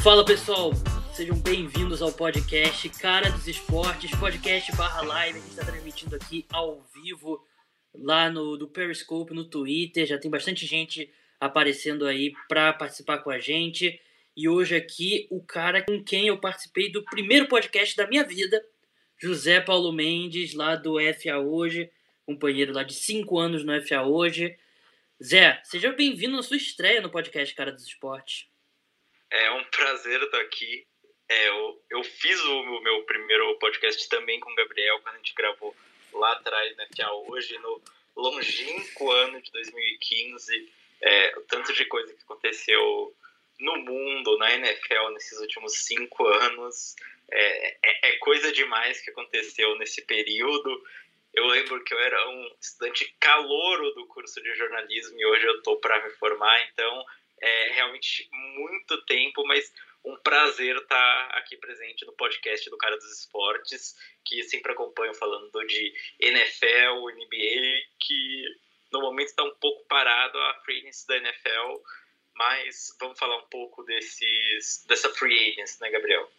Fala 0.00 0.24
pessoal, 0.24 0.70
sejam 1.12 1.36
bem-vindos 1.40 2.00
ao 2.00 2.12
podcast 2.12 2.88
Cara 2.90 3.28
dos 3.30 3.48
Esportes, 3.48 4.12
podcast 4.12 4.70
barra 4.76 5.02
live. 5.02 5.38
A 5.38 5.40
gente 5.40 5.50
está 5.50 5.64
transmitindo 5.64 6.14
aqui 6.14 6.46
ao 6.52 6.80
vivo 6.94 7.44
lá 7.92 8.30
no 8.30 8.56
do 8.56 8.68
Periscope, 8.68 9.34
no 9.34 9.44
Twitter. 9.44 10.06
Já 10.06 10.18
tem 10.18 10.30
bastante 10.30 10.64
gente 10.66 11.12
aparecendo 11.40 12.06
aí 12.06 12.32
para 12.48 12.72
participar 12.72 13.18
com 13.18 13.30
a 13.30 13.40
gente. 13.40 14.00
E 14.36 14.48
hoje 14.48 14.76
aqui 14.76 15.26
o 15.32 15.42
cara 15.42 15.82
com 15.82 16.00
quem 16.04 16.28
eu 16.28 16.38
participei 16.38 16.92
do 16.92 17.04
primeiro 17.06 17.48
podcast 17.48 17.96
da 17.96 18.06
minha 18.06 18.22
vida, 18.22 18.64
José 19.20 19.60
Paulo 19.60 19.92
Mendes, 19.92 20.54
lá 20.54 20.76
do 20.76 20.94
FA 21.14 21.38
Hoje, 21.38 21.90
companheiro 22.24 22.72
lá 22.72 22.84
de 22.84 22.94
5 22.94 23.36
anos 23.36 23.64
no 23.64 23.72
FA 23.84 24.02
Hoje. 24.02 24.56
Zé, 25.22 25.60
seja 25.64 25.92
bem-vindo 25.92 26.34
na 26.34 26.42
sua 26.42 26.56
estreia 26.56 27.02
no 27.02 27.10
podcast 27.10 27.54
Cara 27.54 27.70
dos 27.70 27.84
Esportes. 27.84 28.46
É 29.30 29.50
um 29.50 29.64
prazer 29.64 30.22
estar 30.22 30.40
aqui. 30.40 30.86
É, 31.28 31.48
eu, 31.50 31.84
eu 31.90 32.02
fiz 32.02 32.42
o 32.42 32.80
meu 32.80 33.02
primeiro 33.02 33.58
podcast 33.58 34.08
também 34.08 34.40
com 34.40 34.50
o 34.50 34.54
Gabriel, 34.54 34.98
quando 35.00 35.16
a 35.16 35.18
gente 35.18 35.34
gravou 35.34 35.76
lá 36.14 36.32
atrás, 36.32 36.74
né, 36.74 36.88
FA 36.96 37.12
Hoje, 37.12 37.58
no 37.58 37.82
longínquo 38.16 39.12
ano 39.12 39.42
de 39.42 39.52
2015. 39.52 40.72
É, 41.02 41.38
o 41.38 41.42
tanto 41.42 41.74
de 41.74 41.84
coisa 41.84 42.14
que 42.14 42.22
aconteceu 42.22 43.14
no 43.58 43.76
mundo, 43.76 44.38
na 44.38 44.54
NFL, 44.54 45.10
nesses 45.12 45.38
últimos 45.38 45.84
cinco 45.84 46.26
anos. 46.26 46.96
É, 47.30 47.68
é, 47.68 48.08
é, 48.08 48.16
coisa 48.20 48.50
demais 48.52 49.02
que 49.02 49.10
aconteceu 49.10 49.76
nesse 49.78 50.00
período. 50.00 50.82
Eu 51.32 51.46
lembro 51.46 51.82
que 51.84 51.94
eu 51.94 51.98
era 51.98 52.28
um 52.28 52.56
estudante 52.60 53.14
calouro 53.20 53.94
do 53.94 54.06
curso 54.06 54.42
de 54.42 54.54
jornalismo 54.54 55.18
e 55.18 55.26
hoje 55.26 55.46
eu 55.46 55.56
estou 55.56 55.78
para 55.80 56.02
me 56.04 56.10
formar, 56.10 56.60
então 56.68 57.04
é 57.40 57.72
realmente 57.72 58.28
muito 58.32 59.00
tempo, 59.06 59.46
mas 59.46 59.72
um 60.04 60.16
prazer 60.16 60.76
estar 60.76 61.28
tá 61.28 61.38
aqui 61.38 61.56
presente 61.56 62.04
no 62.04 62.12
podcast 62.14 62.68
do 62.68 62.76
Cara 62.76 62.96
dos 62.96 63.18
Esportes, 63.18 63.96
que 64.24 64.42
sempre 64.44 64.72
acompanho 64.72 65.14
falando 65.14 65.66
de 65.66 65.94
NFL, 66.18 67.10
NBA, 67.14 67.82
que 67.98 68.44
no 68.92 69.00
momento 69.00 69.28
está 69.28 69.44
um 69.44 69.54
pouco 69.56 69.84
parado 69.86 70.38
a 70.38 70.54
free 70.64 70.78
agency 70.78 71.06
da 71.06 71.16
NFL, 71.18 71.80
mas 72.34 72.96
vamos 72.98 73.18
falar 73.18 73.36
um 73.36 73.48
pouco 73.48 73.82
desses, 73.84 74.84
dessa 74.86 75.10
free 75.10 75.50
agency, 75.50 75.80
né, 75.80 75.90
Gabriel? 75.90 76.30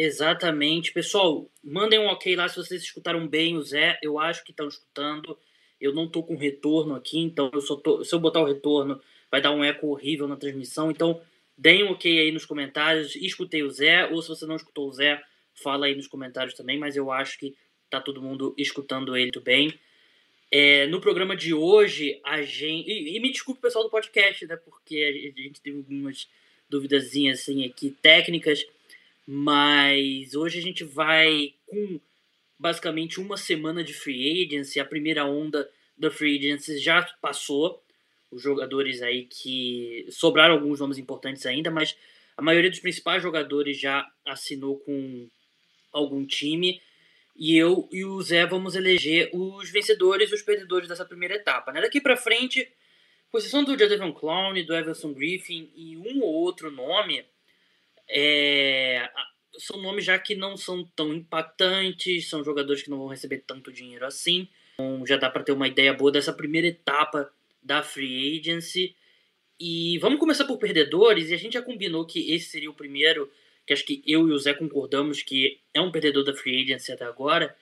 Exatamente. 0.00 0.92
Pessoal, 0.92 1.50
mandem 1.60 1.98
um 1.98 2.06
ok 2.06 2.36
lá 2.36 2.48
se 2.48 2.54
vocês 2.54 2.84
escutaram 2.84 3.26
bem 3.26 3.56
o 3.56 3.62
Zé. 3.62 3.98
Eu 4.00 4.16
acho 4.16 4.44
que 4.44 4.52
estão 4.52 4.68
escutando. 4.68 5.36
Eu 5.80 5.92
não 5.92 6.06
tô 6.08 6.22
com 6.22 6.36
retorno 6.36 6.94
aqui, 6.94 7.18
então 7.18 7.50
eu 7.52 7.60
tô, 7.78 8.04
se 8.04 8.14
eu 8.14 8.20
botar 8.20 8.40
o 8.40 8.44
retorno 8.44 9.00
vai 9.28 9.40
dar 9.40 9.50
um 9.50 9.64
eco 9.64 9.88
horrível 9.88 10.28
na 10.28 10.36
transmissão. 10.36 10.88
Então, 10.88 11.20
deem 11.56 11.82
um 11.82 11.90
ok 11.90 12.16
aí 12.16 12.30
nos 12.30 12.46
comentários. 12.46 13.16
Escutei 13.16 13.64
o 13.64 13.70
Zé, 13.70 14.06
ou 14.06 14.22
se 14.22 14.28
você 14.28 14.46
não 14.46 14.54
escutou 14.54 14.88
o 14.88 14.92
Zé, 14.92 15.20
fala 15.52 15.86
aí 15.86 15.96
nos 15.96 16.06
comentários 16.06 16.54
também, 16.54 16.78
mas 16.78 16.96
eu 16.96 17.10
acho 17.10 17.36
que 17.36 17.56
tá 17.90 18.00
todo 18.00 18.22
mundo 18.22 18.54
escutando 18.56 19.16
ele 19.16 19.24
muito 19.24 19.40
bem. 19.40 19.74
É, 20.48 20.86
no 20.86 21.00
programa 21.00 21.34
de 21.34 21.52
hoje, 21.52 22.20
a 22.24 22.40
gente. 22.42 22.88
E, 22.88 23.16
e, 23.16 23.20
me 23.20 23.32
desculpe, 23.32 23.60
pessoal 23.60 23.82
do 23.82 23.90
podcast, 23.90 24.46
né? 24.46 24.54
Porque 24.54 25.34
a 25.36 25.42
gente 25.42 25.60
teve 25.60 25.78
algumas 25.78 26.28
duvidazinhas 26.70 27.40
assim, 27.40 27.66
aqui 27.66 27.96
técnicas. 28.00 28.64
Mas 29.30 30.34
hoje 30.34 30.58
a 30.58 30.62
gente 30.62 30.84
vai 30.84 31.52
com 31.66 32.00
basicamente 32.58 33.20
uma 33.20 33.36
semana 33.36 33.84
de 33.84 33.92
free 33.92 34.46
agency. 34.46 34.80
A 34.80 34.86
primeira 34.86 35.26
onda 35.26 35.68
da 35.98 36.10
free 36.10 36.38
agency 36.38 36.78
já 36.78 37.02
passou. 37.20 37.84
Os 38.30 38.40
jogadores 38.40 39.02
aí 39.02 39.26
que. 39.26 40.06
Sobraram 40.08 40.54
alguns 40.54 40.80
nomes 40.80 40.96
importantes 40.96 41.44
ainda, 41.44 41.70
mas 41.70 41.94
a 42.38 42.42
maioria 42.42 42.70
dos 42.70 42.80
principais 42.80 43.22
jogadores 43.22 43.78
já 43.78 44.10
assinou 44.24 44.78
com 44.78 45.28
algum 45.92 46.24
time. 46.24 46.80
E 47.36 47.54
eu 47.54 47.86
e 47.92 48.06
o 48.06 48.22
Zé 48.22 48.46
vamos 48.46 48.76
eleger 48.76 49.28
os 49.34 49.68
vencedores 49.68 50.30
e 50.30 50.34
os 50.36 50.42
perdedores 50.42 50.88
dessa 50.88 51.04
primeira 51.04 51.34
etapa. 51.34 51.70
Né? 51.70 51.82
Daqui 51.82 52.00
para 52.00 52.16
frente, 52.16 52.66
com 53.30 53.36
exceção 53.36 53.62
do 53.62 53.78
Jadavion 53.78 54.10
Clown, 54.10 54.54
do 54.64 54.74
Everson 54.74 55.12
Griffin 55.12 55.70
e 55.76 55.98
um 55.98 56.22
ou 56.22 56.32
outro 56.32 56.70
nome, 56.70 57.26
é, 58.10 59.08
são 59.58 59.80
nomes 59.80 60.04
já 60.04 60.18
que 60.18 60.34
não 60.34 60.56
são 60.56 60.84
tão 60.96 61.12
impactantes, 61.12 62.28
são 62.28 62.44
jogadores 62.44 62.82
que 62.82 62.90
não 62.90 62.98
vão 62.98 63.08
receber 63.08 63.42
tanto 63.46 63.72
dinheiro 63.72 64.06
assim. 64.06 64.48
Então 64.74 65.04
já 65.06 65.16
dá 65.16 65.28
para 65.28 65.42
ter 65.42 65.52
uma 65.52 65.68
ideia 65.68 65.92
boa 65.92 66.12
dessa 66.12 66.32
primeira 66.32 66.68
etapa 66.68 67.30
da 67.62 67.82
free 67.82 68.38
agency. 68.38 68.94
E 69.60 69.98
vamos 69.98 70.20
começar 70.20 70.44
por 70.44 70.58
perdedores, 70.58 71.30
e 71.30 71.34
a 71.34 71.36
gente 71.36 71.54
já 71.54 71.62
combinou 71.62 72.06
que 72.06 72.32
esse 72.32 72.46
seria 72.46 72.70
o 72.70 72.74
primeiro, 72.74 73.30
que 73.66 73.72
acho 73.72 73.84
que 73.84 74.02
eu 74.06 74.28
e 74.28 74.32
o 74.32 74.38
Zé 74.38 74.54
concordamos 74.54 75.20
que 75.22 75.60
é 75.74 75.80
um 75.80 75.90
perdedor 75.90 76.22
da 76.22 76.32
free 76.32 76.62
agency 76.62 76.92
até 76.92 77.04
agora, 77.04 77.56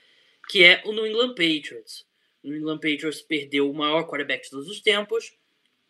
que 0.49 0.63
é 0.63 0.83
o 0.85 0.93
New 0.93 1.07
England 1.07 1.31
Patriots. 1.31 2.07
O 2.45 2.49
New 2.49 2.59
England 2.59 2.81
Patriots 2.81 3.23
perdeu 3.23 3.71
o 3.71 3.75
maior 3.75 4.07
quarterback 4.07 4.45
de 4.45 4.51
todos 4.51 4.69
os 4.69 4.81
tempos, 4.81 5.35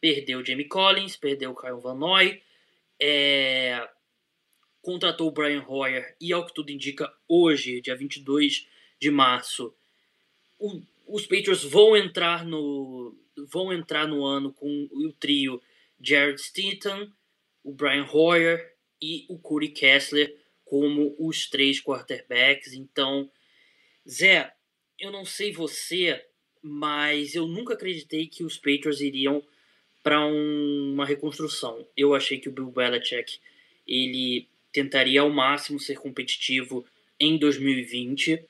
perdeu 0.00 0.45
Jamie 0.45 0.69
Collins, 0.69 1.16
perdeu 1.16 1.55
Kyle 1.55 1.81
Van 1.81 1.97
Noy, 1.97 2.41
é, 3.00 3.89
contratou 4.87 5.27
o 5.27 5.33
Brian 5.33 5.65
Hoyer 5.67 6.15
e, 6.21 6.33
ao 6.33 6.47
que 6.47 6.55
tudo 6.55 6.71
indica, 6.71 7.13
hoje, 7.27 7.81
dia 7.81 7.97
22 7.97 8.69
de 9.01 9.11
março, 9.11 9.75
o, 10.61 10.81
os 11.09 11.27
Patriots 11.27 11.65
vão 11.65 11.97
entrar 11.97 12.47
no 12.47 13.13
vão 13.49 13.73
entrar 13.73 14.07
no 14.07 14.25
ano 14.25 14.53
com 14.53 14.89
o 14.93 15.13
trio 15.13 15.61
Jared 16.01 16.41
Stinton, 16.41 17.11
o 17.65 17.75
Brian 17.75 18.07
Hoyer 18.09 18.77
e 19.03 19.27
o 19.29 19.37
Corey 19.41 19.71
Kessler 19.71 20.33
como 20.65 21.17
os 21.19 21.51
três 21.51 21.83
quarterbacks. 21.83 22.73
Então, 22.73 23.29
Zé, 24.09 24.55
eu 25.01 25.11
não 25.11 25.25
sei 25.25 25.53
você, 25.53 26.25
mas 26.63 27.35
eu 27.35 27.49
nunca 27.49 27.75
acreditei 27.75 28.29
que 28.29 28.45
os 28.45 28.57
Patriots 28.57 29.01
iriam 29.01 29.43
para 30.01 30.25
um, 30.25 30.93
uma 30.93 31.05
reconstrução. 31.05 31.85
Eu 31.97 32.15
achei 32.15 32.39
que 32.39 32.49
o 32.49 32.53
Bill 32.53 32.71
Belichick 32.71 33.41
ele 33.85 34.49
tentaria 34.77 35.23
ao 35.23 35.31
máximo 35.31 35.81
ser 35.81 35.99
competitivo 35.99 36.85
em 37.19 37.39
2020 37.39 38.47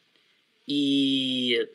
e 0.66 1.68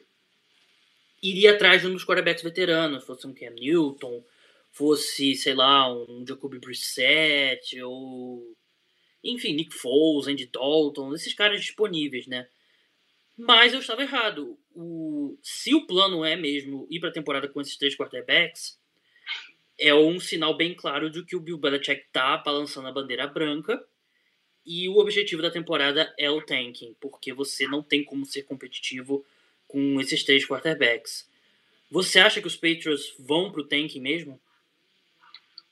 iria 1.24 1.54
atrás 1.54 1.82
de 1.82 1.88
um 1.88 1.94
dos 1.94 2.04
quarterbacks 2.04 2.44
veteranos, 2.44 3.06
fosse 3.06 3.26
um 3.26 3.34
Cam 3.34 3.52
Newton, 3.52 4.22
fosse, 4.70 5.36
sei 5.36 5.54
lá, 5.54 5.90
um 5.90 6.26
Jacoby 6.28 6.60
Brissett, 6.60 7.82
ou 7.82 8.54
enfim, 9.24 9.54
Nick 9.54 9.74
Foles, 9.74 10.28
Andy 10.28 10.48
Dalton, 10.48 11.14
esses 11.16 11.34
caras 11.34 11.62
disponíveis, 11.62 12.28
né? 12.28 12.46
Mas 13.38 13.74
eu 13.74 13.80
estava 13.80 14.02
errado. 14.02 14.58
O, 14.76 15.38
se 15.42 15.74
o 15.74 15.88
plano 15.88 16.26
é 16.26 16.36
mesmo 16.36 16.88
ir 16.90 17.00
para 17.00 17.08
a 17.08 17.14
temporada 17.14 17.48
com 17.48 17.62
esses 17.62 17.78
três 17.78 17.96
quarterbacks, 17.96 18.78
é 19.80 19.96
um 19.96 20.20
sinal 20.20 20.58
bem 20.58 20.76
claro 20.76 21.10
de 21.10 21.24
que 21.24 21.38
o 21.38 21.40
Bill 21.40 21.58
Belichick 21.58 22.04
tá 22.12 22.36
balançando 22.38 22.90
a 22.90 22.92
bandeira 22.92 23.28
branca 23.28 23.82
e 24.66 24.88
o 24.90 24.98
objetivo 24.98 25.42
da 25.42 25.52
temporada 25.52 26.14
é 26.18 26.30
o 26.30 26.42
tanking, 26.42 26.96
porque 27.00 27.34
você 27.34 27.68
não 27.68 27.82
tem 27.82 28.04
como 28.04 28.26
ser 28.26 28.44
competitivo 28.44 29.26
com 29.68 30.00
esses 30.00 30.24
três 30.24 30.46
quarterbacks. 30.46 31.30
Você 31.90 32.20
acha 32.20 32.42
que 32.42 32.48
os 32.48 32.56
Patriots 32.56 33.14
vão 33.20 33.52
pro 33.52 33.68
tanking 33.68 34.02
mesmo? 34.02 34.42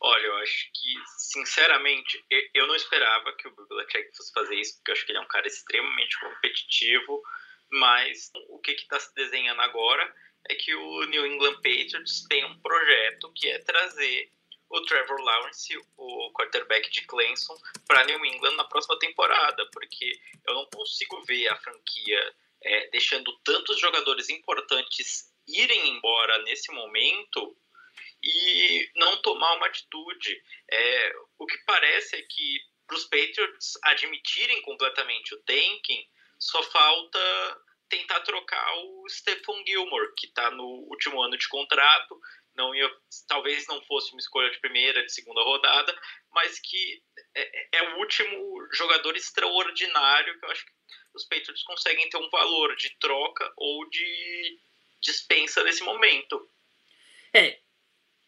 Olha, 0.01 0.25
eu 0.25 0.35
acho 0.37 0.69
que, 0.73 0.93
sinceramente, 1.17 2.23
eu 2.53 2.67
não 2.67 2.75
esperava 2.75 3.33
que 3.33 3.47
o 3.47 3.55
Bill 3.55 3.67
Belichick 3.67 4.15
fosse 4.15 4.31
fazer 4.31 4.55
isso, 4.55 4.77
porque 4.77 4.91
eu 4.91 4.93
acho 4.93 5.05
que 5.05 5.11
ele 5.11 5.19
é 5.19 5.21
um 5.21 5.27
cara 5.27 5.47
extremamente 5.47 6.19
competitivo, 6.19 7.21
mas 7.69 8.31
o 8.47 8.59
que 8.59 8.71
está 8.71 8.99
se 8.99 9.13
desenhando 9.13 9.61
agora 9.61 10.13
é 10.49 10.55
que 10.55 10.73
o 10.73 11.05
New 11.05 11.25
England 11.25 11.55
Patriots 11.55 12.25
tem 12.29 12.45
um 12.45 12.57
projeto 12.59 13.31
que 13.35 13.49
é 13.49 13.59
trazer 13.59 14.31
o 14.69 14.81
Trevor 14.81 15.19
Lawrence, 15.21 15.75
o 15.97 16.31
quarterback 16.33 16.89
de 16.91 17.01
Clemson, 17.05 17.55
para 17.87 18.05
New 18.05 18.23
England 18.25 18.55
na 18.55 18.63
próxima 18.65 18.97
temporada, 18.99 19.67
porque 19.71 20.19
eu 20.47 20.53
não 20.53 20.65
consigo 20.67 21.21
ver 21.23 21.47
a 21.47 21.57
franquia 21.57 22.35
é, 22.63 22.89
deixando 22.89 23.35
tantos 23.43 23.79
jogadores 23.79 24.29
importantes 24.29 25.33
irem 25.47 25.89
embora 25.89 26.37
nesse 26.43 26.71
momento 26.71 27.57
e 28.21 28.91
não 28.95 29.21
tomar 29.21 29.55
uma 29.55 29.67
atitude. 29.67 30.43
É, 30.71 31.13
o 31.37 31.45
que 31.45 31.57
parece 31.65 32.17
é 32.17 32.21
que 32.21 32.59
para 32.85 32.97
os 32.97 33.05
Patriots 33.05 33.77
admitirem 33.83 34.61
completamente 34.61 35.33
o 35.33 35.41
tanking, 35.43 36.07
só 36.39 36.61
falta 36.63 37.61
tentar 37.87 38.19
trocar 38.21 38.77
o 38.77 39.09
Stephon 39.09 39.63
Gilmore, 39.65 40.13
que 40.15 40.27
está 40.27 40.51
no 40.51 40.65
último 40.89 41.21
ano 41.21 41.37
de 41.37 41.47
contrato, 41.47 42.19
não 42.59 42.75
ia, 42.75 42.87
talvez 43.27 43.65
não 43.67 43.81
fosse 43.83 44.11
uma 44.11 44.19
escolha 44.19 44.51
de 44.51 44.59
primeira, 44.59 45.03
de 45.03 45.11
segunda 45.11 45.41
rodada, 45.41 45.97
mas 46.31 46.59
que 46.59 47.01
é, 47.33 47.77
é, 47.77 47.93
o 47.93 47.99
último 47.99 48.67
jogador 48.73 49.15
extraordinário 49.15 50.37
que 50.37 50.45
eu 50.45 50.51
acho 50.51 50.65
que 50.65 50.71
os 51.15 51.23
Patriots 51.23 51.63
conseguem 51.63 52.09
ter 52.09 52.17
um 52.17 52.29
valor 52.29 52.75
de 52.75 52.95
troca 52.99 53.51
ou 53.57 53.89
de 53.89 54.59
dispensa 55.01 55.63
nesse 55.63 55.83
momento. 55.83 56.47
É, 57.33 57.59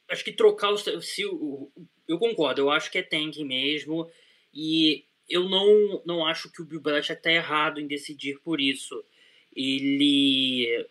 acho 0.10 0.24
que 0.24 0.32
trocar 0.32 0.72
o. 0.72 0.78
Se, 0.78 1.22
eu 2.08 2.18
concordo, 2.18 2.62
eu 2.62 2.72
acho 2.72 2.90
que 2.90 2.98
é 2.98 3.04
tank 3.04 3.38
mesmo. 3.40 4.10
E 4.54 5.06
eu 5.30 5.48
não, 5.50 6.02
não 6.06 6.26
acho 6.26 6.52
que 6.52 6.62
o 6.62 6.66
Bill 6.66 6.82
Belichick 6.82 7.14
está 7.14 7.32
errado 7.32 7.80
em 7.80 7.88
decidir 7.88 8.40
por 8.40 8.60
isso. 8.60 9.04
Ele. 9.56 10.88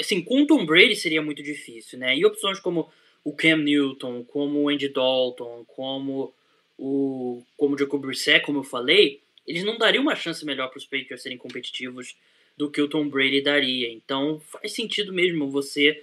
Assim, 0.00 0.22
com 0.22 0.42
o 0.42 0.46
Tom 0.46 0.64
Brady 0.64 0.94
seria 0.96 1.22
muito 1.22 1.42
difícil, 1.42 1.98
né? 1.98 2.16
E 2.16 2.24
opções 2.24 2.60
como 2.60 2.90
o 3.24 3.32
Cam 3.32 3.58
Newton, 3.58 4.24
como 4.24 4.62
o 4.62 4.68
Andy 4.68 4.88
Dalton, 4.88 5.64
como 5.66 6.32
o, 6.78 7.42
como 7.56 7.74
o 7.74 7.78
Jacob 7.78 8.00
Brissett, 8.00 8.44
como 8.44 8.60
eu 8.60 8.64
falei, 8.64 9.20
eles 9.46 9.64
não 9.64 9.76
dariam 9.76 10.02
uma 10.02 10.14
chance 10.14 10.44
melhor 10.44 10.68
para 10.68 10.78
os 10.78 10.84
Patriots 10.84 11.22
serem 11.22 11.38
competitivos 11.38 12.16
do 12.56 12.70
que 12.70 12.80
o 12.80 12.88
Tom 12.88 13.08
Brady 13.08 13.40
daria. 13.40 13.90
Então 13.90 14.40
faz 14.40 14.72
sentido 14.72 15.12
mesmo 15.12 15.50
você 15.50 16.02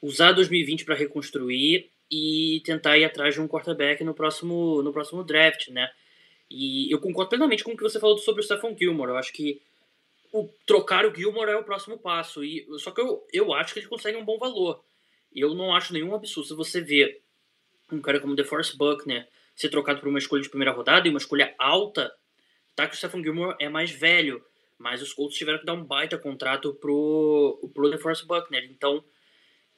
usar 0.00 0.32
2020 0.32 0.84
para 0.84 0.94
reconstruir 0.94 1.90
e 2.10 2.62
tentar 2.64 2.96
ir 2.96 3.04
atrás 3.04 3.34
de 3.34 3.40
um 3.40 3.48
quarterback 3.48 4.02
no 4.02 4.14
próximo, 4.14 4.82
no 4.82 4.92
próximo 4.92 5.22
draft, 5.22 5.68
né? 5.68 5.90
E 6.50 6.90
eu 6.90 6.98
concordo 6.98 7.28
plenamente 7.28 7.62
com 7.62 7.72
o 7.72 7.76
que 7.76 7.82
você 7.82 8.00
falou 8.00 8.16
sobre 8.16 8.40
o 8.40 8.44
Stephon 8.44 8.74
Gilmore. 8.76 9.10
Eu 9.10 9.16
acho 9.18 9.32
que 9.32 9.60
o, 10.32 10.48
trocar 10.66 11.06
o 11.06 11.14
Gilmore 11.14 11.50
é 11.50 11.56
o 11.56 11.64
próximo 11.64 11.98
passo. 11.98 12.44
E, 12.44 12.66
só 12.78 12.90
que 12.90 13.00
eu, 13.00 13.26
eu 13.32 13.52
acho 13.52 13.72
que 13.72 13.80
ele 13.80 13.88
consegue 13.88 14.16
um 14.16 14.24
bom 14.24 14.38
valor. 14.38 14.82
Eu 15.34 15.54
não 15.54 15.74
acho 15.74 15.92
nenhum 15.92 16.14
absurdo 16.14 16.48
se 16.48 16.54
você 16.54 16.80
vê 16.80 17.20
um 17.90 18.00
cara 18.00 18.20
como 18.20 18.34
DeForest 18.34 18.76
Buckner 18.76 19.28
ser 19.54 19.68
trocado 19.68 20.00
por 20.00 20.08
uma 20.08 20.18
escolha 20.18 20.42
de 20.42 20.48
primeira 20.48 20.72
rodada 20.72 21.06
e 21.06 21.10
uma 21.10 21.18
escolha 21.18 21.54
alta, 21.58 22.14
tá 22.76 22.86
que 22.86 22.94
o 22.94 22.96
Stephon 22.96 23.22
Gilmore 23.22 23.56
é 23.58 23.68
mais 23.68 23.90
velho, 23.90 24.44
mas 24.78 25.02
os 25.02 25.12
Colts 25.12 25.36
tiveram 25.36 25.58
que 25.58 25.66
dar 25.66 25.72
um 25.72 25.84
baita 25.84 26.16
contrato 26.16 26.74
pro, 26.74 27.70
pro 27.74 27.90
DeForest 27.90 28.24
Buckner. 28.24 28.64
Então, 28.70 29.02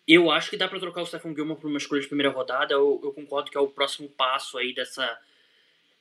eu 0.06 0.30
acho 0.30 0.50
que 0.50 0.56
dá 0.56 0.68
para 0.68 0.80
trocar 0.80 1.02
o 1.02 1.06
Stephon 1.06 1.34
Gilmore 1.34 1.58
por 1.58 1.68
uma 1.68 1.78
escolha 1.78 2.02
de 2.02 2.08
primeira 2.08 2.30
rodada. 2.30 2.74
Eu, 2.74 3.00
eu, 3.02 3.12
concordo 3.12 3.50
que 3.50 3.56
é 3.56 3.60
o 3.60 3.68
próximo 3.68 4.08
passo 4.10 4.58
aí 4.58 4.74
dessa, 4.74 5.18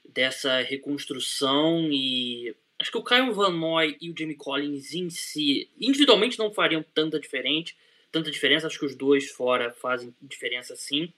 dessa 0.04 0.60
reconstrução 0.60 1.88
e 1.92 2.56
acho 2.80 2.92
que 2.92 2.98
o 2.98 3.04
Kyle 3.04 3.32
Van 3.32 3.52
Noy 3.52 3.98
e 4.00 4.10
o 4.10 4.16
Jamie 4.18 4.36
Collins 4.36 4.94
em 4.94 5.10
si, 5.10 5.70
individualmente 5.80 6.40
não 6.40 6.52
fariam 6.52 6.84
tanta 6.94 7.20
diferente, 7.20 7.76
tanta 8.12 8.32
diferença. 8.32 8.68
Acho 8.68 8.80
que 8.80 8.86
os 8.86 8.96
dois 8.96 9.30
fora 9.30 9.72
fazem 9.72 10.16
diferença 10.22 10.76
sim. 10.76 11.12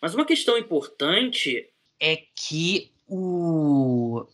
Mas 0.00 0.14
uma 0.14 0.26
questão 0.26 0.58
importante 0.58 1.68
é 2.00 2.16
que 2.34 2.90
o. 3.08 4.26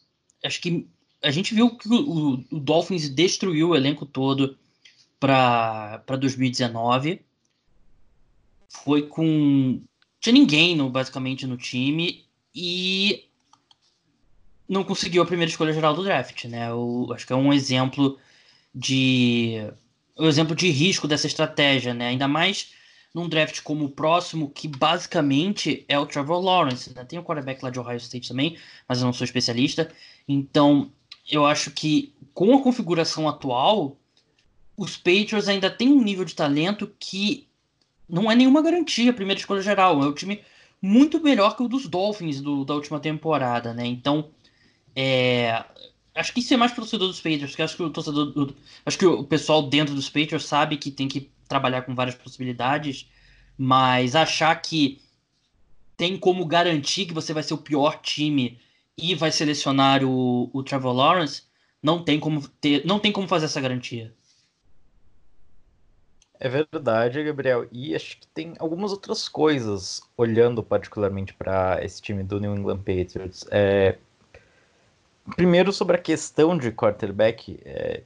Acho 0.43 0.61
que 0.61 0.89
a 1.23 1.31
gente 1.31 1.55
viu 1.55 1.77
que 1.77 1.89
o, 1.89 2.45
o 2.51 2.61
Dolphins 2.61 3.09
destruiu 3.09 3.71
o 3.71 3.77
elenco 3.77 4.07
todo 4.07 4.59
para 5.21 6.03
2019. 6.19 7.21
Foi 8.69 9.03
com. 9.03 9.81
Tinha 10.21 10.33
ninguém, 10.33 10.75
no, 10.75 10.89
basicamente, 10.89 11.47
no 11.47 11.57
time. 11.57 12.25
E 12.55 13.29
não 14.69 14.85
conseguiu 14.85 15.23
a 15.23 15.27
primeira 15.27 15.51
escolha 15.51 15.73
geral 15.73 15.95
do 15.95 16.05
draft, 16.05 16.45
né? 16.45 16.73
O, 16.73 17.13
acho 17.13 17.27
que 17.27 17.33
é 17.33 17.37
um 17.37 17.53
exemplo 17.53 18.19
de. 18.75 19.59
Um 20.19 20.29
exemplo 20.29 20.55
de 20.55 20.71
risco 20.71 21.09
dessa 21.09 21.27
estratégia, 21.27 21.95
né? 21.95 22.09
Ainda 22.09 22.29
mais 22.29 22.73
num 23.15 23.29
draft 23.29 23.61
como 23.63 23.85
o 23.85 23.91
próximo, 23.91 24.49
que 24.49 24.67
basicamente 24.67 25.85
é 25.87 25.99
o 25.99 26.07
Trevor 26.07 26.41
Lawrence. 26.41 26.95
Né? 26.95 27.05
Tem 27.05 27.19
o 27.19 27.23
quarterback 27.23 27.63
lá 27.63 27.71
de 27.71 27.79
Ohio 27.79 27.99
State 27.99 28.29
também, 28.29 28.57
mas 28.89 29.01
eu 29.01 29.05
não 29.05 29.13
sou 29.13 29.25
especialista. 29.25 29.91
Então, 30.27 30.91
eu 31.31 31.45
acho 31.45 31.71
que 31.71 32.15
com 32.33 32.57
a 32.57 32.63
configuração 32.63 33.29
atual, 33.29 33.97
os 34.77 34.97
Patriots 34.97 35.49
ainda 35.49 35.71
têm 35.71 35.93
um 35.93 36.03
nível 36.03 36.25
de 36.25 36.35
talento 36.35 36.91
que 36.99 37.47
não 38.09 38.31
é 38.31 38.35
nenhuma 38.35 38.63
garantia, 38.63 39.13
primeira 39.13 39.41
escolha 39.41 39.63
geral. 39.63 40.03
É 40.03 40.07
um 40.07 40.15
time 40.15 40.41
muito 40.81 41.21
melhor 41.21 41.57
que 41.57 41.63
o 41.63 41.69
dos 41.69 41.87
Dolphins 41.87 42.41
do, 42.41 42.65
da 42.65 42.75
última 42.75 42.99
temporada, 42.99 43.75
né? 43.75 43.87
Então, 43.87 44.31
é, 44.95 45.65
acho 46.15 46.33
que 46.33 46.41
isso 46.41 46.53
é 46.55 46.57
mais 46.57 46.73
pro 46.73 46.83
torcedor 46.83 47.09
dos 47.09 47.21
Patriots, 47.21 47.55
que 47.55 47.63
acho 47.63 47.77
que 47.77 47.83
o 47.83 47.91
torcedor, 47.91 48.27
do, 48.27 48.57
acho 48.85 48.99
que 48.99 49.07
o 49.07 49.25
pessoal 49.25 49.63
dentro 49.63 49.95
dos 49.95 50.09
Patriots 50.09 50.47
sabe 50.47 50.77
que 50.77 50.91
tem 50.91 51.09
que 51.09 51.31
trabalhar 51.49 51.83
com 51.83 51.95
várias 51.95 52.15
possibilidades, 52.15 53.09
mas 53.57 54.15
achar 54.17 54.55
que 54.61 55.01
tem 55.97 56.17
como 56.17 56.45
garantir 56.47 57.07
que 57.07 57.15
você 57.15 57.33
vai 57.33 57.43
ser 57.43 57.55
o 57.55 57.59
pior 57.59 58.01
time 58.01 58.59
e 58.97 59.15
vai 59.15 59.31
selecionar 59.31 60.05
o, 60.05 60.51
o 60.53 60.63
Trevor 60.63 60.93
Lawrence, 60.93 61.43
não 61.83 62.03
tem 62.03 62.19
como 62.21 62.47
ter, 62.49 62.85
não 62.87 62.99
tem 62.99 63.13
como 63.13 63.29
fazer 63.29 63.47
essa 63.47 63.61
garantia. 63.61 64.15
É 66.39 66.49
verdade, 66.49 67.23
Gabriel. 67.23 67.69
E 67.71 67.95
acho 67.95 68.19
que 68.19 68.27
tem 68.27 68.55
algumas 68.59 68.91
outras 68.91 69.29
coisas, 69.29 70.03
olhando 70.17 70.61
particularmente 70.61 71.33
para 71.33 71.79
esse 71.85 72.03
time 72.03 72.25
do 72.25 72.41
New 72.41 72.57
England 72.57 72.79
Patriots. 72.79 73.47
É... 73.49 73.97
Primeiro, 75.37 75.73
sobre 75.73 75.97
a 75.97 76.01
questão 76.01 76.57
de 76.57 76.73
quarterback, 76.73 77.61
é... 77.65 78.03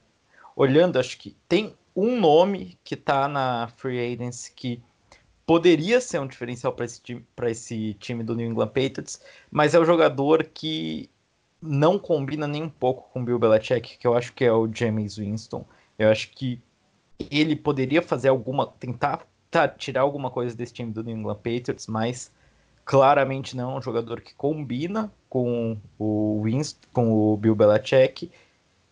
olhando, 0.54 0.98
acho 0.98 1.18
que 1.18 1.36
tem 1.48 1.74
um 1.94 2.20
nome 2.20 2.78
que 2.84 2.94
está 2.94 3.26
na 3.26 3.68
Free 3.76 4.14
Agency 4.14 4.52
que 4.54 4.82
poderia 5.46 6.00
ser 6.00 6.20
um 6.20 6.26
diferencial 6.26 6.72
para 6.72 6.84
esse, 6.84 7.00
time, 7.00 7.24
esse 7.44 7.94
time 7.94 8.22
do 8.22 8.34
New 8.34 8.50
England 8.50 8.68
Patriots, 8.68 9.22
mas 9.50 9.74
é 9.74 9.78
o 9.78 9.84
jogador 9.84 10.44
que 10.44 11.08
não 11.62 11.98
combina 11.98 12.46
nem 12.46 12.64
um 12.64 12.68
pouco 12.68 13.08
com 13.12 13.24
Bill 13.24 13.38
Belichick, 13.38 13.96
que 13.96 14.06
eu 14.06 14.14
acho 14.14 14.32
que 14.32 14.44
é 14.44 14.52
o 14.52 14.68
James 14.72 15.16
Winston. 15.16 15.64
Eu 15.98 16.10
acho 16.10 16.30
que 16.32 16.60
ele 17.30 17.56
poderia 17.56 18.02
fazer 18.02 18.28
alguma, 18.28 18.66
tentar 18.66 19.26
tá, 19.50 19.66
tirar 19.66 20.02
alguma 20.02 20.30
coisa 20.30 20.54
desse 20.54 20.74
time 20.74 20.92
do 20.92 21.02
New 21.02 21.16
England 21.16 21.36
Patriots, 21.36 21.86
mas 21.86 22.30
claramente 22.84 23.56
não 23.56 23.72
é 23.72 23.78
um 23.78 23.82
jogador 23.82 24.20
que 24.20 24.34
combina 24.34 25.10
com 25.36 25.76
o 25.98 26.40
Winston, 26.44 26.88
com 26.94 27.12
o 27.12 27.36
Bill 27.36 27.54
Belichick. 27.54 28.30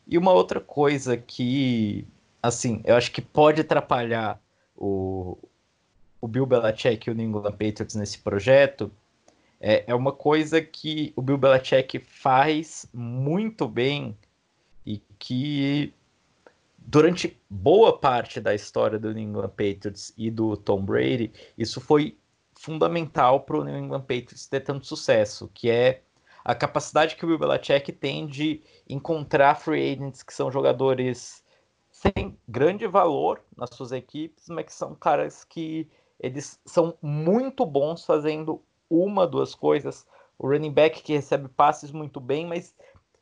E 0.06 0.18
uma 0.18 0.30
outra 0.32 0.60
coisa 0.60 1.16
que 1.16 2.06
assim, 2.42 2.82
eu 2.84 2.94
acho 2.94 3.10
que 3.10 3.22
pode 3.22 3.62
atrapalhar 3.62 4.38
o, 4.76 5.38
o 6.20 6.28
Bill 6.28 6.44
Belichick 6.44 7.08
e 7.08 7.10
o 7.10 7.14
New 7.14 7.26
England 7.26 7.52
Patriots 7.52 7.94
nesse 7.94 8.18
projeto 8.18 8.92
é, 9.58 9.84
é 9.86 9.94
uma 9.94 10.12
coisa 10.12 10.60
que 10.60 11.14
o 11.16 11.22
Bill 11.22 11.38
Belichick 11.38 11.98
faz 12.00 12.86
muito 12.92 13.66
bem 13.66 14.14
e 14.84 15.02
que 15.18 15.94
durante 16.76 17.40
boa 17.48 17.98
parte 17.98 18.38
da 18.38 18.54
história 18.54 18.98
do 18.98 19.14
New 19.14 19.22
England 19.22 19.48
Patriots 19.48 20.12
e 20.18 20.30
do 20.30 20.54
Tom 20.58 20.84
Brady, 20.84 21.32
isso 21.56 21.80
foi 21.80 22.18
fundamental 22.52 23.40
para 23.40 23.56
o 23.56 23.64
New 23.64 23.78
England 23.78 24.02
Patriots 24.02 24.46
ter 24.46 24.60
tanto 24.60 24.86
sucesso, 24.86 25.50
que 25.54 25.70
é 25.70 26.02
a 26.44 26.54
capacidade 26.54 27.16
que 27.16 27.24
o 27.24 27.28
Bill 27.28 27.38
Belichick 27.38 27.90
tem 27.92 28.26
de 28.26 28.62
encontrar 28.88 29.54
free 29.54 29.92
agents 29.92 30.22
que 30.22 30.34
são 30.34 30.50
jogadores 30.50 31.42
têm 32.12 32.38
grande 32.46 32.86
valor 32.86 33.40
nas 33.56 33.70
suas 33.70 33.92
equipes, 33.92 34.48
mas 34.48 34.66
que 34.66 34.74
são 34.74 34.94
caras 34.94 35.42
que 35.42 35.88
eles 36.20 36.60
são 36.64 36.96
muito 37.00 37.64
bons 37.64 38.04
fazendo 38.04 38.62
uma, 38.90 39.26
duas 39.26 39.54
coisas. 39.54 40.06
O 40.38 40.48
running 40.48 40.72
back 40.72 41.02
que 41.02 41.14
recebe 41.14 41.48
passes 41.48 41.90
muito 41.90 42.20
bem, 42.20 42.46
mas 42.46 42.74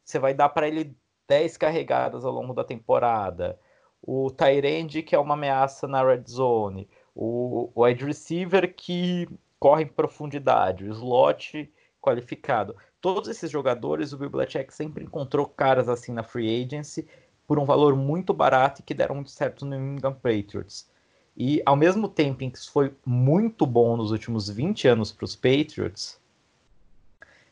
você 0.04 0.18
vai 0.18 0.34
dar 0.34 0.48
para 0.48 0.66
ele 0.66 0.96
10 1.28 1.56
carregadas 1.56 2.24
ao 2.24 2.32
longo 2.32 2.52
da 2.52 2.64
temporada. 2.64 3.58
O 4.02 4.30
Tyrande 4.30 5.02
que 5.02 5.14
é 5.14 5.18
uma 5.18 5.34
ameaça 5.34 5.86
na 5.86 6.02
red 6.02 6.24
zone. 6.28 6.88
O 7.14 7.70
wide 7.76 8.04
receiver 8.04 8.74
que 8.74 9.28
corre 9.60 9.84
em 9.84 9.86
profundidade. 9.86 10.84
O 10.84 10.92
slot 10.92 11.72
qualificado. 12.00 12.74
Todos 13.02 13.28
esses 13.28 13.50
jogadores, 13.50 14.12
o 14.12 14.16
Bill 14.16 14.30
Belichick 14.30 14.72
sempre 14.72 15.02
encontrou 15.04 15.44
caras 15.44 15.88
assim 15.88 16.12
na 16.12 16.22
free 16.22 16.64
agency 16.64 17.06
por 17.48 17.58
um 17.58 17.64
valor 17.64 17.96
muito 17.96 18.32
barato 18.32 18.80
e 18.80 18.84
que 18.84 18.94
deram 18.94 19.16
muito 19.16 19.32
certo 19.32 19.66
no 19.66 19.76
New 19.76 19.96
England 19.96 20.14
Patriots. 20.22 20.88
E 21.36 21.60
ao 21.66 21.74
mesmo 21.74 22.08
tempo 22.08 22.44
em 22.44 22.50
que 22.50 22.58
isso 22.58 22.70
foi 22.70 22.94
muito 23.04 23.66
bom 23.66 23.96
nos 23.96 24.12
últimos 24.12 24.48
20 24.48 24.86
anos 24.86 25.10
para 25.10 25.24
os 25.24 25.34
Patriots, 25.34 26.20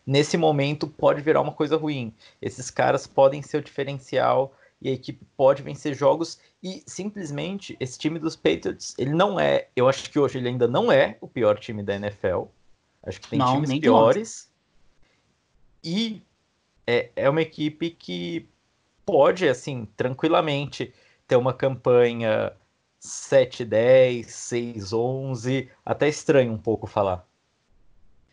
nesse 0.06 0.36
momento 0.36 0.86
pode 0.86 1.20
virar 1.20 1.40
uma 1.40 1.52
coisa 1.52 1.76
ruim. 1.76 2.14
Esses 2.40 2.70
caras 2.70 3.08
podem 3.08 3.42
ser 3.42 3.56
o 3.56 3.62
diferencial 3.62 4.54
e 4.80 4.88
a 4.88 4.92
equipe 4.92 5.26
pode 5.36 5.62
vencer 5.64 5.94
jogos 5.94 6.38
e 6.62 6.80
simplesmente 6.86 7.76
esse 7.80 7.98
time 7.98 8.20
dos 8.20 8.36
Patriots, 8.36 8.94
ele 8.96 9.12
não 9.12 9.40
é, 9.40 9.66
eu 9.74 9.88
acho 9.88 10.08
que 10.10 10.18
hoje 10.18 10.38
ele 10.38 10.48
ainda 10.48 10.68
não 10.68 10.92
é 10.92 11.18
o 11.20 11.26
pior 11.26 11.58
time 11.58 11.82
da 11.82 11.96
NFL. 11.96 12.44
Acho 13.02 13.20
que 13.20 13.30
tem 13.30 13.38
não, 13.40 13.60
times 13.60 13.80
piores. 13.80 14.49
E 15.82 16.22
é, 16.86 17.10
é 17.16 17.30
uma 17.30 17.42
equipe 17.42 17.90
que 17.90 18.46
pode, 19.04 19.48
assim, 19.48 19.86
tranquilamente 19.96 20.92
ter 21.26 21.36
uma 21.36 21.54
campanha 21.54 22.52
7-10, 23.00 24.26
6-11, 24.26 25.68
até 25.84 26.08
estranho 26.08 26.52
um 26.52 26.58
pouco 26.58 26.86
falar. 26.86 27.26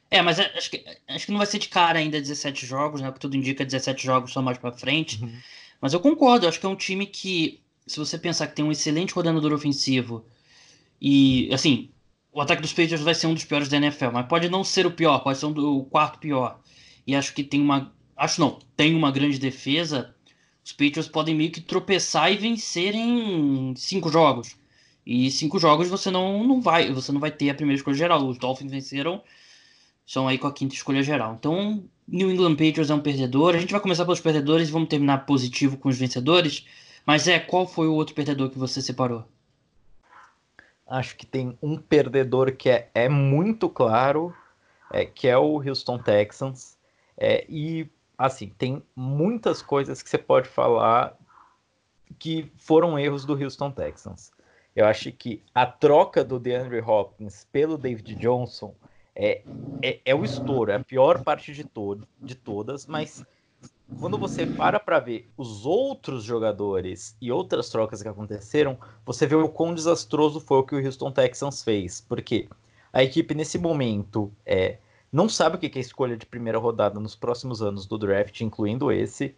É, 0.09 0.21
mas 0.21 0.39
acho 0.39 0.71
que, 0.71 0.85
acho 1.07 1.25
que 1.25 1.31
não 1.31 1.37
vai 1.37 1.47
ser 1.47 1.59
de 1.59 1.67
cara 1.67 1.99
ainda 1.99 2.19
17 2.19 2.65
jogos, 2.65 3.01
né? 3.01 3.07
Porque 3.07 3.21
tudo 3.21 3.35
indica 3.35 3.65
17 3.65 4.05
jogos 4.05 4.31
só 4.31 4.41
mais 4.41 4.57
pra 4.57 4.71
frente. 4.71 5.21
Uhum. 5.21 5.37
Mas 5.81 5.93
eu 5.93 5.99
concordo, 5.99 6.47
acho 6.47 6.59
que 6.59 6.65
é 6.65 6.69
um 6.69 6.75
time 6.75 7.05
que, 7.05 7.61
se 7.85 7.99
você 7.99 8.17
pensar 8.17 8.47
que 8.47 8.55
tem 8.55 8.65
um 8.65 8.71
excelente 8.71 9.13
coordenador 9.13 9.53
ofensivo 9.53 10.25
e, 10.99 11.53
assim, 11.53 11.89
o 12.31 12.41
ataque 12.41 12.61
dos 12.61 12.71
Patriots 12.71 13.01
vai 13.01 13.13
ser 13.13 13.27
um 13.27 13.33
dos 13.33 13.45
piores 13.45 13.67
da 13.67 13.77
NFL, 13.77 14.11
mas 14.11 14.25
pode 14.27 14.49
não 14.49 14.63
ser 14.63 14.85
o 14.85 14.91
pior, 14.91 15.19
pode 15.19 15.37
ser 15.37 15.45
um 15.45 15.51
do, 15.51 15.77
o 15.79 15.85
quarto 15.85 16.19
pior. 16.19 16.59
E 17.07 17.15
acho 17.15 17.33
que 17.33 17.43
tem 17.43 17.61
uma. 17.61 17.93
Acho 18.15 18.41
não, 18.41 18.59
tem 18.75 18.93
uma 18.93 19.11
grande 19.11 19.39
defesa. 19.39 20.13
Os 20.63 20.73
Patriots 20.73 21.07
podem 21.07 21.33
meio 21.33 21.49
que 21.49 21.61
tropeçar 21.61 22.29
e 22.31 22.35
vencer 22.35 22.93
em 22.93 23.73
cinco 23.77 24.09
jogos. 24.09 24.57
E 25.05 25.31
cinco 25.31 25.57
jogos 25.57 25.87
você 25.87 26.11
não, 26.11 26.43
não 26.43 26.59
vai, 26.59 26.91
você 26.91 27.13
não 27.13 27.21
vai 27.21 27.31
ter 27.31 27.49
a 27.49 27.55
primeira 27.55 27.77
escolha 27.77 27.95
geral. 27.95 28.27
Os 28.27 28.37
Dolphins 28.37 28.69
venceram, 28.69 29.23
são 30.05 30.27
aí 30.27 30.37
com 30.37 30.47
a 30.47 30.51
quinta 30.51 30.75
escolha 30.75 31.01
geral. 31.01 31.37
Então, 31.39 31.81
New 32.05 32.29
England 32.29 32.55
Patriots 32.55 32.89
é 32.89 32.93
um 32.93 32.99
perdedor. 32.99 33.55
A 33.55 33.59
gente 33.59 33.71
vai 33.71 33.79
começar 33.79 34.03
pelos 34.03 34.19
perdedores 34.19 34.67
e 34.67 34.71
vamos 34.71 34.89
terminar 34.89 35.25
positivo 35.25 35.77
com 35.77 35.87
os 35.87 35.97
vencedores. 35.97 36.65
Mas 37.05 37.25
é, 37.25 37.39
qual 37.39 37.65
foi 37.65 37.87
o 37.87 37.93
outro 37.93 38.13
perdedor 38.13 38.49
que 38.49 38.59
você 38.59 38.81
separou? 38.81 39.23
Acho 40.85 41.15
que 41.15 41.25
tem 41.25 41.57
um 41.61 41.77
perdedor 41.77 42.51
que 42.51 42.69
é, 42.69 42.89
é 42.93 43.07
muito 43.07 43.69
claro, 43.69 44.33
é, 44.91 45.05
que 45.05 45.27
é 45.27 45.37
o 45.37 45.61
Houston 45.65 45.99
Texans. 45.99 46.76
É, 47.17 47.45
e, 47.49 47.89
assim, 48.17 48.49
tem 48.57 48.83
muitas 48.95 49.61
coisas 49.61 50.03
que 50.03 50.09
você 50.09 50.17
pode 50.17 50.47
falar 50.47 51.17
que 52.19 52.51
foram 52.57 52.97
erros 52.97 53.25
do 53.25 53.33
Houston 53.33 53.71
Texans. 53.71 54.31
Eu 54.75 54.85
acho 54.85 55.11
que 55.11 55.43
a 55.53 55.65
troca 55.65 56.23
do 56.23 56.39
DeAndre 56.39 56.79
Hopkins 56.79 57.47
pelo 57.51 57.77
David 57.77 58.15
Johnson 58.15 58.75
é, 59.15 59.41
é, 59.81 59.99
é 60.05 60.15
o 60.15 60.23
estouro, 60.23 60.71
é 60.71 60.75
a 60.75 60.83
pior 60.83 61.23
parte 61.23 61.51
de, 61.51 61.63
to 61.63 61.99
de 62.21 62.35
todas, 62.35 62.85
mas 62.85 63.25
quando 63.99 64.17
você 64.17 64.45
para 64.45 64.79
para 64.79 64.99
ver 64.99 65.27
os 65.35 65.65
outros 65.65 66.23
jogadores 66.23 67.17
e 67.19 67.31
outras 67.31 67.69
trocas 67.69 68.03
que 68.03 68.07
aconteceram, 68.07 68.77
você 69.03 69.25
vê 69.25 69.35
o 69.35 69.49
quão 69.49 69.73
desastroso 69.73 70.39
foi 70.39 70.59
o 70.59 70.63
que 70.63 70.75
o 70.75 70.85
Houston 70.85 71.11
Texans 71.11 71.63
fez. 71.63 71.99
Porque 72.01 72.47
a 72.93 73.03
equipe, 73.03 73.33
nesse 73.33 73.57
momento, 73.57 74.31
é, 74.45 74.77
não 75.11 75.29
sabe 75.29 75.55
o 75.55 75.59
que 75.59 75.77
é 75.77 75.81
escolha 75.81 76.17
de 76.17 76.25
primeira 76.25 76.57
rodada 76.57 76.99
nos 76.99 77.15
próximos 77.15 77.61
anos 77.61 77.85
do 77.85 77.97
draft, 77.97 78.41
incluindo 78.41 78.91
esse. 78.91 79.35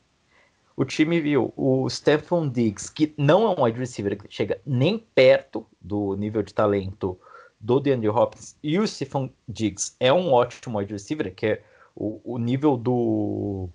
O 0.75 0.85
time 0.85 1.19
viu 1.19 1.53
o 1.57 1.89
Stephon 1.89 2.47
Diggs, 2.47 2.91
que 2.91 3.13
não 3.17 3.43
é 3.43 3.49
um 3.49 3.63
wide 3.63 3.79
receiver 3.79 4.17
que 4.17 4.33
chega 4.33 4.61
nem 4.65 4.97
perto 4.97 5.65
do 5.81 6.15
nível 6.15 6.41
de 6.41 6.53
talento 6.53 7.19
do 7.59 7.79
DeAndre 7.79 8.07
Hopkins, 8.07 8.55
e 8.63 8.79
o 8.79 8.87
Stephon 8.87 9.29
Diggs 9.47 9.95
é 9.99 10.13
um 10.13 10.31
ótimo 10.31 10.79
wide 10.79 10.93
receiver, 10.93 11.33
que 11.35 11.45
é 11.45 11.63
o, 11.95 12.21
o 12.23 12.37
nível 12.37 12.77
do 12.77 13.69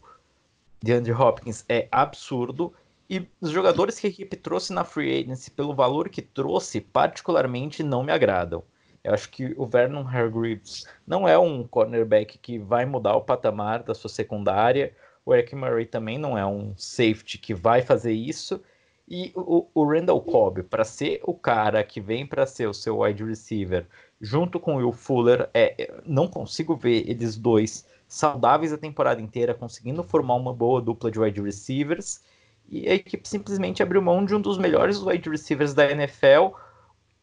de 0.82 0.92
Andrew 0.92 1.18
Hopkins 1.18 1.64
é 1.68 1.88
absurdo. 1.90 2.72
E 3.08 3.26
os 3.40 3.50
jogadores 3.50 3.98
que 3.98 4.06
a 4.06 4.10
equipe 4.10 4.36
trouxe 4.36 4.72
na 4.72 4.84
free 4.84 5.22
agency, 5.22 5.50
pelo 5.50 5.74
valor 5.74 6.08
que 6.10 6.20
trouxe, 6.20 6.80
particularmente 6.80 7.82
não 7.82 8.02
me 8.02 8.12
agradam. 8.12 8.62
Eu 9.04 9.12
acho 9.12 9.28
que 9.28 9.54
o 9.58 9.66
Vernon 9.66 10.00
Hargreaves 10.00 10.86
não 11.06 11.28
é 11.28 11.38
um 11.38 11.62
cornerback 11.62 12.38
que 12.38 12.58
vai 12.58 12.86
mudar 12.86 13.14
o 13.14 13.20
patamar 13.20 13.82
da 13.82 13.94
sua 13.94 14.08
secundária. 14.08 14.94
O 15.26 15.34
Eric 15.34 15.54
Murray 15.54 15.84
também 15.84 16.16
não 16.16 16.38
é 16.38 16.46
um 16.46 16.72
safety 16.74 17.36
que 17.36 17.52
vai 17.52 17.82
fazer 17.82 18.12
isso. 18.12 18.62
E 19.06 19.30
o, 19.36 19.68
o 19.74 19.84
Randall 19.84 20.22
Cobb, 20.22 20.62
para 20.62 20.84
ser 20.84 21.20
o 21.24 21.34
cara 21.34 21.84
que 21.84 22.00
vem 22.00 22.26
para 22.26 22.46
ser 22.46 22.66
o 22.66 22.72
seu 22.72 23.00
wide 23.00 23.22
receiver, 23.22 23.86
junto 24.18 24.58
com 24.58 24.76
o 24.76 24.78
Will 24.78 24.92
Fuller, 24.92 25.50
é, 25.52 25.92
não 26.06 26.26
consigo 26.26 26.74
ver 26.74 27.06
eles 27.06 27.36
dois 27.36 27.86
saudáveis 28.08 28.72
a 28.72 28.78
temporada 28.78 29.20
inteira, 29.20 29.52
conseguindo 29.52 30.02
formar 30.02 30.36
uma 30.36 30.54
boa 30.54 30.80
dupla 30.80 31.10
de 31.10 31.20
wide 31.20 31.42
receivers. 31.42 32.24
E 32.66 32.88
a 32.88 32.94
equipe 32.94 33.28
simplesmente 33.28 33.82
abriu 33.82 34.00
mão 34.00 34.24
de 34.24 34.34
um 34.34 34.40
dos 34.40 34.56
melhores 34.56 35.02
wide 35.02 35.28
receivers 35.28 35.74
da 35.74 35.90
NFL 35.90 36.56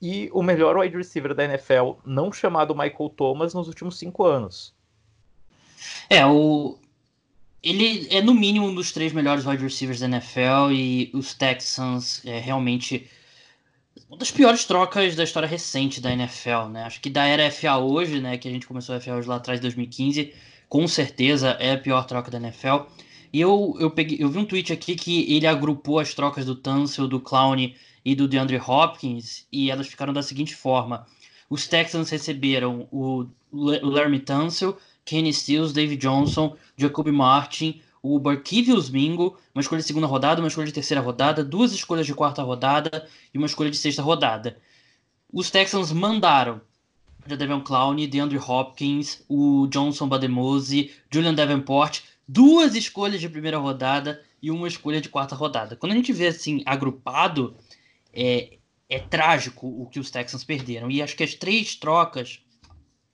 e 0.01 0.29
o 0.33 0.41
melhor 0.41 0.77
wide 0.77 0.95
receiver 0.95 1.33
da 1.33 1.45
NFL, 1.45 1.93
não 2.05 2.31
chamado 2.31 2.75
Michael 2.75 3.09
Thomas, 3.09 3.53
nos 3.53 3.67
últimos 3.67 3.97
cinco 3.97 4.25
anos. 4.25 4.73
É, 6.09 6.25
o. 6.25 6.77
Ele 7.63 8.07
é 8.09 8.21
no 8.21 8.33
mínimo 8.33 8.65
um 8.65 8.73
dos 8.73 8.91
três 8.91 9.13
melhores 9.13 9.45
wide 9.45 9.61
receivers 9.61 9.99
da 9.99 10.07
NFL 10.07 10.71
e 10.71 11.11
os 11.13 11.35
Texans 11.35 12.25
é 12.25 12.39
realmente 12.39 13.07
uma 14.09 14.17
das 14.17 14.31
piores 14.31 14.65
trocas 14.65 15.15
da 15.15 15.23
história 15.23 15.47
recente 15.47 16.01
da 16.01 16.11
NFL, 16.11 16.69
né? 16.71 16.83
Acho 16.83 16.99
que 16.99 17.09
da 17.09 17.25
era 17.25 17.51
FA 17.51 17.77
hoje, 17.77 18.19
né? 18.19 18.35
Que 18.37 18.47
a 18.47 18.51
gente 18.51 18.65
começou 18.65 18.95
a 18.95 18.99
FA 18.99 19.13
hoje 19.13 19.27
lá 19.27 19.35
atrás, 19.35 19.59
2015 19.59 20.33
com 20.71 20.87
certeza 20.87 21.49
é 21.59 21.73
a 21.73 21.77
pior 21.77 22.05
troca 22.05 22.31
da 22.31 22.37
NFL. 22.37 22.87
E 23.33 23.41
eu, 23.41 23.75
eu, 23.77 23.91
peguei, 23.91 24.17
eu 24.21 24.29
vi 24.29 24.39
um 24.39 24.45
tweet 24.45 24.71
aqui 24.71 24.95
que 24.95 25.35
ele 25.35 25.45
agrupou 25.45 25.99
as 25.99 26.13
trocas 26.13 26.45
do 26.45 26.55
Tunsil, 26.55 27.09
do 27.09 27.19
Clown 27.19 27.57
e 28.03 28.15
do 28.15 28.27
DeAndre 28.27 28.57
Hopkins, 28.57 29.45
e 29.51 29.69
elas 29.69 29.87
ficaram 29.87 30.13
da 30.13 30.23
seguinte 30.23 30.55
forma. 30.55 31.05
Os 31.49 31.67
Texans 31.67 32.09
receberam 32.09 32.87
o, 32.91 33.25
o 33.51 33.89
Larry 33.89 34.19
Tunsil, 34.19 34.77
Kenny 35.03 35.33
Stills, 35.33 35.73
David 35.73 36.01
Johnson, 36.01 36.55
Jacoby 36.77 37.11
Martin, 37.11 37.81
o 38.01 38.17
Barkevius 38.17 38.89
Mingo, 38.89 39.37
uma 39.53 39.61
escolha 39.61 39.81
de 39.81 39.87
segunda 39.87 40.07
rodada, 40.07 40.41
uma 40.41 40.47
escolha 40.47 40.67
de 40.67 40.73
terceira 40.73 41.01
rodada, 41.01 41.43
duas 41.43 41.71
escolhas 41.71 42.05
de 42.05 42.13
quarta 42.13 42.41
rodada 42.41 43.07
e 43.33 43.37
uma 43.37 43.45
escolha 43.45 43.69
de 43.69 43.77
sexta 43.77 44.01
rodada. 44.01 44.57
Os 45.31 45.51
Texans 45.51 45.91
mandaram 45.91 46.61
Jadavion 47.27 47.61
Clown, 47.61 47.95
DeAndre 48.07 48.39
Hopkins, 48.39 49.23
o 49.29 49.67
Johnson 49.67 50.07
Bademose, 50.07 50.91
Julian 51.11 51.33
Davenport, 51.33 52.01
duas 52.27 52.75
escolhas 52.75 53.21
de 53.21 53.29
primeira 53.29 53.57
rodada 53.57 54.21
e 54.41 54.49
uma 54.49 54.67
escolha 54.67 54.99
de 54.99 55.09
quarta 55.09 55.35
rodada. 55.35 55.75
Quando 55.75 55.91
a 55.91 55.95
gente 55.95 56.11
vê 56.11 56.27
assim 56.27 56.63
agrupado, 56.65 57.55
é, 58.13 58.57
é 58.89 58.99
trágico 58.99 59.67
o 59.67 59.87
que 59.87 59.99
os 59.99 60.11
Texans 60.11 60.43
perderam. 60.43 60.89
E 60.91 61.01
acho 61.01 61.15
que 61.15 61.23
as 61.23 61.33
três 61.33 61.75
trocas 61.75 62.39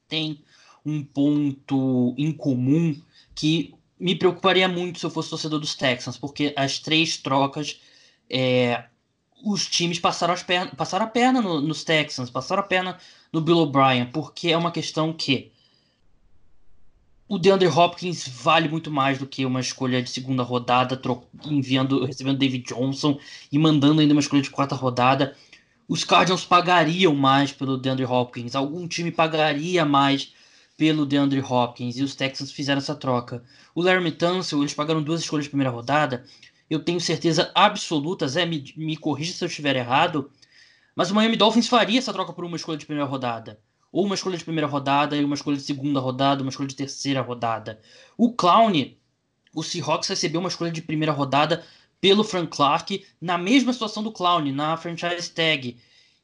têm 0.08 0.44
um 0.86 1.04
ponto 1.04 2.16
em 2.18 2.32
comum 2.32 3.00
que 3.36 3.74
me 4.00 4.16
preocuparia 4.16 4.68
muito 4.68 5.00
se 5.00 5.06
eu 5.06 5.10
fosse 5.10 5.30
torcedor 5.30 5.60
dos 5.60 5.76
Texans, 5.76 6.18
porque 6.18 6.54
as 6.56 6.80
três 6.80 7.18
trocas 7.18 7.82
é, 8.30 8.86
os 9.44 9.68
times 9.68 10.00
passaram, 10.00 10.34
as 10.34 10.44
perna, 10.44 10.72
passaram 10.76 11.06
a 11.06 11.10
perna 11.10 11.42
no, 11.42 11.62
nos 11.62 11.84
Texans, 11.84 12.30
passaram 12.30 12.64
a 12.64 12.66
perna 12.66 12.98
no 13.32 13.42
Bill 13.42 13.58
O'Brien, 13.58 14.06
porque 14.08 14.50
é 14.50 14.58
uma 14.58 14.72
questão 14.72 15.14
que 15.14 15.52
o 17.28 17.38
DeAndre 17.38 17.68
Hopkins 17.68 18.28
vale 18.28 18.70
muito 18.70 18.90
mais 18.90 19.18
do 19.18 19.28
que 19.28 19.46
uma 19.46 19.60
escolha 19.60 20.02
de 20.02 20.10
segunda 20.10 20.44
rodada, 20.44 21.00
enviando, 21.46 22.06
recebendo 22.06 22.38
David 22.38 22.66
Johnson 22.66 23.20
e 23.52 23.60
mandando 23.60 24.02
ainda 24.02 24.14
uma 24.14 24.22
escolha 24.22 24.42
de 24.42 24.50
quarta 24.50 24.76
rodada. 24.76 25.36
Os 25.88 26.04
Cardinals 26.04 26.46
pagariam 26.46 27.16
mais 27.16 27.52
pelo 27.52 27.78
DeAndre 27.78 28.06
Hopkins, 28.06 28.56
algum 28.56 28.88
time 28.88 29.12
pagaria 29.12 29.86
mais 29.86 30.34
pelo 30.78 31.06
DeAndre 31.06 31.40
Hopkins 31.42 31.98
e 31.98 32.04
os 32.04 32.14
Texans 32.16 32.52
fizeram 32.52 32.80
essa 32.80 32.96
troca. 32.96 33.44
O 33.74 33.82
Larry 33.82 34.12
Tunsil, 34.12 34.60
eles 34.60 34.74
pagaram 34.74 35.02
duas 35.02 35.22
escolhas 35.22 35.46
de 35.46 35.50
primeira 35.50 35.72
rodada 35.72 36.24
eu 36.70 36.84
tenho 36.84 37.00
certeza 37.00 37.52
absoluta, 37.56 38.28
Zé, 38.28 38.46
me, 38.46 38.74
me 38.76 38.98
corrija 38.98 39.34
se 39.34 39.44
eu 39.44 39.48
estiver 39.48 39.76
errado, 39.76 40.30
mas 40.96 41.10
o 41.10 41.16
Miami 41.16 41.38
Dolphins 41.38 41.68
faria 41.68 42.00
essa 42.00 42.14
troca 42.14 42.34
por 42.34 42.44
uma 42.44 42.58
escolha 42.58 42.78
de 42.78 42.86
primeira 42.86 43.10
rodada. 43.10 43.60
Ou 43.92 44.06
uma 44.06 44.16
escolha 44.16 44.38
de 44.38 44.44
primeira 44.44 44.68
rodada 44.68 45.16
e 45.16 45.24
uma 45.24 45.36
escolha 45.36 45.58
de 45.58 45.64
segunda 45.64 46.00
rodada, 46.00 46.42
uma 46.42 46.50
escolha 46.50 46.68
de 46.68 46.76
terceira 46.76 47.22
rodada. 47.22 47.80
O 48.18 48.34
Clown, 48.34 48.72
o 49.54 49.64
Seahawks 49.64 50.10
recebeu 50.10 50.40
uma 50.40 50.50
escolha 50.50 50.72
de 50.72 50.82
primeira 50.82 51.12
rodada 51.12 51.64
pelo 52.00 52.24
Frank 52.24 52.56
Clark 52.56 53.06
na 53.20 53.38
mesma 53.38 53.74
situação 53.74 54.04
do 54.04 54.12
Clown, 54.12 54.52
na 54.52 54.78
franchise 54.78 55.32
tag. 55.32 55.78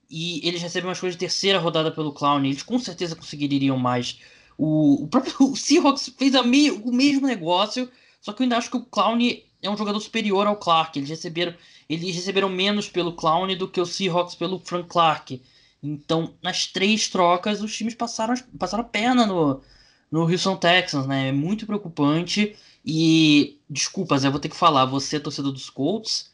E 0.10 0.48
eles 0.48 0.62
recebem 0.62 0.88
uma 0.88 0.94
escolha 0.94 1.12
de 1.12 1.18
terceira 1.18 1.58
rodada 1.60 1.92
pelo 1.92 2.14
Clown. 2.14 2.46
Eles 2.46 2.62
com 2.62 2.78
certeza 2.78 3.16
conseguiriam 3.16 3.78
mais. 3.78 4.20
O, 4.58 5.04
o 5.04 5.08
próprio 5.08 5.34
o 5.52 5.56
Seahawks 5.56 6.14
fez 6.18 6.34
me, 6.46 6.70
o 6.70 6.92
mesmo 6.92 7.26
negócio, 7.26 7.90
só 8.22 8.34
que 8.34 8.42
eu 8.42 8.46
ainda 8.46 8.58
acho 8.58 8.70
que 8.70 8.78
o 8.78 8.86
Clown 8.86 9.18
é 9.62 9.70
um 9.70 9.78
jogador 9.78 10.00
superior 10.00 10.46
ao 10.46 10.58
Clark. 10.58 11.00
Eles 11.00 11.10
receberam, 11.10 11.56
eles 11.90 12.16
receberam 12.16 12.50
menos 12.50 12.88
pelo 12.88 13.14
Clown 13.14 13.56
do 13.56 13.68
que 13.68 13.82
o 13.82 13.86
Seahawks 13.86 14.36
pelo 14.36 14.60
Frank 14.60 14.88
Clark. 14.88 15.42
Então, 15.84 16.34
nas 16.42 16.68
três 16.68 17.10
trocas, 17.10 17.62
os 17.62 17.76
times 17.76 17.94
passaram, 17.94 18.34
passaram 18.58 18.84
a 18.84 18.88
perna 18.88 19.26
no, 19.26 19.62
no 20.10 20.22
Houston 20.22 20.56
Texans, 20.56 21.06
né? 21.06 21.30
É 21.30 21.32
muito 21.32 21.66
preocupante. 21.66 22.56
E, 22.86 23.60
desculpa, 23.70 24.18
Zé, 24.18 24.30
vou 24.30 24.40
ter 24.40 24.50
que 24.50 24.56
falar. 24.56 24.86
Você 24.86 25.18
é 25.18 25.20
torcedor 25.20 25.52
dos 25.52 25.70
Colts. 25.70 26.32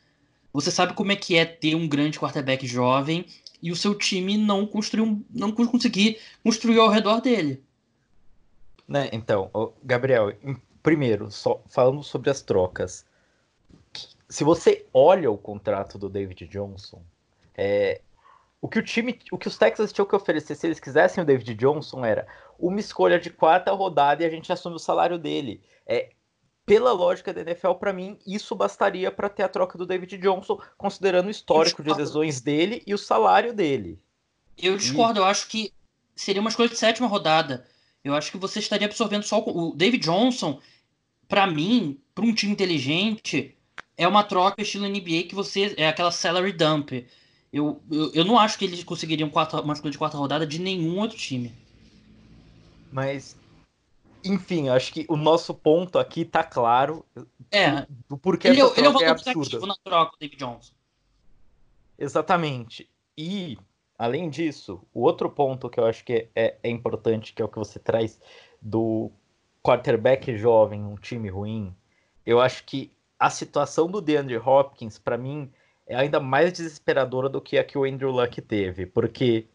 Você 0.53 0.71
sabe 0.71 0.93
como 0.93 1.11
é 1.11 1.15
que 1.15 1.35
é 1.35 1.45
ter 1.45 1.75
um 1.75 1.87
grande 1.87 2.19
quarterback 2.19 2.65
jovem 2.65 3.25
e 3.61 3.71
o 3.71 3.75
seu 3.75 3.95
time 3.95 4.37
não 4.37 4.65
construiu, 4.65 5.23
não 5.29 5.51
conseguir 5.51 6.19
construir 6.43 6.79
ao 6.79 6.89
redor 6.89 7.21
dele. 7.21 7.63
Né, 8.87 9.09
então, 9.11 9.51
Gabriel, 9.83 10.33
primeiro, 10.81 11.29
só 11.29 11.61
falando 11.67 12.01
sobre 12.01 12.29
as 12.29 12.41
trocas 12.41 13.05
se 14.29 14.43
você 14.43 14.85
olha 14.93 15.31
o 15.31 15.37
contrato 15.37 15.97
do 15.97 16.07
David 16.07 16.47
Johnson, 16.47 17.01
é, 17.57 17.99
o 18.61 18.67
que 18.67 18.79
o 18.79 18.83
time, 18.83 19.17
o 19.31 19.37
que 19.37 19.47
os 19.47 19.57
Texans 19.57 19.93
tinham 19.93 20.05
que 20.05 20.15
oferecer 20.15 20.55
se 20.55 20.67
eles 20.67 20.79
quisessem 20.79 21.23
o 21.23 21.25
David 21.25 21.55
Johnson 21.55 22.03
era 22.03 22.27
uma 22.57 22.79
escolha 22.79 23.19
de 23.19 23.29
quarta 23.29 23.71
rodada 23.71 24.23
e 24.23 24.25
a 24.25 24.29
gente 24.29 24.51
assume 24.51 24.75
o 24.75 24.79
salário 24.79 25.17
dele. 25.17 25.61
É, 25.87 26.09
pela 26.65 26.91
lógica 26.91 27.33
da 27.33 27.41
NFL, 27.41 27.73
para 27.73 27.93
mim, 27.93 28.19
isso 28.27 28.53
bastaria 28.55 29.11
para 29.11 29.29
ter 29.29 29.43
a 29.43 29.49
troca 29.49 29.77
do 29.77 29.85
David 29.85 30.17
Johnson, 30.17 30.61
considerando 30.77 31.27
o 31.27 31.31
histórico 31.31 31.81
de 31.81 31.91
lesões 31.91 32.41
dele 32.41 32.83
e 32.85 32.93
o 32.93 32.97
salário 32.97 33.53
dele. 33.53 33.99
Eu 34.55 34.77
discordo, 34.77 35.19
e... 35.19 35.21
eu 35.21 35.25
acho 35.25 35.47
que 35.47 35.73
seria 36.15 36.41
uma 36.41 36.49
escolha 36.49 36.69
de 36.69 36.77
sétima 36.77 37.07
rodada. 37.07 37.65
Eu 38.03 38.13
acho 38.13 38.29
que 38.31 38.37
você 38.37 38.59
estaria 38.59 38.85
absorvendo 38.85 39.23
só 39.23 39.39
o 39.39 39.73
David 39.75 40.03
Johnson. 40.03 40.59
Para 41.27 41.47
mim, 41.47 41.99
para 42.13 42.25
um 42.25 42.33
time 42.33 42.51
inteligente, 42.51 43.57
é 43.97 44.07
uma 44.07 44.23
troca 44.23 44.61
estilo 44.61 44.87
NBA 44.87 45.23
que 45.27 45.35
você 45.35 45.73
é 45.77 45.87
aquela 45.87 46.11
salary 46.11 46.51
dump. 46.51 46.91
Eu, 47.51 47.81
eu, 47.91 48.11
eu 48.13 48.25
não 48.25 48.37
acho 48.37 48.57
que 48.57 48.65
eles 48.65 48.83
conseguiriam 48.83 49.29
quarta, 49.29 49.61
uma 49.61 49.73
escolha 49.73 49.91
de 49.91 49.97
quarta 49.97 50.17
rodada 50.17 50.45
de 50.45 50.59
nenhum 50.59 50.99
outro 50.99 51.17
time. 51.17 51.51
Mas, 52.91 53.35
enfim, 54.23 54.69
acho 54.69 54.93
que 54.93 55.05
o 55.09 55.15
nosso 55.15 55.53
ponto 55.53 55.97
aqui 55.97 56.25
tá 56.25 56.43
claro. 56.43 57.05
É. 57.51 57.87
Do 58.07 58.17
porquê 58.17 58.49
ele, 58.49 58.61
é 58.61 58.65
ele 58.77 58.87
é 58.87 58.89
um 58.89 58.93
troca 58.93 59.05
é 59.05 59.09
absurda. 59.09 59.65
na 59.65 59.75
troca, 59.83 60.15
o 60.15 60.19
David 60.19 60.37
Johnson. 60.37 60.73
Exatamente. 61.97 62.89
E, 63.17 63.57
além 63.97 64.29
disso, 64.29 64.81
o 64.93 65.01
outro 65.01 65.29
ponto 65.29 65.69
que 65.69 65.79
eu 65.79 65.85
acho 65.85 66.03
que 66.05 66.29
é, 66.35 66.55
é 66.61 66.69
importante, 66.69 67.33
que 67.33 67.41
é 67.41 67.45
o 67.45 67.49
que 67.49 67.57
você 67.57 67.79
traz 67.79 68.19
do 68.61 69.11
quarterback 69.63 70.37
jovem, 70.37 70.83
um 70.83 70.95
time 70.95 71.29
ruim, 71.29 71.75
eu 72.25 72.39
acho 72.39 72.63
que 72.63 72.91
a 73.19 73.29
situação 73.29 73.87
do 73.87 73.99
DeAndre 73.99 74.37
Hopkins, 74.37 74.97
para 74.97 75.17
mim, 75.17 75.51
é 75.89 75.95
ainda 75.95 76.19
mais 76.19 76.53
desesperadora 76.53 77.27
do 77.27 77.41
que 77.41 77.57
a 77.57 77.63
que 77.63 77.77
o 77.77 77.83
Andrew 77.83 78.11
Luck 78.11 78.39
teve, 78.41 78.85
porque 78.85 79.47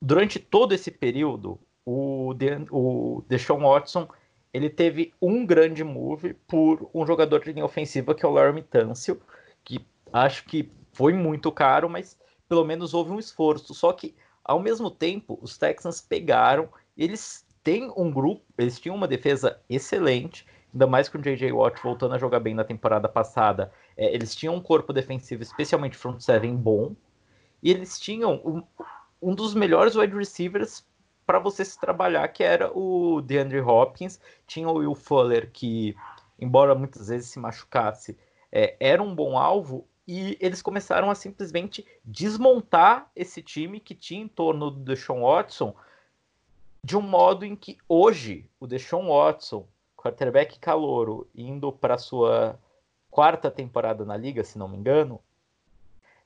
durante 0.00 0.38
todo 0.38 0.72
esse 0.74 0.90
período, 0.90 1.60
o, 1.84 2.32
De 2.34 2.66
o 2.70 3.22
Deshaun 3.28 3.60
Watson 3.60 4.08
ele 4.52 4.70
teve 4.70 5.12
um 5.20 5.46
grande 5.46 5.84
move 5.84 6.34
por 6.46 6.90
um 6.92 7.06
jogador 7.06 7.40
de 7.40 7.52
linha 7.52 7.64
ofensiva 7.64 8.14
que 8.14 8.24
é 8.24 8.28
o 8.28 8.32
Larry 8.32 8.62
Tunsil, 8.62 9.20
que 9.62 9.84
acho 10.12 10.44
que 10.44 10.70
foi 10.92 11.12
muito 11.12 11.52
caro, 11.52 11.88
mas 11.88 12.18
pelo 12.48 12.64
menos 12.64 12.92
houve 12.92 13.12
um 13.12 13.18
esforço. 13.18 13.74
Só 13.74 13.92
que, 13.92 14.14
ao 14.44 14.60
mesmo 14.60 14.90
tempo, 14.90 15.38
os 15.40 15.56
Texans 15.56 16.00
pegaram, 16.00 16.68
eles 16.96 17.46
têm 17.62 17.90
um 17.96 18.10
grupo, 18.10 18.42
eles 18.58 18.78
tinham 18.78 18.96
uma 18.96 19.08
defesa 19.08 19.58
excelente, 19.70 20.46
ainda 20.72 20.86
mais 20.86 21.08
com 21.08 21.18
o 21.18 21.22
J.J. 21.22 21.52
Watt 21.52 21.82
voltando 21.82 22.14
a 22.14 22.18
jogar 22.18 22.40
bem 22.40 22.54
na 22.54 22.64
temporada 22.64 23.08
passada. 23.08 23.72
É, 23.96 24.14
eles 24.14 24.34
tinham 24.34 24.54
um 24.54 24.60
corpo 24.60 24.92
defensivo, 24.92 25.42
especialmente 25.42 25.96
front 25.96 26.20
seven, 26.20 26.56
bom, 26.56 26.94
e 27.62 27.70
eles 27.70 27.98
tinham 28.00 28.40
um, 28.44 28.62
um 29.20 29.34
dos 29.34 29.54
melhores 29.54 29.94
wide 29.94 30.16
receivers 30.16 30.84
para 31.26 31.38
você 31.38 31.64
se 31.64 31.78
trabalhar, 31.78 32.26
que 32.28 32.42
era 32.42 32.76
o 32.76 33.20
DeAndre 33.20 33.60
Hopkins. 33.60 34.20
Tinha 34.46 34.68
o 34.68 34.78
Will 34.78 34.94
Fuller, 34.94 35.50
que, 35.52 35.94
embora 36.38 36.74
muitas 36.74 37.08
vezes 37.08 37.30
se 37.30 37.38
machucasse, 37.38 38.18
é, 38.50 38.76
era 38.80 39.02
um 39.02 39.14
bom 39.14 39.38
alvo, 39.38 39.86
e 40.06 40.36
eles 40.40 40.60
começaram 40.60 41.10
a 41.10 41.14
simplesmente 41.14 41.86
desmontar 42.04 43.10
esse 43.14 43.40
time 43.40 43.78
que 43.78 43.94
tinha 43.94 44.22
em 44.22 44.28
torno 44.28 44.70
do 44.70 44.80
Deshaun 44.80 45.22
Watson 45.22 45.74
de 46.84 46.96
um 46.96 47.00
modo 47.00 47.44
em 47.44 47.54
que 47.54 47.78
hoje 47.88 48.50
o 48.58 48.66
Deshaun 48.66 49.06
Watson, 49.08 49.66
quarterback 50.02 50.58
calouro, 50.58 51.28
indo 51.34 51.70
para 51.70 51.96
sua 51.96 52.58
quarta 53.10 53.50
temporada 53.50 54.04
na 54.04 54.16
liga, 54.16 54.42
se 54.42 54.58
não 54.58 54.66
me 54.66 54.76
engano, 54.76 55.20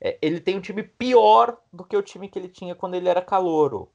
é, 0.01 0.17
ele 0.23 0.41
tem 0.41 0.57
um 0.57 0.61
time 0.61 0.83
pior 0.83 1.59
do 1.71 1.85
que 1.85 1.97
o 1.97 2.03
time 2.03 2.29
que 2.29 2.39
ele 2.39 2.49
tinha 2.49 2.75
quando 2.75 2.95
ele 2.95 3.09
era 3.09 3.21
calouro. 3.21 3.91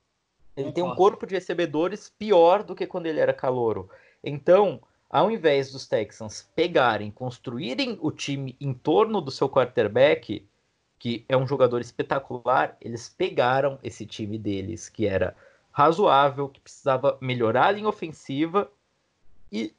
Ele 0.55 0.71
tem 0.71 0.83
um 0.83 0.93
corpo 0.93 1.25
de 1.25 1.33
recebedores 1.33 2.09
pior 2.09 2.61
do 2.61 2.75
que 2.75 2.85
quando 2.85 3.05
ele 3.05 3.19
era 3.19 3.33
calouro. 3.33 3.89
Então, 4.23 4.81
ao 5.09 5.31
invés 5.31 5.71
dos 5.71 5.87
Texans 5.87 6.49
pegarem, 6.55 7.09
construírem 7.09 7.97
o 8.01 8.11
time 8.11 8.55
em 8.59 8.73
torno 8.73 9.21
do 9.21 9.31
seu 9.31 9.49
quarterback, 9.49 10.45
que 10.99 11.25
é 11.27 11.35
um 11.35 11.47
jogador 11.47 11.79
espetacular, 11.81 12.77
eles 12.81 13.09
pegaram 13.09 13.79
esse 13.81 14.05
time 14.05 14.37
deles, 14.37 14.89
que 14.89 15.07
era 15.07 15.35
razoável, 15.71 16.49
que 16.49 16.59
precisava 16.59 17.17
melhorar 17.21 17.67
a 17.67 17.71
linha 17.71 17.87
ofensiva 17.87 18.69
e 19.51 19.73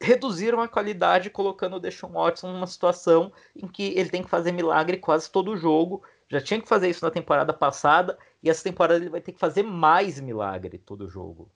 reduziram 0.00 0.60
a 0.60 0.68
qualidade 0.68 1.30
colocando 1.30 1.76
o 1.76 1.80
Deshaun 1.80 2.12
Watson 2.12 2.52
numa 2.52 2.66
situação 2.66 3.32
em 3.54 3.66
que 3.66 3.94
ele 3.96 4.10
tem 4.10 4.22
que 4.22 4.30
fazer 4.30 4.52
milagre 4.52 4.98
quase 4.98 5.30
todo 5.30 5.56
jogo. 5.56 6.02
Já 6.28 6.40
tinha 6.40 6.60
que 6.60 6.68
fazer 6.68 6.90
isso 6.90 7.04
na 7.04 7.10
temporada 7.10 7.52
passada 7.52 8.18
e 8.42 8.50
essa 8.50 8.64
temporada 8.64 9.00
ele 9.00 9.10
vai 9.10 9.20
ter 9.20 9.32
que 9.32 9.38
fazer 9.38 9.62
mais 9.62 10.20
milagre 10.20 10.78
todo 10.78 11.08
jogo. 11.08 11.50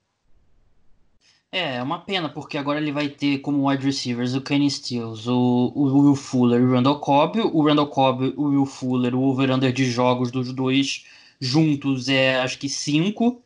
É, 1.52 1.76
é 1.76 1.82
uma 1.82 1.98
pena, 1.98 2.28
porque 2.28 2.56
agora 2.56 2.78
ele 2.78 2.92
vai 2.92 3.08
ter 3.08 3.38
como 3.38 3.68
wide 3.68 3.84
receivers 3.84 4.34
o 4.34 4.40
Kenny 4.40 4.70
Stills, 4.70 5.28
o, 5.28 5.72
o 5.74 6.02
Will 6.04 6.14
Fuller 6.14 6.60
e 6.60 6.64
o 6.64 6.70
Randall 6.70 7.00
Cobb. 7.00 7.40
O 7.40 7.62
Randall 7.66 7.88
Cobb, 7.88 8.34
o 8.36 8.50
Will 8.50 8.66
Fuller, 8.66 9.14
o 9.16 9.22
over-under 9.22 9.72
de 9.72 9.84
jogos 9.84 10.30
dos 10.30 10.52
dois 10.52 11.04
juntos 11.40 12.08
é 12.08 12.40
acho 12.40 12.58
que 12.58 12.68
5. 12.68 13.42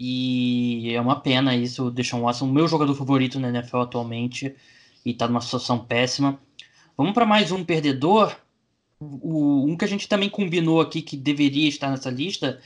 E 0.00 0.94
é 0.94 1.00
uma 1.00 1.18
pena 1.18 1.56
isso, 1.56 1.86
o 1.86 1.90
Deshaun 1.90 2.22
Watson, 2.22 2.46
meu 2.46 2.68
jogador 2.68 2.94
favorito 2.94 3.40
na 3.40 3.48
NFL 3.48 3.78
atualmente, 3.78 4.54
e 5.04 5.12
tá 5.12 5.26
numa 5.26 5.40
situação 5.40 5.84
péssima. 5.84 6.38
Vamos 6.96 7.12
para 7.14 7.26
mais 7.26 7.50
um 7.50 7.64
perdedor. 7.64 8.36
O, 9.00 9.64
um 9.66 9.76
que 9.76 9.84
a 9.84 9.88
gente 9.88 10.08
também 10.08 10.30
combinou 10.30 10.80
aqui 10.80 11.02
que 11.02 11.16
deveria 11.16 11.68
estar 11.68 11.90
nessa 11.90 12.10
lista 12.10 12.60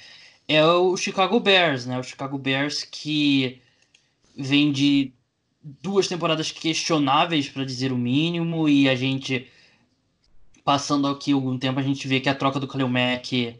é 0.46 0.62
o 0.62 0.94
Chicago 0.94 1.40
Bears, 1.40 1.86
né? 1.86 1.98
O 1.98 2.02
Chicago 2.02 2.36
Bears 2.36 2.84
que 2.84 3.62
vem 4.36 4.70
de 4.70 5.14
duas 5.80 6.08
temporadas 6.08 6.50
questionáveis, 6.50 7.48
para 7.48 7.64
dizer 7.64 7.92
o 7.92 7.98
mínimo, 7.98 8.68
e 8.68 8.90
a 8.90 8.94
gente, 8.94 9.48
passando 10.62 11.08
aqui 11.08 11.32
algum 11.32 11.58
tempo, 11.58 11.80
a 11.80 11.82
gente 11.82 12.06
vê 12.06 12.20
que 12.20 12.28
a 12.28 12.34
troca 12.34 12.60
do 12.60 12.66
Khalil 12.66 12.88
Mack 12.88 13.58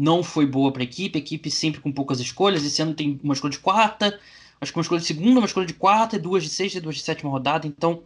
não 0.00 0.22
foi 0.22 0.46
boa 0.46 0.72
para 0.72 0.82
a 0.82 0.84
equipe, 0.84 1.18
a 1.18 1.20
equipe 1.20 1.50
sempre 1.50 1.78
com 1.78 1.92
poucas 1.92 2.20
escolhas. 2.20 2.64
Esse 2.64 2.80
ano 2.80 2.94
tem 2.94 3.20
uma 3.22 3.34
escolha 3.34 3.50
de 3.50 3.58
quarta, 3.58 4.18
acho 4.58 4.72
que 4.72 4.78
uma 4.78 4.82
escolha 4.82 5.02
de 5.02 5.06
segunda, 5.06 5.40
uma 5.40 5.46
escolha 5.46 5.66
de 5.66 5.74
quarta, 5.74 6.18
duas 6.18 6.42
de 6.42 6.48
sexta 6.48 6.78
e 6.78 6.80
duas 6.80 6.96
de 6.96 7.02
sétima 7.02 7.30
rodada. 7.30 7.66
Então 7.66 8.02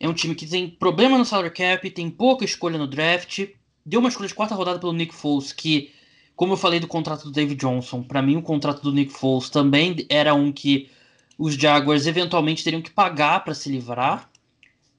é 0.00 0.08
um 0.08 0.12
time 0.12 0.34
que 0.34 0.44
tem 0.44 0.68
problema 0.68 1.16
no 1.16 1.24
salary 1.24 1.54
cap, 1.54 1.88
tem 1.90 2.10
pouca 2.10 2.44
escolha 2.44 2.76
no 2.76 2.88
draft. 2.88 3.46
Deu 3.86 4.00
uma 4.00 4.08
escolha 4.08 4.28
de 4.28 4.34
quarta 4.34 4.56
rodada 4.56 4.80
pelo 4.80 4.92
Nick 4.92 5.14
Foles, 5.14 5.52
que, 5.52 5.92
como 6.34 6.54
eu 6.54 6.56
falei 6.56 6.80
do 6.80 6.88
contrato 6.88 7.22
do 7.22 7.30
David 7.30 7.60
Johnson, 7.60 8.02
para 8.02 8.20
mim 8.20 8.34
o 8.34 8.42
contrato 8.42 8.82
do 8.82 8.92
Nick 8.92 9.12
Foles 9.12 9.48
também 9.48 10.04
era 10.08 10.34
um 10.34 10.50
que 10.50 10.90
os 11.38 11.54
Jaguars 11.54 12.08
eventualmente 12.08 12.64
teriam 12.64 12.82
que 12.82 12.90
pagar 12.90 13.44
para 13.44 13.54
se 13.54 13.70
livrar. 13.70 14.28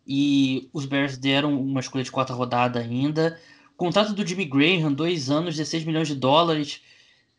E 0.07 0.69
os 0.71 0.85
Bears 0.85 1.17
deram 1.17 1.59
uma 1.61 1.81
escolha 1.81 2.03
de 2.03 2.11
quarta 2.11 2.33
rodada 2.33 2.79
ainda. 2.79 3.37
Contrato 3.77 4.13
do 4.13 4.25
Jimmy 4.25 4.45
Graham, 4.45 4.93
dois 4.93 5.29
anos, 5.29 5.55
16 5.55 5.83
milhões 5.83 6.07
de 6.07 6.15
dólares 6.15 6.81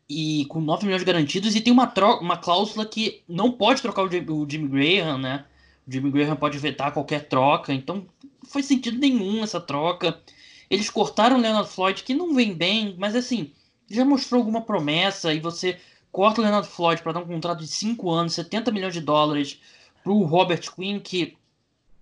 e 0.09 0.47
com 0.49 0.61
9 0.61 0.85
milhões 0.85 1.03
garantidos. 1.03 1.55
E 1.55 1.61
tem 1.61 1.73
uma, 1.73 1.93
uma 2.21 2.37
cláusula 2.37 2.85
que 2.85 3.23
não 3.29 3.53
pode 3.53 3.81
trocar 3.81 4.03
o, 4.03 4.07
o 4.07 4.51
Jimmy 4.51 4.69
Graham, 4.69 5.19
né? 5.19 5.45
O 5.87 5.93
Jimmy 5.93 6.11
Graham 6.11 6.37
pode 6.37 6.59
vetar 6.59 6.93
qualquer 6.93 7.29
troca. 7.29 7.73
Então 7.73 8.07
não 8.43 8.51
foi 8.51 8.63
sentido 8.63 8.99
nenhum 8.99 9.43
essa 9.43 9.61
troca. 9.61 10.21
Eles 10.69 10.91
cortaram 10.91 11.39
o 11.39 11.41
Leonard 11.41 11.69
Floyd, 11.69 12.03
que 12.03 12.15
não 12.15 12.35
vem 12.35 12.55
bem, 12.55 12.95
mas 12.99 13.15
assim, 13.15 13.53
já 13.91 14.05
mostrou 14.05 14.41
alguma 14.41 14.63
promessa. 14.63 15.33
E 15.33 15.41
você 15.41 15.79
corta 16.11 16.41
o 16.41 16.45
Leonard 16.45 16.69
Floyd 16.69 17.03
para 17.03 17.13
dar 17.13 17.21
um 17.21 17.27
contrato 17.27 17.61
de 17.61 17.69
5 17.69 18.11
anos, 18.11 18.35
70 18.35 18.71
milhões 18.71 18.95
de 18.95 19.01
dólares 19.01 19.61
para 20.03 20.13
o 20.13 20.25
Robert 20.25 20.63
Quinn, 20.75 21.01
que 21.01 21.37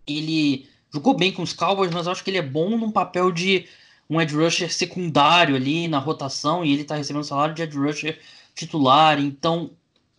ele 0.07 0.69
jogou 0.93 1.17
bem 1.17 1.33
com 1.33 1.43
os 1.43 1.53
Cowboys, 1.53 1.93
mas 1.93 2.07
eu 2.07 2.13
acho 2.13 2.23
que 2.23 2.31
ele 2.31 2.39
é 2.39 2.43
bom 2.43 2.77
num 2.77 2.91
papel 2.91 3.31
de 3.31 3.67
um 4.13 4.21
edge 4.21 4.35
rusher 4.35 4.71
secundário 4.73 5.57
ali 5.57 5.89
na 5.89 5.99
rotação 5.99 6.65
e 6.65 6.73
ele 6.73 6.85
tá 6.85 6.97
recebendo 6.97 7.25
salário 7.25 7.55
de 7.55 7.63
edge 7.63 7.79
rusher 7.79 8.19
titular. 8.55 9.19
Então, 9.19 9.71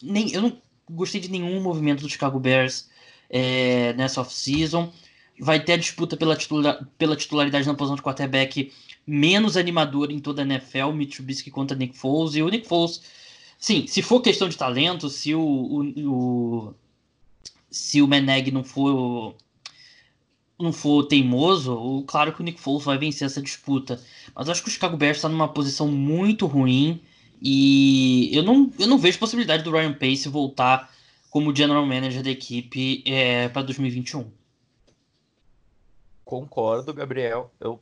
nem, 0.02 0.32
eu 0.32 0.42
não 0.42 0.58
gostei 0.90 1.22
de 1.22 1.30
nenhum 1.30 1.62
movimento 1.62 2.02
do 2.02 2.10
Chicago 2.10 2.40
Bears 2.40 2.90
é, 3.30 3.94
nessa 3.94 4.22
off-season. 4.22 4.92
Vai 5.40 5.60
ter 5.64 5.74
a 5.74 5.78
disputa 5.78 6.18
pela, 6.18 6.36
titular, 6.36 6.88
pela 6.98 7.16
titularidade 7.16 7.68
na 7.68 7.76
posição 7.76 7.96
de 7.96 8.02
quarterback 8.02 8.72
menos 9.06 9.58
animadora 9.58 10.12
em 10.12 10.20
toda 10.20 10.42
a 10.42 10.46
NFL, 10.46 10.92
Mitch 10.92 11.16
Trubisky 11.16 11.52
contra 11.52 11.78
Nick 11.78 11.96
Foles. 11.96 12.36
E 12.36 12.42
o 12.42 12.50
Nick 12.50 12.68
Foles, 12.68 13.02
sim, 13.60 13.86
se 13.86 14.02
for 14.02 14.22
questão 14.22 14.50
de 14.50 14.58
talento, 14.58 15.10
se 15.10 15.36
o, 15.36 15.42
o, 15.42 16.10
o 16.10 16.76
se 17.70 18.02
o 18.02 18.08
Meneg 18.08 18.52
não 18.52 18.64
for 18.64 19.36
não 20.60 20.72
for 20.72 21.04
teimoso, 21.04 22.04
claro 22.08 22.34
que 22.34 22.42
o 22.42 22.44
Nick 22.44 22.60
Foles 22.60 22.86
vai 22.86 22.98
vencer 22.98 23.26
essa 23.26 23.42
disputa. 23.42 24.02
Mas 24.36 24.50
acho 24.50 24.62
que 24.62 24.70
o 24.70 24.72
Chicago 24.72 24.98
Bears 24.98 25.18
está 25.18 25.30
numa 25.30 25.48
posição 25.48 25.88
muito 25.88 26.46
ruim 26.46 27.02
e 27.42 28.30
eu 28.34 28.44
não, 28.44 28.72
eu 28.80 28.88
não 28.88 28.98
vejo 28.98 29.20
possibilidade 29.20 29.64
do 29.64 29.72
Ryan 29.72 29.94
Pace 29.94 30.30
voltar 30.30 30.90
como 31.30 31.56
general 31.56 31.86
manager 31.86 32.24
da 32.24 32.30
equipe 32.30 33.04
é, 33.06 33.50
para 33.50 33.64
2021. 33.64 34.26
Concordo, 36.24 36.94
Gabriel. 36.94 37.52
Eu 37.60 37.82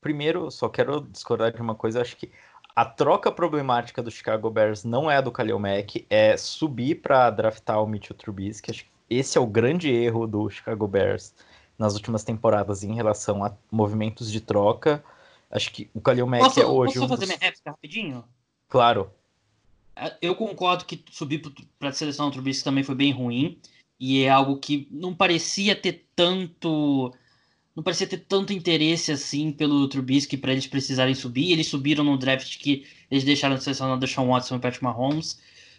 primeiro 0.00 0.50
só 0.50 0.68
quero 0.68 1.02
discordar 1.02 1.52
de 1.52 1.60
uma 1.60 1.74
coisa. 1.74 2.00
Acho 2.00 2.16
que 2.16 2.30
a 2.74 2.84
troca 2.84 3.30
problemática 3.30 4.02
do 4.02 4.10
Chicago 4.10 4.50
Bears 4.50 4.82
não 4.82 5.10
é 5.10 5.18
a 5.18 5.20
do 5.20 5.30
Khalil 5.30 5.58
Mack, 5.58 6.06
é 6.08 6.36
subir 6.36 6.96
para 6.96 7.30
draftar 7.30 7.82
o 7.82 7.86
Mitchell 7.86 8.16
Trubisky. 8.16 8.70
Acho 8.70 8.84
que 8.84 8.90
esse 9.10 9.36
é 9.36 9.40
o 9.40 9.46
grande 9.46 9.90
erro 9.90 10.26
do 10.26 10.48
Chicago 10.48 10.88
Bears 10.88 11.34
nas 11.78 11.94
últimas 11.94 12.24
temporadas 12.24 12.82
em 12.84 12.94
relação 12.94 13.44
a 13.44 13.52
movimentos 13.70 14.30
de 14.30 14.40
troca. 14.40 15.02
Acho 15.50 15.70
que 15.70 15.90
o 15.92 16.00
Kalil 16.00 16.26
Mack 16.26 16.44
posso, 16.44 16.60
é 16.60 16.66
hoje. 16.66 16.94
Posso 16.94 17.04
um 17.04 17.08
fazer 17.08 17.26
dos... 17.26 17.28
minha 17.28 17.38
réplica 17.38 17.70
rapidinho? 17.70 18.24
Claro. 18.68 19.10
É, 19.94 20.16
eu 20.22 20.34
concordo 20.34 20.84
que 20.84 21.04
subir 21.10 21.42
para 21.78 21.90
a 21.90 21.92
seleção 21.92 22.28
do 22.28 22.32
Trubisky 22.32 22.64
também 22.64 22.82
foi 22.82 22.94
bem 22.94 23.12
ruim. 23.12 23.58
E 24.00 24.22
é 24.22 24.30
algo 24.30 24.56
que 24.56 24.88
não 24.90 25.14
parecia 25.14 25.76
ter 25.76 26.06
tanto. 26.16 27.12
Não 27.76 27.82
parecia 27.82 28.06
ter 28.06 28.18
tanto 28.18 28.52
interesse 28.52 29.12
assim 29.12 29.52
pelo 29.52 29.86
Trubisky 29.88 30.36
para 30.36 30.52
eles 30.52 30.66
precisarem 30.66 31.14
subir. 31.14 31.52
Eles 31.52 31.68
subiram 31.68 32.02
no 32.02 32.18
draft 32.18 32.58
que 32.58 32.86
eles 33.10 33.24
deixaram 33.24 33.56
de 33.56 33.62
selecionar 33.62 33.98
o 33.98 34.08
Sean 34.08 34.26
Watson 34.26 34.56
e 34.56 34.58
Patrick 34.58 34.82
Mahomes. 34.82 35.38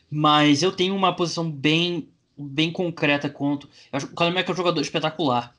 Mas 0.09 0.61
eu 0.61 0.71
tenho 0.71 0.95
uma 0.95 1.15
posição 1.15 1.49
bem, 1.49 2.07
bem 2.37 2.71
concreta 2.71 3.27
quanto. 3.29 3.67
Eu 3.91 3.97
acho, 3.97 4.05
o 4.05 4.15
Kyler 4.15 4.33
Murray 4.33 4.47
é 4.47 4.51
um 4.51 4.55
jogador 4.55 4.81
espetacular. 4.81 5.55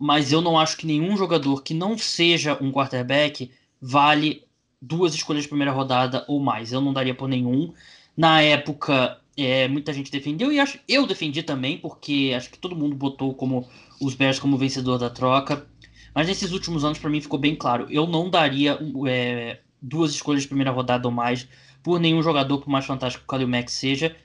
Mas 0.00 0.32
eu 0.32 0.40
não 0.40 0.58
acho 0.58 0.78
que 0.78 0.86
nenhum 0.86 1.16
jogador 1.16 1.62
que 1.62 1.74
não 1.74 1.98
seja 1.98 2.56
um 2.60 2.72
quarterback 2.72 3.50
vale 3.80 4.42
duas 4.80 5.14
escolhas 5.14 5.42
de 5.42 5.48
primeira 5.48 5.72
rodada 5.72 6.24
ou 6.26 6.40
mais. 6.40 6.72
Eu 6.72 6.80
não 6.80 6.92
daria 6.92 7.14
por 7.14 7.28
nenhum. 7.28 7.74
Na 8.16 8.40
época, 8.40 9.20
é, 9.36 9.68
muita 9.68 9.92
gente 9.92 10.10
defendeu 10.10 10.50
e 10.50 10.58
acho, 10.58 10.78
eu 10.88 11.06
defendi 11.06 11.42
também, 11.42 11.78
porque 11.78 12.32
acho 12.34 12.50
que 12.50 12.58
todo 12.58 12.74
mundo 12.74 12.96
botou 12.96 13.34
como 13.34 13.68
os 14.00 14.14
Bears 14.14 14.38
como 14.38 14.56
vencedor 14.56 14.98
da 14.98 15.10
troca. 15.10 15.66
Mas 16.14 16.26
nesses 16.26 16.50
últimos 16.50 16.84
anos, 16.84 16.98
para 16.98 17.10
mim, 17.10 17.20
ficou 17.20 17.38
bem 17.38 17.54
claro. 17.54 17.86
Eu 17.90 18.06
não 18.06 18.30
daria 18.30 18.78
é, 19.06 19.60
duas 19.80 20.12
escolhas 20.12 20.42
de 20.42 20.48
primeira 20.48 20.70
rodada 20.70 21.06
ou 21.06 21.12
mais 21.12 21.46
por 21.82 22.00
nenhum 22.00 22.22
jogador, 22.22 22.58
por 22.58 22.68
mais 22.68 22.84
fantástico 22.86 23.24
que 23.24 23.32
o 23.32 23.36
Khalil 23.36 23.48
Mack 23.48 23.70
seja. 23.70 24.16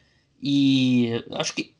E 0.42 1.24
acho 1.34 1.54
que. 1.54 1.75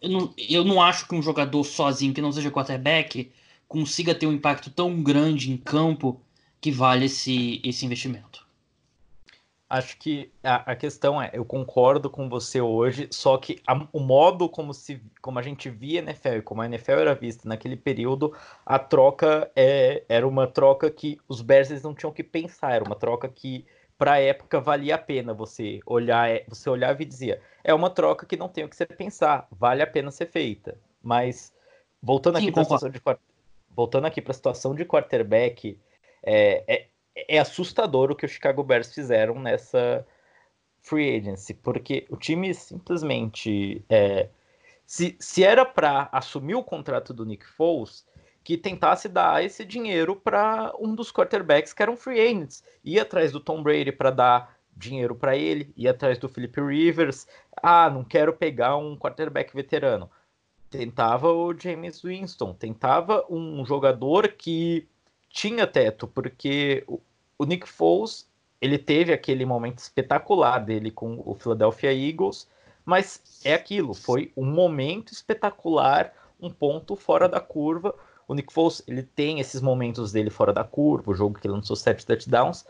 Eu 0.00 0.08
não, 0.08 0.34
eu 0.36 0.64
não 0.64 0.80
acho 0.80 1.06
que 1.06 1.14
um 1.14 1.22
jogador 1.22 1.62
sozinho, 1.64 2.14
que 2.14 2.22
não 2.22 2.32
seja 2.32 2.50
quarterback, 2.50 3.30
consiga 3.68 4.14
ter 4.14 4.26
um 4.26 4.32
impacto 4.32 4.70
tão 4.70 5.02
grande 5.02 5.50
em 5.50 5.56
campo 5.56 6.20
que 6.60 6.70
vale 6.70 7.06
esse, 7.06 7.60
esse 7.64 7.84
investimento. 7.86 8.46
Acho 9.68 9.96
que 9.98 10.32
a, 10.42 10.72
a, 10.72 10.74
questão 10.74 11.22
é, 11.22 11.30
eu 11.32 11.44
concordo 11.44 12.10
com 12.10 12.28
você 12.28 12.60
hoje, 12.60 13.06
só 13.12 13.38
que 13.38 13.62
a, 13.64 13.86
o 13.92 14.00
modo 14.00 14.48
como, 14.48 14.74
se, 14.74 15.00
como 15.22 15.38
a 15.38 15.42
gente 15.42 15.70
via 15.70 16.00
a 16.00 16.02
NFL, 16.02 16.40
como 16.42 16.60
a 16.60 16.66
NFL 16.66 16.92
era 16.94 17.14
vista 17.14 17.48
naquele 17.48 17.76
período, 17.76 18.34
a 18.66 18.80
troca 18.80 19.48
é, 19.54 20.02
era 20.08 20.26
uma 20.26 20.48
troca 20.48 20.90
que 20.90 21.20
os 21.28 21.40
Bears 21.40 21.82
não 21.82 21.94
tinham 21.94 22.12
que 22.12 22.24
pensar, 22.24 22.72
era 22.72 22.84
uma 22.84 22.96
troca 22.96 23.28
que 23.28 23.64
para 24.00 24.12
a 24.12 24.18
época 24.18 24.58
valia 24.62 24.94
a 24.94 24.98
pena 24.98 25.34
você 25.34 25.78
olhar, 25.84 26.30
é, 26.30 26.42
você 26.48 26.70
olhava 26.70 27.02
e 27.02 27.04
dizia, 27.04 27.42
é 27.62 27.74
uma 27.74 27.90
troca 27.90 28.24
que 28.24 28.34
não 28.34 28.48
tem 28.48 28.64
o 28.64 28.68
que 28.68 28.74
você 28.74 28.86
pensar, 28.86 29.46
vale 29.52 29.82
a 29.82 29.86
pena 29.86 30.10
ser 30.10 30.24
feita. 30.24 30.78
Mas 31.02 31.52
voltando 32.02 32.38
aqui 32.38 32.50
para 32.50 32.62
a 32.62 32.64
situação 32.64 32.88
de 32.88 33.02
voltando 33.68 34.06
aqui 34.06 34.22
para 34.22 34.30
a 34.30 34.34
situação 34.34 34.74
de 34.74 34.86
quarterback, 34.86 35.78
é, 36.22 36.64
é, 36.66 36.86
é 37.28 37.38
assustador 37.38 38.10
o 38.10 38.16
que 38.16 38.24
o 38.24 38.28
Chicago 38.28 38.62
Bears 38.62 38.94
fizeram 38.94 39.38
nessa 39.38 40.06
free 40.80 41.18
agency, 41.18 41.52
porque 41.52 42.06
o 42.08 42.16
time 42.16 42.54
simplesmente. 42.54 43.84
É, 43.86 44.30
se, 44.86 45.14
se 45.20 45.44
era 45.44 45.66
para 45.66 46.08
assumir 46.10 46.54
o 46.54 46.64
contrato 46.64 47.12
do 47.12 47.26
Nick 47.26 47.46
Foles, 47.46 48.06
que 48.42 48.56
tentasse 48.56 49.08
dar 49.08 49.44
esse 49.44 49.64
dinheiro 49.64 50.16
para 50.16 50.72
um 50.78 50.94
dos 50.94 51.12
quarterbacks 51.12 51.72
que 51.72 51.82
eram 51.82 51.96
free 51.96 52.20
agents. 52.20 52.64
Ia 52.84 53.02
atrás 53.02 53.32
do 53.32 53.40
Tom 53.40 53.62
Brady 53.62 53.92
para 53.92 54.10
dar 54.10 54.56
dinheiro 54.74 55.14
para 55.14 55.36
ele, 55.36 55.72
ia 55.76 55.90
atrás 55.90 56.18
do 56.18 56.28
Philip 56.28 56.60
Rivers. 56.60 57.26
Ah, 57.62 57.90
não 57.90 58.02
quero 58.02 58.32
pegar 58.32 58.76
um 58.76 58.96
quarterback 58.96 59.54
veterano. 59.54 60.10
Tentava 60.70 61.32
o 61.32 61.52
James 61.58 62.02
Winston, 62.02 62.54
tentava 62.54 63.26
um 63.28 63.64
jogador 63.64 64.28
que 64.28 64.88
tinha 65.28 65.66
teto, 65.66 66.06
porque 66.06 66.84
o 67.38 67.44
Nick 67.44 67.68
Foles 67.68 68.30
ele 68.60 68.78
teve 68.78 69.12
aquele 69.12 69.44
momento 69.44 69.78
espetacular 69.78 70.58
dele 70.58 70.90
com 70.90 71.22
o 71.24 71.34
Philadelphia 71.34 71.92
Eagles, 71.92 72.48
mas 72.84 73.40
é 73.44 73.54
aquilo, 73.54 73.94
foi 73.94 74.32
um 74.36 74.44
momento 74.44 75.12
espetacular, 75.12 76.12
um 76.40 76.50
ponto 76.50 76.94
fora 76.94 77.28
da 77.28 77.40
curva. 77.40 77.94
O 78.30 78.34
Nick 78.34 78.52
Foles 78.52 78.80
ele 78.86 79.02
tem 79.02 79.40
esses 79.40 79.60
momentos 79.60 80.12
dele 80.12 80.30
fora 80.30 80.52
da 80.52 80.62
curva, 80.62 81.10
o 81.10 81.14
jogo 81.16 81.40
que 81.40 81.48
lançou 81.48 81.74
sete 81.74 82.06
touchdowns, 82.06 82.64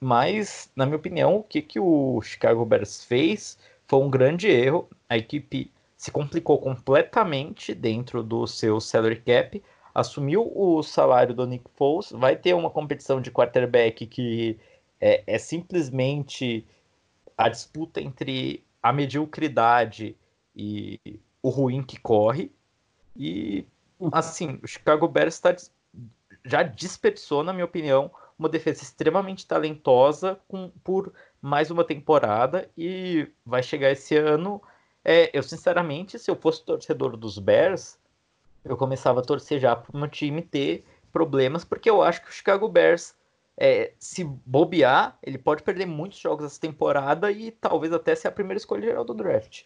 mas 0.00 0.68
na 0.74 0.84
minha 0.84 0.96
opinião 0.96 1.36
o 1.36 1.44
que, 1.44 1.62
que 1.62 1.78
o 1.78 2.20
Chicago 2.22 2.64
Bears 2.64 3.04
fez 3.04 3.56
foi 3.86 4.00
um 4.00 4.10
grande 4.10 4.48
erro. 4.48 4.88
A 5.08 5.16
equipe 5.16 5.70
se 5.96 6.10
complicou 6.10 6.58
completamente 6.58 7.72
dentro 7.72 8.20
do 8.20 8.48
seu 8.48 8.80
salary 8.80 9.20
cap 9.20 9.62
assumiu 9.94 10.50
o 10.52 10.82
salário 10.82 11.36
do 11.36 11.46
Nick 11.46 11.70
Foles, 11.76 12.10
vai 12.10 12.34
ter 12.34 12.54
uma 12.54 12.68
competição 12.68 13.20
de 13.20 13.30
quarterback 13.30 14.04
que 14.08 14.58
é, 15.00 15.22
é 15.24 15.38
simplesmente 15.38 16.66
a 17.38 17.48
disputa 17.48 18.00
entre 18.00 18.64
a 18.82 18.92
mediocridade 18.92 20.16
e 20.56 20.98
o 21.40 21.48
ruim 21.48 21.80
que 21.80 21.96
corre. 22.00 22.50
E, 23.16 23.64
assim, 24.12 24.58
o 24.62 24.66
Chicago 24.66 25.06
Bears 25.08 25.38
tá, 25.38 25.54
já 26.44 26.62
desperdiçou, 26.62 27.42
na 27.42 27.52
minha 27.52 27.64
opinião, 27.64 28.10
uma 28.38 28.48
defesa 28.48 28.82
extremamente 28.82 29.46
talentosa 29.46 30.40
com, 30.48 30.70
por 30.82 31.12
mais 31.42 31.70
uma 31.70 31.84
temporada 31.84 32.70
e 32.76 33.28
vai 33.44 33.62
chegar 33.62 33.90
esse 33.90 34.16
ano. 34.16 34.62
É, 35.04 35.30
eu, 35.36 35.42
sinceramente, 35.42 36.18
se 36.18 36.30
eu 36.30 36.36
fosse 36.36 36.64
torcedor 36.64 37.16
dos 37.16 37.38
Bears, 37.38 37.98
eu 38.64 38.76
começava 38.76 39.20
a 39.20 39.22
torcer 39.22 39.58
já 39.58 39.76
para 39.76 39.94
o 39.94 39.98
meu 39.98 40.08
time 40.08 40.42
ter 40.42 40.84
problemas, 41.12 41.64
porque 41.64 41.90
eu 41.90 42.02
acho 42.02 42.22
que 42.22 42.28
o 42.28 42.32
Chicago 42.32 42.68
Bears, 42.68 43.14
é, 43.56 43.92
se 43.98 44.24
bobear, 44.24 45.18
ele 45.22 45.38
pode 45.38 45.62
perder 45.62 45.86
muitos 45.86 46.18
jogos 46.18 46.44
essa 46.44 46.60
temporada 46.60 47.30
e 47.30 47.50
talvez 47.50 47.92
até 47.92 48.14
ser 48.14 48.28
a 48.28 48.32
primeira 48.32 48.58
escolha 48.58 48.82
geral 48.82 49.04
do 49.04 49.14
draft. 49.14 49.64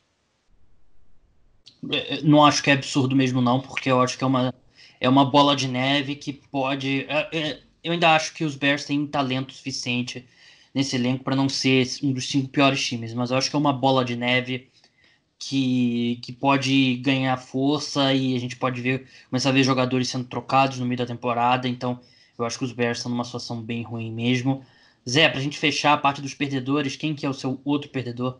É, 1.90 2.16
é, 2.16 2.22
não 2.22 2.44
acho 2.44 2.62
que 2.62 2.70
é 2.70 2.74
absurdo 2.74 3.14
mesmo, 3.14 3.40
não, 3.40 3.60
porque 3.60 3.90
eu 3.90 4.00
acho 4.00 4.16
que 4.16 4.24
é 4.24 4.26
uma, 4.26 4.54
é 5.00 5.08
uma 5.08 5.24
bola 5.24 5.54
de 5.56 5.68
neve 5.68 6.16
que 6.16 6.32
pode. 6.32 7.06
É, 7.08 7.60
eu 7.82 7.92
ainda 7.92 8.14
acho 8.14 8.34
que 8.34 8.44
os 8.44 8.56
Bears 8.56 8.84
têm 8.84 9.06
talento 9.06 9.52
suficiente 9.52 10.26
nesse 10.74 10.96
elenco 10.96 11.22
para 11.24 11.36
não 11.36 11.48
ser 11.48 11.86
um 12.02 12.12
dos 12.12 12.28
cinco 12.28 12.48
piores 12.48 12.84
times, 12.84 13.14
mas 13.14 13.30
eu 13.30 13.36
acho 13.36 13.50
que 13.50 13.56
é 13.56 13.58
uma 13.58 13.72
bola 13.72 14.04
de 14.04 14.16
neve 14.16 14.70
que, 15.38 16.18
que 16.22 16.32
pode 16.32 16.96
ganhar 16.96 17.36
força 17.36 18.12
e 18.14 18.34
a 18.34 18.40
gente 18.40 18.56
pode 18.56 18.80
ver 18.80 19.06
começar 19.28 19.50
a 19.50 19.52
ver 19.52 19.62
jogadores 19.62 20.08
sendo 20.08 20.24
trocados 20.24 20.78
no 20.78 20.86
meio 20.86 20.98
da 20.98 21.06
temporada. 21.06 21.68
Então, 21.68 22.00
eu 22.38 22.44
acho 22.44 22.58
que 22.58 22.64
os 22.64 22.72
Bears 22.72 22.98
estão 22.98 23.10
numa 23.10 23.24
situação 23.24 23.60
bem 23.60 23.82
ruim 23.82 24.12
mesmo. 24.12 24.64
Zé, 25.08 25.28
para 25.28 25.38
a 25.38 25.42
gente 25.42 25.58
fechar 25.58 25.92
a 25.92 25.98
parte 25.98 26.22
dos 26.22 26.34
perdedores, 26.34 26.96
quem 26.96 27.14
que 27.14 27.26
é 27.26 27.28
o 27.28 27.34
seu 27.34 27.60
outro 27.64 27.90
perdedor? 27.90 28.38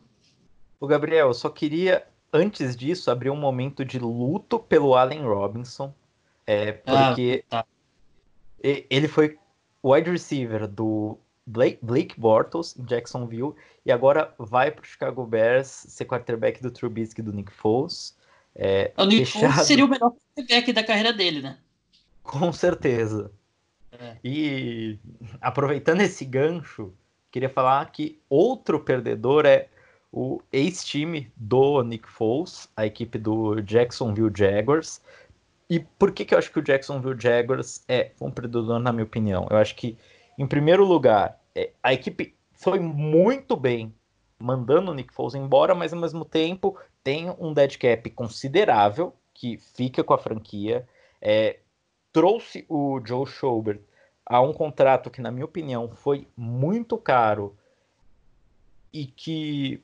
O 0.80 0.86
Gabriel, 0.86 1.28
eu 1.28 1.34
só 1.34 1.50
queria, 1.50 2.02
antes 2.34 2.74
disso, 2.74 3.10
abrir 3.10 3.30
um 3.30 3.36
momento 3.36 3.84
de 3.84 3.98
luto 3.98 4.58
pelo 4.58 4.96
Allen 4.96 5.22
Robinson. 5.22 5.94
É, 6.44 6.72
porque 6.72 7.44
ah, 7.50 7.62
tá. 7.62 7.66
ele 8.62 9.08
foi 9.08 9.38
wide 9.82 10.10
receiver 10.10 10.66
do 10.66 11.16
Blake, 11.46 11.78
Blake 11.80 12.20
Bortles 12.20 12.76
em 12.76 12.84
Jacksonville 12.84 13.54
e 13.86 13.92
agora 13.92 14.34
vai 14.38 14.70
para 14.70 14.82
o 14.82 14.86
Chicago 14.86 15.24
Bears 15.24 15.68
ser 15.68 16.04
quarterback 16.04 16.60
do 16.60 16.70
Trubisky 16.70 17.22
do 17.22 17.32
Nick 17.32 17.52
Foles. 17.52 18.16
É, 18.54 18.92
o 18.98 19.04
Nick 19.04 19.26
fechado... 19.26 19.52
Foles 19.52 19.66
seria 19.66 19.84
o 19.84 19.88
melhor 19.88 20.12
quarterback 20.12 20.72
da 20.72 20.84
carreira 20.84 21.12
dele, 21.12 21.40
né? 21.40 21.58
Com 22.22 22.52
certeza. 22.52 23.30
É. 23.92 24.16
E 24.24 24.98
aproveitando 25.40 26.00
esse 26.00 26.24
gancho, 26.24 26.92
queria 27.30 27.48
falar 27.48 27.90
que 27.90 28.18
outro 28.28 28.80
perdedor 28.80 29.46
é 29.46 29.68
o 30.16 30.40
ex-time 30.52 31.28
do 31.36 31.82
Nick 31.82 32.08
Foles, 32.08 32.70
a 32.76 32.86
equipe 32.86 33.18
do 33.18 33.60
Jacksonville 33.60 34.30
Jaguars. 34.32 35.02
E 35.68 35.80
por 35.80 36.12
que, 36.12 36.24
que 36.24 36.34
eu 36.34 36.38
acho 36.38 36.52
que 36.52 36.60
o 36.60 36.62
Jacksonville 36.62 37.20
Jaguars 37.20 37.84
é 37.88 38.12
um 38.20 38.30
perdedor, 38.30 38.78
na 38.78 38.92
minha 38.92 39.04
opinião? 39.04 39.48
Eu 39.50 39.56
acho 39.56 39.74
que 39.74 39.98
em 40.38 40.46
primeiro 40.46 40.84
lugar, 40.84 41.40
é, 41.52 41.72
a 41.82 41.92
equipe 41.92 42.32
foi 42.52 42.78
muito 42.78 43.56
bem 43.56 43.92
mandando 44.38 44.92
o 44.92 44.94
Nick 44.94 45.12
Foles 45.12 45.34
embora, 45.34 45.74
mas 45.74 45.92
ao 45.92 45.98
mesmo 45.98 46.24
tempo 46.24 46.78
tem 47.02 47.34
um 47.38 47.52
dead 47.52 47.76
cap 47.76 48.08
considerável 48.10 49.12
que 49.32 49.58
fica 49.58 50.04
com 50.04 50.14
a 50.14 50.18
franquia. 50.18 50.88
É, 51.20 51.58
trouxe 52.12 52.64
o 52.68 53.00
Joe 53.04 53.26
Schobert 53.26 53.80
a 54.24 54.40
um 54.40 54.52
contrato 54.52 55.10
que, 55.10 55.20
na 55.20 55.32
minha 55.32 55.44
opinião, 55.44 55.88
foi 55.88 56.28
muito 56.36 56.96
caro 56.96 57.56
e 58.92 59.06
que 59.06 59.82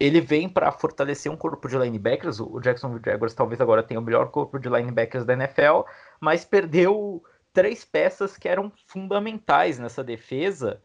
ele 0.00 0.18
vem 0.18 0.48
para 0.48 0.72
fortalecer 0.72 1.30
um 1.30 1.36
corpo 1.36 1.68
de 1.68 1.76
linebackers. 1.76 2.40
O 2.40 2.58
Jacksonville 2.58 3.02
Jaguars 3.04 3.34
talvez 3.34 3.60
agora 3.60 3.82
tenha 3.82 4.00
o 4.00 4.02
melhor 4.02 4.30
corpo 4.30 4.58
de 4.58 4.66
linebackers 4.66 5.26
da 5.26 5.34
NFL, 5.34 5.82
mas 6.18 6.42
perdeu 6.42 7.22
três 7.52 7.84
peças 7.84 8.38
que 8.38 8.48
eram 8.48 8.72
fundamentais 8.86 9.78
nessa 9.78 10.02
defesa 10.02 10.82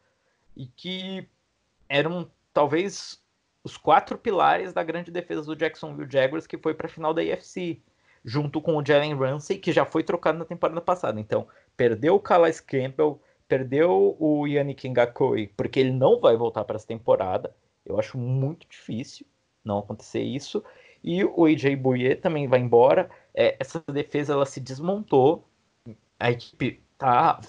e 0.55 0.67
que 0.67 1.29
eram 1.87 2.29
talvez 2.53 3.23
os 3.63 3.77
quatro 3.77 4.17
pilares 4.17 4.73
da 4.73 4.83
grande 4.83 5.09
defesa 5.11 5.43
do 5.43 5.55
Jacksonville 5.55 6.11
Jaguars 6.11 6.45
que 6.45 6.57
foi 6.57 6.73
para 6.73 6.87
a 6.87 6.89
final 6.89 7.13
da 7.13 7.21
AFC, 7.21 7.81
junto 8.23 8.61
com 8.61 8.75
o 8.75 8.85
Jalen 8.85 9.15
Ramsey, 9.15 9.57
que 9.57 9.71
já 9.71 9.85
foi 9.85 10.03
trocado 10.03 10.37
na 10.37 10.45
temporada 10.45 10.81
passada. 10.81 11.21
Então, 11.21 11.47
perdeu 11.77 12.15
o 12.15 12.19
Calais 12.19 12.59
Campbell, 12.59 13.21
perdeu 13.47 14.17
o 14.19 14.45
Yannick 14.45 14.89
Ngakoi, 14.89 15.47
porque 15.55 15.79
ele 15.79 15.91
não 15.91 16.19
vai 16.19 16.35
voltar 16.35 16.65
para 16.65 16.75
essa 16.75 16.87
temporada. 16.87 17.55
Eu 17.85 17.99
acho 17.99 18.17
muito 18.17 18.67
difícil 18.67 19.25
não 19.63 19.79
acontecer 19.79 20.21
isso. 20.21 20.63
E 21.03 21.23
o 21.23 21.45
AJ 21.45 21.75
Bouye 21.75 22.15
também 22.15 22.47
vai 22.47 22.59
embora. 22.59 23.09
É, 23.33 23.55
essa 23.59 23.83
defesa 23.91 24.33
ela 24.33 24.45
se 24.45 24.59
desmontou. 24.59 25.47
A 26.19 26.31
equipe 26.31 26.81
tá, 26.97 27.39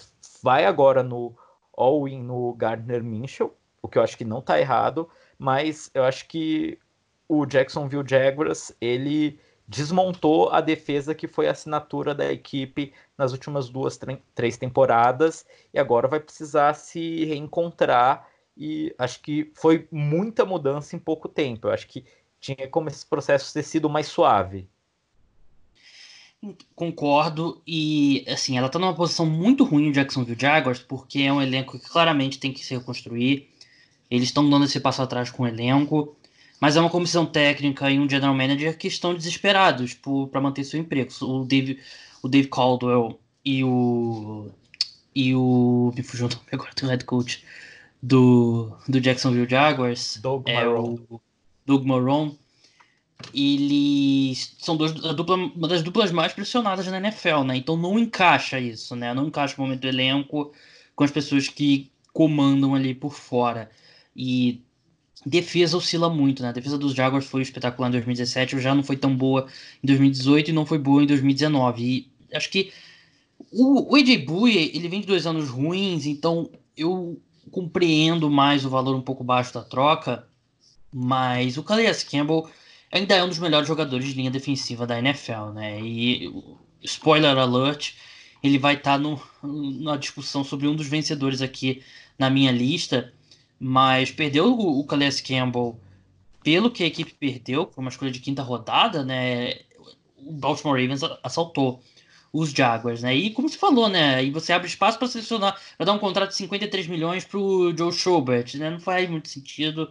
vai 0.43 0.65
agora 0.65 1.03
no 1.03 1.35
all-in 1.77 2.23
no 2.23 2.55
Gardner 2.55 3.03
Minshew, 3.03 3.55
o 3.83 3.89
que 3.89 3.99
eu 3.99 4.03
acho 4.03 4.17
que 4.17 4.25
não 4.25 4.39
está 4.39 4.59
errado, 4.59 5.09
mas 5.39 5.91
eu 5.95 6.05
acho 6.05 6.27
que 6.27 6.79
o 7.29 7.45
Jacksonville 7.45 8.09
Jaguars 8.09 8.75
ele 8.81 9.39
desmontou 9.69 10.49
a 10.51 10.61
defesa 10.61 11.15
que 11.15 11.27
foi 11.27 11.49
a 11.49 11.51
assinatura 11.51 12.15
da 12.15 12.33
equipe 12.33 12.93
nas 13.19 13.33
últimas 13.33 13.69
duas, 13.69 13.99
três 14.35 14.57
temporadas 14.57 15.45
e 15.75 15.79
agora 15.79 16.09
vai 16.09 16.21
precisar 16.21 16.75
se 16.75 17.25
reencontrar 17.25 18.29
e 18.57 18.95
acho 18.99 19.21
que 19.21 19.51
foi 19.55 19.87
muita 19.91 20.45
mudança 20.45 20.97
em 20.97 20.99
pouco 20.99 21.29
tempo. 21.29 21.69
Eu 21.69 21.73
acho 21.73 21.87
que 21.87 22.05
tinha 22.41 22.69
como 22.69 22.89
esse 22.89 23.05
processo 23.05 23.53
ter 23.53 23.63
sido 23.63 23.91
mais 23.91 24.07
suave. 24.07 24.69
Concordo, 26.75 27.61
e 27.67 28.25
assim, 28.29 28.57
ela 28.57 28.69
tá 28.69 28.79
numa 28.79 28.95
posição 28.95 29.27
muito 29.27 29.65
ruim, 29.65 29.91
o 29.91 29.93
Jacksonville 29.93 30.41
Jaguars, 30.41 30.79
porque 30.79 31.21
é 31.21 31.33
um 31.33 31.43
elenco 31.43 31.79
que 31.79 31.89
claramente 31.89 32.39
tem 32.39 32.53
que 32.53 32.65
se 32.65 32.75
reconstruir. 32.75 33.51
Eles 34.11 34.29
estão 34.29 34.49
dando 34.49 34.65
esse 34.65 34.79
passo 34.79 35.03
atrás 35.03 35.31
com 35.31 35.43
o 35.43 35.47
elenco. 35.47 36.17
Mas 36.61 36.77
é 36.77 36.81
uma 36.81 36.89
comissão 36.89 37.27
técnica 37.27 37.91
e 37.91 37.99
um 37.99 38.09
general 38.09 38.35
manager 38.35 38.79
que 38.79 38.89
estão 38.89 39.15
desesperados 39.15 39.95
para 40.31 40.41
manter 40.41 40.65
seu 40.65 40.81
emprego. 40.81 41.11
O 41.23 41.45
Dave, 41.45 41.81
o 42.23 42.29
Dave 42.29 42.49
Caldwell 42.49 43.21
e 43.45 43.63
o. 43.63 44.49
E 45.15 45.35
o. 45.35 45.93
Me 45.95 46.03
fugiu 46.03 46.27
o 46.27 46.31
nome 46.31 46.43
agora 46.53 46.71
do 46.75 46.87
head 46.87 47.05
coach 47.05 47.45
do, 48.03 48.77
do 48.89 49.01
Jacksonville 49.01 49.49
Jaguars. 49.49 50.19
Doug 50.21 50.49
é 50.49 50.67
o 50.67 51.21
Doug 51.65 51.85
Marrone. 51.85 52.39
Eles 53.35 54.55
são 54.59 54.77
dois, 54.77 54.93
dupla, 54.93 55.37
uma 55.37 55.69
das 55.69 55.83
duplas 55.83 56.13
mais 56.13 56.33
pressionadas 56.33 56.87
na 56.87 56.99
NFL, 56.99 57.45
né? 57.45 57.57
Então 57.57 57.77
não 57.77 57.99
encaixa 57.99 58.61
isso, 58.61 58.95
né? 58.95 59.15
Não 59.15 59.29
encaixa 59.29 59.55
o 59.57 59.61
momento 59.63 59.81
do 59.81 59.89
elenco 59.89 60.53
com 60.95 61.05
as 61.05 61.11
pessoas 61.11 61.49
que 61.49 61.91
comandam 62.13 62.75
ali 62.75 62.95
por 62.95 63.15
fora. 63.15 63.71
E 64.15 64.61
defesa 65.25 65.77
oscila 65.77 66.11
muito, 66.11 66.43
né? 66.43 66.51
A 66.51 66.53
defesa 66.53 66.79
dos 66.79 66.95
Jaguars 66.95 67.27
foi 67.27 67.43
espetacular 67.43 67.89
em 67.89 67.93
2017, 67.93 68.61
já 68.61 68.75
não 68.75 68.83
foi 68.83 68.97
tão 68.97 69.17
boa 69.17 69.47
em 69.83 69.87
2018 69.87 70.51
e 70.51 70.53
não 70.53 70.67
foi 70.67 70.79
boa 70.79 71.03
em 71.03 71.07
2019. 71.07 71.83
E 71.83 72.37
acho 72.37 72.51
que 72.51 72.71
o, 73.51 73.93
o 73.93 73.97
AJ 73.97 74.25
Bouye, 74.25 74.73
ele 74.75 74.89
vem 74.89 75.01
de 75.01 75.07
dois 75.07 75.27
anos 75.27 75.49
ruins, 75.49 76.07
então 76.07 76.51
eu 76.77 77.21
compreendo 77.51 78.31
mais 78.31 78.65
o 78.65 78.71
valor 78.71 78.95
um 78.95 79.01
pouco 79.01 79.25
baixo 79.25 79.55
da 79.55 79.63
troca, 79.63 80.27
mas 80.93 81.57
o 81.57 81.63
Calais 81.63 82.03
Campbell 82.03 82.49
ainda 82.91 83.15
é 83.15 83.25
um 83.25 83.29
dos 83.29 83.39
melhores 83.39 83.69
jogadores 83.69 84.07
de 84.07 84.15
linha 84.15 84.31
defensiva 84.31 84.87
da 84.87 84.99
NFL, 84.99 85.51
né? 85.55 85.81
E 85.81 86.33
spoiler 86.83 87.37
alert, 87.37 87.95
ele 88.43 88.59
vai 88.59 88.75
estar 88.75 88.99
tá 89.01 89.19
na 89.43 89.97
discussão 89.97 90.45
sobre 90.45 90.67
um 90.69 90.75
dos 90.75 90.87
vencedores 90.87 91.43
aqui 91.43 91.83
na 92.19 92.31
minha 92.31 92.53
lista, 92.53 93.13
mas 93.59 94.11
perdeu 94.11 94.53
o, 94.53 94.81
o 94.81 94.85
Calais 94.85 95.21
Campbell 95.21 95.79
pelo 96.43 96.71
que 96.71 96.85
a 96.85 96.87
equipe 96.87 97.13
perdeu, 97.13 97.67
por 97.67 97.81
uma 97.81 97.91
escolha 97.91 98.11
de 98.11 98.21
quinta 98.21 98.43
rodada, 98.43 99.05
né? 99.05 99.55
O 100.17 100.33
Baltimore 100.33 100.81
Ravens 100.81 101.03
assaltou 101.23 101.83
os 102.39 102.51
Jaguars, 102.51 103.03
né? 103.03 103.15
E 103.15 103.31
como 103.31 103.49
você 103.49 103.57
falou, 103.57 103.89
né? 103.89 104.23
E 104.23 104.31
você 104.31 104.53
abre 104.53 104.69
espaço 104.69 104.99
para 104.99 105.09
selecionar, 105.09 105.59
para 105.77 105.87
dar 105.87 105.93
um 105.93 105.99
contrato 105.99 106.31
de 106.31 106.37
53 106.37 106.87
milhões 106.87 107.25
para 107.25 107.39
o 107.39 107.77
Joe 107.77 107.93
Schobert, 107.93 108.55
né? 108.57 108.71
Não 108.71 108.81
faz 108.81 109.09
muito 109.09 109.29
sentido. 109.29 109.91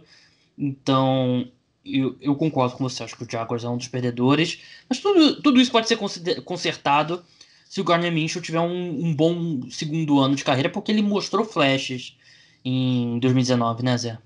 Então, 0.56 1.48
eu, 1.84 2.16
eu, 2.20 2.34
concordo 2.36 2.76
com 2.76 2.84
você. 2.88 3.02
Acho 3.02 3.16
que 3.16 3.24
o 3.24 3.30
Jaguars 3.30 3.64
é 3.64 3.68
um 3.68 3.76
dos 3.76 3.88
perdedores. 3.88 4.60
Mas 4.88 5.00
tudo, 5.00 5.42
tudo 5.42 5.60
isso 5.60 5.72
pode 5.72 5.88
ser 5.88 5.98
consertado 6.44 7.24
se 7.68 7.80
o 7.80 7.84
Garner 7.84 8.12
Minshew 8.12 8.40
tiver 8.40 8.60
um, 8.60 9.06
um 9.06 9.14
bom 9.14 9.68
segundo 9.68 10.20
ano 10.20 10.36
de 10.36 10.44
carreira, 10.44 10.70
porque 10.70 10.92
ele 10.92 11.02
mostrou 11.02 11.44
flashes 11.44 12.16
em 12.64 13.18
2019, 13.18 13.82
né, 13.82 13.98
Zé? 13.98 14.18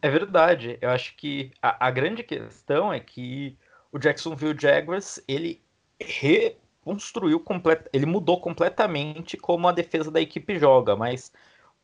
É 0.00 0.10
verdade. 0.10 0.78
Eu 0.80 0.90
acho 0.90 1.14
que 1.16 1.50
a, 1.60 1.88
a 1.88 1.90
grande 1.90 2.22
questão 2.22 2.92
é 2.92 2.98
que 2.98 3.56
o 3.92 3.98
Jacksonville 3.98 4.56
Jaguars 4.58 5.22
ele 5.28 5.60
reconstruiu 6.84 7.40
complet... 7.40 7.88
ele 7.92 8.06
mudou 8.06 8.40
completamente 8.40 9.36
como 9.36 9.68
a 9.68 9.72
defesa 9.72 10.10
da 10.10 10.20
equipe 10.20 10.58
joga, 10.58 10.96
mas 10.96 11.32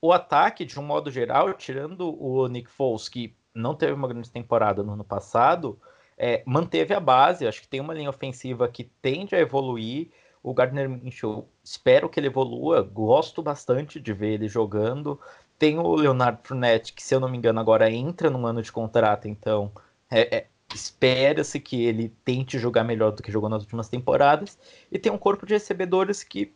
o 0.00 0.12
ataque 0.12 0.64
de 0.64 0.78
um 0.78 0.82
modo 0.82 1.11
geral, 1.11 1.52
tirando 1.54 2.14
o 2.22 2.46
Nick 2.48 2.70
Foles 2.70 3.08
que 3.08 3.34
não 3.54 3.74
teve 3.74 3.92
uma 3.92 4.08
grande 4.08 4.30
temporada 4.30 4.82
no 4.82 4.92
ano 4.92 5.04
passado, 5.04 5.78
é, 6.16 6.42
manteve 6.46 6.94
a 6.94 7.00
base. 7.00 7.46
Acho 7.46 7.61
que 7.61 7.68
tem 7.68 7.80
uma 7.80 7.94
linha 7.94 8.11
ofensiva 8.11 8.68
que 8.68 8.84
tende 8.84 9.34
a 9.34 9.40
evoluir. 9.40 10.11
O 10.42 10.54
Gardner 10.54 10.88
Minshew, 10.88 11.48
espero 11.64 12.08
que 12.08 12.20
ele 12.20 12.28
evolua, 12.28 12.82
gosto 12.82 13.42
bastante 13.42 14.00
de 14.00 14.12
ver 14.12 14.34
ele 14.34 14.48
jogando. 14.48 15.20
Tem 15.58 15.78
o 15.78 15.94
Leonardo 15.96 16.40
Fournette, 16.44 16.92
que 16.92 17.02
se 17.02 17.14
eu 17.14 17.20
não 17.20 17.28
me 17.28 17.37
engano 17.37 17.58
agora 17.58 17.90
entra 17.90 18.30
num 18.30 18.46
ano 18.46 18.62
de 18.62 18.70
contrato, 18.70 19.26
então 19.26 19.72
é, 20.08 20.37
é, 20.37 20.46
espera-se 20.74 21.59
que 21.59 21.85
ele 21.85 22.11
tente 22.24 22.59
jogar 22.59 22.85
melhor 22.85 23.12
do 23.12 23.22
que 23.22 23.33
jogou 23.33 23.48
nas 23.48 23.62
últimas 23.62 23.88
temporadas. 23.88 24.59
E 24.90 24.98
tem 24.98 25.11
um 25.11 25.18
corpo 25.18 25.46
de 25.46 25.54
recebedores 25.54 26.22
que 26.22 26.54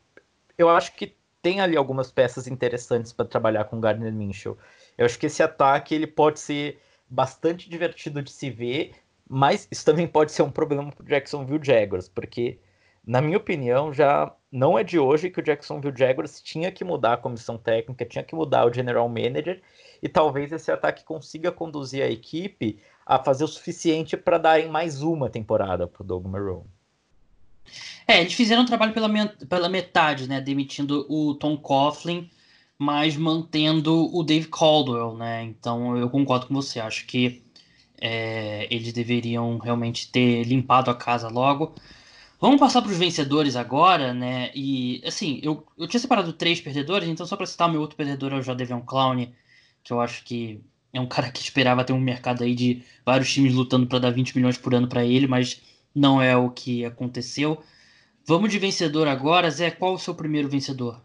eu 0.58 0.68
acho 0.68 0.94
que 0.94 1.16
tem 1.40 1.60
ali 1.60 1.76
algumas 1.76 2.12
peças 2.12 2.46
interessantes 2.46 3.12
para 3.12 3.26
trabalhar 3.26 3.64
com 3.64 3.76
o 3.76 3.80
Gardner 3.80 4.12
Minshew. 4.12 4.56
Eu 4.96 5.06
acho 5.06 5.18
que 5.18 5.26
esse 5.26 5.42
ataque 5.42 5.94
ele 5.94 6.06
pode 6.06 6.38
ser 6.38 6.80
bastante 7.08 7.68
divertido 7.68 8.22
de 8.22 8.30
se 8.30 8.48
ver, 8.48 8.92
mas 9.28 9.66
isso 9.70 9.84
também 9.84 10.06
pode 10.06 10.32
ser 10.32 10.42
um 10.42 10.50
problema 10.50 10.90
para 10.92 11.04
o 11.04 11.08
Jacksonville 11.08 11.64
Jaguars, 11.64 12.08
porque 12.08 12.58
na 13.04 13.20
minha 13.20 13.36
opinião, 13.36 13.92
já 13.92 14.32
não 14.50 14.78
é 14.78 14.84
de 14.84 14.98
hoje 14.98 15.28
que 15.28 15.40
o 15.40 15.42
Jacksonville 15.42 15.96
Jaguars 15.96 16.40
tinha 16.40 16.70
que 16.70 16.84
mudar 16.84 17.14
a 17.14 17.16
comissão 17.16 17.58
técnica, 17.58 18.04
tinha 18.04 18.22
que 18.22 18.34
mudar 18.34 18.64
o 18.64 18.72
general 18.72 19.08
manager, 19.08 19.60
e 20.00 20.08
talvez 20.08 20.52
esse 20.52 20.70
ataque 20.70 21.04
consiga 21.04 21.50
conduzir 21.50 22.02
a 22.02 22.08
equipe 22.08 22.78
a 23.12 23.18
fazer 23.18 23.44
o 23.44 23.48
suficiente 23.48 24.16
para 24.16 24.38
darem 24.38 24.70
mais 24.70 25.02
uma 25.02 25.28
temporada 25.28 25.86
para 25.86 26.02
o 26.02 26.06
Doug 26.06 26.24
Marrone. 26.24 26.64
É, 28.08 28.22
eles 28.22 28.32
fizeram 28.32 28.62
um 28.62 28.66
trabalho 28.66 28.94
pela, 28.94 29.08
pela 29.48 29.68
metade, 29.68 30.26
né? 30.26 30.40
Demitindo 30.40 31.04
o 31.10 31.34
Tom 31.34 31.58
Coughlin, 31.58 32.30
mas 32.78 33.14
mantendo 33.14 34.08
o 34.16 34.22
Dave 34.22 34.48
Caldwell, 34.48 35.14
né? 35.14 35.42
Então 35.44 35.94
eu 35.98 36.08
concordo 36.08 36.46
com 36.46 36.54
você. 36.54 36.80
Acho 36.80 37.04
que 37.06 37.42
é, 38.00 38.66
eles 38.70 38.94
deveriam 38.94 39.58
realmente 39.58 40.10
ter 40.10 40.44
limpado 40.44 40.90
a 40.90 40.94
casa 40.94 41.28
logo. 41.28 41.74
Vamos 42.40 42.58
passar 42.58 42.80
para 42.80 42.90
os 42.90 42.96
vencedores 42.96 43.56
agora, 43.56 44.14
né? 44.14 44.50
E 44.54 45.02
assim, 45.06 45.38
eu, 45.42 45.66
eu 45.76 45.86
tinha 45.86 46.00
separado 46.00 46.32
três 46.32 46.62
perdedores, 46.62 47.08
então 47.08 47.26
só 47.26 47.36
para 47.36 47.46
citar 47.46 47.70
meu 47.70 47.82
outro 47.82 47.96
perdedor 47.96 48.32
é 48.32 48.36
o 48.36 48.42
Jadevion 48.42 48.80
Clown, 48.80 49.28
que 49.84 49.92
eu 49.92 50.00
acho 50.00 50.24
que 50.24 50.62
é 50.92 51.00
um 51.00 51.06
cara 51.06 51.30
que 51.30 51.40
esperava 51.40 51.84
ter 51.84 51.92
um 51.92 52.00
mercado 52.00 52.44
aí 52.44 52.54
de 52.54 52.82
vários 53.04 53.32
times 53.32 53.54
lutando 53.54 53.86
para 53.86 53.98
dar 53.98 54.10
20 54.10 54.36
milhões 54.36 54.58
por 54.58 54.74
ano 54.74 54.88
para 54.88 55.04
ele, 55.04 55.26
mas 55.26 55.62
não 55.94 56.20
é 56.20 56.36
o 56.36 56.50
que 56.50 56.84
aconteceu. 56.84 57.62
Vamos 58.26 58.50
de 58.50 58.58
vencedor 58.58 59.08
agora, 59.08 59.50
Zé. 59.50 59.70
Qual 59.70 59.94
o 59.94 59.98
seu 59.98 60.14
primeiro 60.14 60.48
vencedor? 60.48 61.00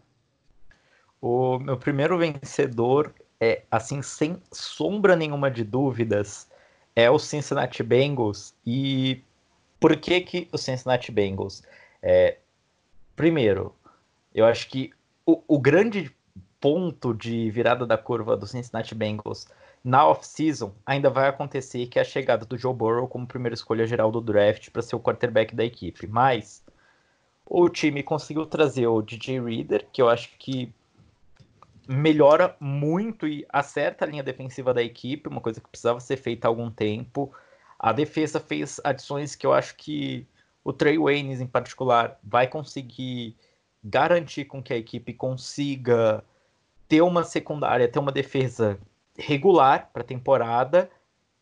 O 1.20 1.58
meu 1.58 1.76
primeiro 1.76 2.16
vencedor 2.18 3.12
é, 3.40 3.62
assim, 3.70 4.02
sem 4.02 4.40
sombra 4.52 5.14
nenhuma 5.14 5.50
de 5.50 5.64
dúvidas, 5.64 6.48
é 6.94 7.10
o 7.10 7.18
Cincinnati 7.18 7.82
Bengals. 7.82 8.54
E 8.66 9.22
por 9.78 9.96
que, 9.96 10.20
que 10.20 10.48
o 10.52 10.58
Cincinnati 10.58 11.12
Bengals? 11.12 11.62
É, 12.02 12.38
primeiro, 13.14 13.74
eu 14.34 14.44
acho 14.44 14.68
que 14.68 14.90
o, 15.24 15.42
o 15.46 15.58
grande 15.58 16.10
ponto 16.60 17.14
de 17.14 17.50
virada 17.50 17.86
da 17.86 17.96
curva 17.96 18.36
do 18.36 18.46
Cincinnati 18.46 18.94
Bengals 18.94 19.46
na 19.84 20.06
off-season 20.06 20.72
ainda 20.84 21.08
vai 21.10 21.28
acontecer, 21.28 21.86
que 21.86 21.98
é 21.98 22.02
a 22.02 22.04
chegada 22.04 22.44
do 22.44 22.58
Joe 22.58 22.74
Burrow 22.74 23.08
como 23.08 23.26
primeira 23.26 23.54
escolha 23.54 23.86
geral 23.86 24.10
do 24.10 24.20
draft 24.20 24.70
para 24.70 24.82
ser 24.82 24.96
o 24.96 25.00
quarterback 25.00 25.54
da 25.54 25.64
equipe. 25.64 26.06
Mas 26.06 26.64
o 27.46 27.68
time 27.68 28.02
conseguiu 28.02 28.44
trazer 28.44 28.86
o 28.86 29.00
DJ 29.00 29.40
Reader, 29.40 29.86
que 29.92 30.02
eu 30.02 30.08
acho 30.08 30.30
que 30.38 30.72
melhora 31.88 32.54
muito 32.60 33.26
e 33.26 33.46
acerta 33.48 34.04
a 34.04 34.08
linha 34.08 34.22
defensiva 34.22 34.74
da 34.74 34.82
equipe, 34.82 35.28
uma 35.28 35.40
coisa 35.40 35.60
que 35.60 35.68
precisava 35.68 36.00
ser 36.00 36.18
feita 36.18 36.46
há 36.46 36.50
algum 36.50 36.70
tempo. 36.70 37.32
A 37.78 37.92
defesa 37.92 38.38
fez 38.38 38.78
adições 38.84 39.34
que 39.34 39.46
eu 39.46 39.54
acho 39.54 39.74
que 39.76 40.26
o 40.62 40.72
Trey 40.72 40.98
Waynes, 40.98 41.40
em 41.40 41.46
particular, 41.46 42.18
vai 42.22 42.46
conseguir 42.46 43.34
garantir 43.82 44.44
com 44.44 44.62
que 44.62 44.74
a 44.74 44.76
equipe 44.76 45.14
consiga 45.14 46.22
ter 46.86 47.00
uma 47.00 47.24
secundária, 47.24 47.88
ter 47.88 47.98
uma 47.98 48.12
defesa 48.12 48.78
regular 49.18 49.90
para 49.92 50.02
a 50.02 50.06
temporada 50.06 50.90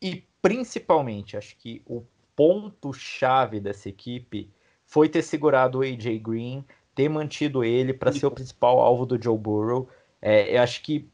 e 0.01 0.25
principalmente, 0.41 1.37
acho 1.37 1.57
que 1.57 1.83
o 1.87 2.03
ponto 2.35 2.93
chave 2.93 3.61
dessa 3.61 3.89
equipe 3.89 4.51
foi 4.85 5.09
ter 5.09 5.23
segurado 5.23 5.79
o 5.79 5.83
AJ 5.83 6.19
Green, 6.21 6.65
ter 6.95 7.09
mantido 7.09 7.65
ele 7.65 7.93
para 7.93 8.13
ser 8.13 8.27
o 8.27 8.31
principal 8.31 8.81
alvo 8.81 9.05
do 9.05 9.21
Joe 9.21 9.37
Burrow. 9.37 9.89
É, 10.23 10.57
eu 10.57 10.63
acho 10.63 10.83
que 10.83 11.09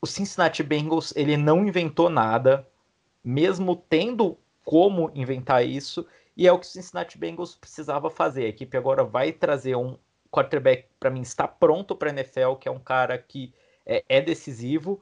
o 0.00 0.06
Cincinnati 0.06 0.62
Bengals 0.62 1.12
ele 1.16 1.36
não 1.36 1.64
inventou 1.64 2.10
nada, 2.10 2.66
mesmo 3.22 3.76
tendo 3.76 4.36
como 4.64 5.10
inventar 5.14 5.64
isso, 5.64 6.06
e 6.36 6.46
é 6.46 6.52
o 6.52 6.58
que 6.58 6.66
o 6.66 6.68
Cincinnati 6.68 7.16
Bengals 7.16 7.54
precisava 7.54 8.10
fazer. 8.10 8.44
A 8.44 8.48
equipe 8.48 8.76
agora 8.76 9.02
vai 9.02 9.32
trazer 9.32 9.76
um 9.76 9.96
quarterback 10.30 10.86
para 11.00 11.10
mim 11.10 11.22
está 11.22 11.48
pronto 11.48 11.96
para 11.96 12.10
NFL, 12.10 12.54
que 12.60 12.68
é 12.68 12.70
um 12.70 12.78
cara 12.78 13.16
que 13.18 13.52
é, 13.84 14.04
é, 14.08 14.20
decisivo. 14.20 15.00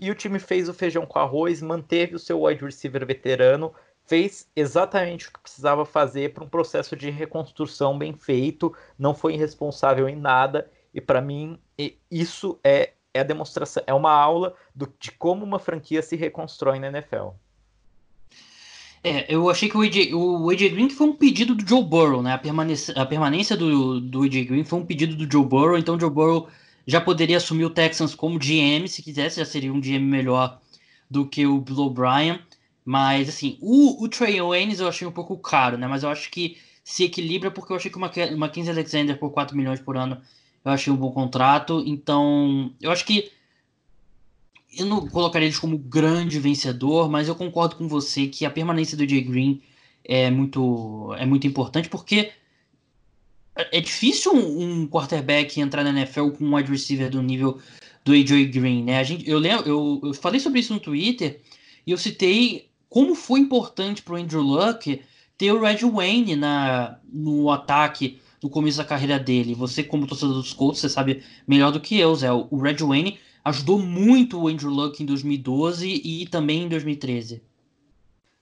E 0.00 0.10
o 0.10 0.14
time 0.14 0.38
fez 0.38 0.66
o 0.66 0.72
feijão 0.72 1.04
com 1.04 1.18
arroz, 1.18 1.60
manteve 1.60 2.14
o 2.14 2.18
seu 2.18 2.42
wide 2.42 2.64
receiver 2.64 3.04
veterano, 3.06 3.74
fez 4.06 4.48
exatamente 4.56 5.28
o 5.28 5.32
que 5.32 5.40
precisava 5.40 5.84
fazer 5.84 6.32
para 6.32 6.42
um 6.42 6.48
processo 6.48 6.96
de 6.96 7.10
reconstrução 7.10 7.98
bem 7.98 8.14
feito, 8.14 8.74
não 8.98 9.14
foi 9.14 9.34
irresponsável 9.34 10.08
em 10.08 10.16
nada. 10.16 10.70
E 10.94 11.02
para 11.02 11.20
mim, 11.20 11.58
isso 12.10 12.58
é, 12.64 12.94
é 13.12 13.20
a 13.20 13.24
demonstração, 13.24 13.82
é 13.86 13.92
uma 13.92 14.10
aula 14.10 14.54
do, 14.74 14.90
de 14.98 15.12
como 15.12 15.44
uma 15.44 15.58
franquia 15.58 16.00
se 16.00 16.16
reconstrói 16.16 16.78
na 16.78 16.88
NFL. 16.88 17.28
É, 19.04 19.32
eu 19.34 19.48
achei 19.48 19.68
que 19.68 19.76
o 19.76 20.50
AJ, 20.50 20.70
Green 20.70 20.90
foi 20.90 21.06
um 21.06 21.14
pedido 21.14 21.54
do 21.54 21.66
Joe 21.66 21.82
Burrow, 21.84 22.22
né? 22.22 22.34
A 22.34 22.38
permanência, 22.38 22.94
a 22.94 23.06
permanência 23.06 23.56
do, 23.56 24.00
do 24.00 24.22
AJ 24.22 24.44
Green 24.44 24.64
foi 24.64 24.78
um 24.78 24.84
pedido 24.84 25.14
do 25.14 25.30
Joe 25.30 25.44
Burrow, 25.44 25.78
então 25.78 25.96
o 25.96 26.00
Joe 26.00 26.10
Burrow 26.10 26.48
já 26.86 27.00
poderia 27.00 27.36
assumir 27.36 27.64
o 27.64 27.70
Texans 27.70 28.14
como 28.14 28.38
GM, 28.38 28.86
se 28.88 29.02
quisesse, 29.02 29.38
já 29.38 29.44
seria 29.44 29.72
um 29.72 29.80
GM 29.80 30.00
melhor 30.00 30.60
do 31.10 31.26
que 31.26 31.46
o 31.46 31.60
Bill 31.60 31.78
O'Brien. 31.78 32.40
Mas, 32.84 33.28
assim, 33.28 33.58
o, 33.60 34.02
o 34.02 34.08
Trey 34.08 34.40
Owens 34.40 34.80
eu 34.80 34.88
achei 34.88 35.06
um 35.06 35.12
pouco 35.12 35.36
caro, 35.38 35.76
né? 35.76 35.86
Mas 35.86 36.02
eu 36.02 36.08
acho 36.08 36.30
que 36.30 36.56
se 36.82 37.04
equilibra 37.04 37.50
porque 37.50 37.72
eu 37.72 37.76
achei 37.76 37.90
que 37.90 37.96
uma, 37.96 38.10
uma 38.32 38.48
15 38.48 38.70
Alexander 38.70 39.18
por 39.18 39.30
4 39.30 39.56
milhões 39.56 39.80
por 39.80 39.96
ano 39.96 40.20
eu 40.64 40.72
achei 40.72 40.92
um 40.92 40.96
bom 40.96 41.10
contrato. 41.12 41.82
Então, 41.86 42.72
eu 42.80 42.90
acho 42.90 43.04
que 43.04 43.30
eu 44.76 44.86
não 44.86 45.08
colocaria 45.08 45.46
eles 45.46 45.58
como 45.58 45.78
grande 45.78 46.38
vencedor, 46.38 47.08
mas 47.10 47.28
eu 47.28 47.34
concordo 47.34 47.76
com 47.76 47.88
você 47.88 48.26
que 48.26 48.44
a 48.44 48.50
permanência 48.50 48.96
do 48.96 49.08
Jay 49.08 49.20
Green 49.20 49.62
é 50.04 50.30
muito, 50.30 51.14
é 51.18 51.26
muito 51.26 51.46
importante, 51.46 51.88
porque 51.88 52.32
é 53.72 53.80
difícil 53.80 54.32
um, 54.32 54.82
um 54.82 54.86
quarterback 54.86 55.60
entrar 55.60 55.84
na 55.84 55.90
NFL 55.90 56.30
com 56.30 56.44
um 56.44 56.54
wide 56.54 56.70
receiver 56.70 57.10
do 57.10 57.22
nível 57.22 57.60
do 58.04 58.12
AJ 58.12 58.46
Green, 58.50 58.84
né? 58.84 58.98
A 58.98 59.02
gente, 59.02 59.28
eu, 59.28 59.38
lembro, 59.38 59.68
eu, 59.68 60.00
eu 60.04 60.14
falei 60.14 60.40
sobre 60.40 60.60
isso 60.60 60.72
no 60.72 60.80
Twitter 60.80 61.40
e 61.86 61.90
eu 61.90 61.98
citei 61.98 62.68
como 62.88 63.14
foi 63.14 63.40
importante 63.40 64.02
para 64.02 64.14
o 64.14 64.16
Andrew 64.16 64.42
Luck 64.42 65.00
ter 65.38 65.52
o 65.52 65.60
Red 65.60 65.78
Wayne 65.78 66.36
na, 66.36 66.98
no 67.10 67.50
ataque 67.50 68.18
no 68.42 68.50
começo 68.50 68.78
da 68.78 68.84
carreira 68.84 69.18
dele. 69.18 69.54
Você, 69.54 69.82
como 69.82 70.06
torcedor 70.06 70.34
dos 70.34 70.52
Colts, 70.52 70.80
você 70.80 70.88
sabe 70.88 71.22
melhor 71.46 71.70
do 71.70 71.80
que 71.80 71.98
eu, 71.98 72.14
Zé. 72.14 72.32
O 72.32 72.58
Red 72.58 72.78
Wayne 72.78 73.18
ajudou 73.44 73.78
muito 73.78 74.38
o 74.38 74.48
Andrew 74.48 74.70
Luck 74.70 75.02
em 75.02 75.06
2012 75.06 75.88
e 76.04 76.26
também 76.26 76.64
em 76.64 76.68
2013. 76.68 77.42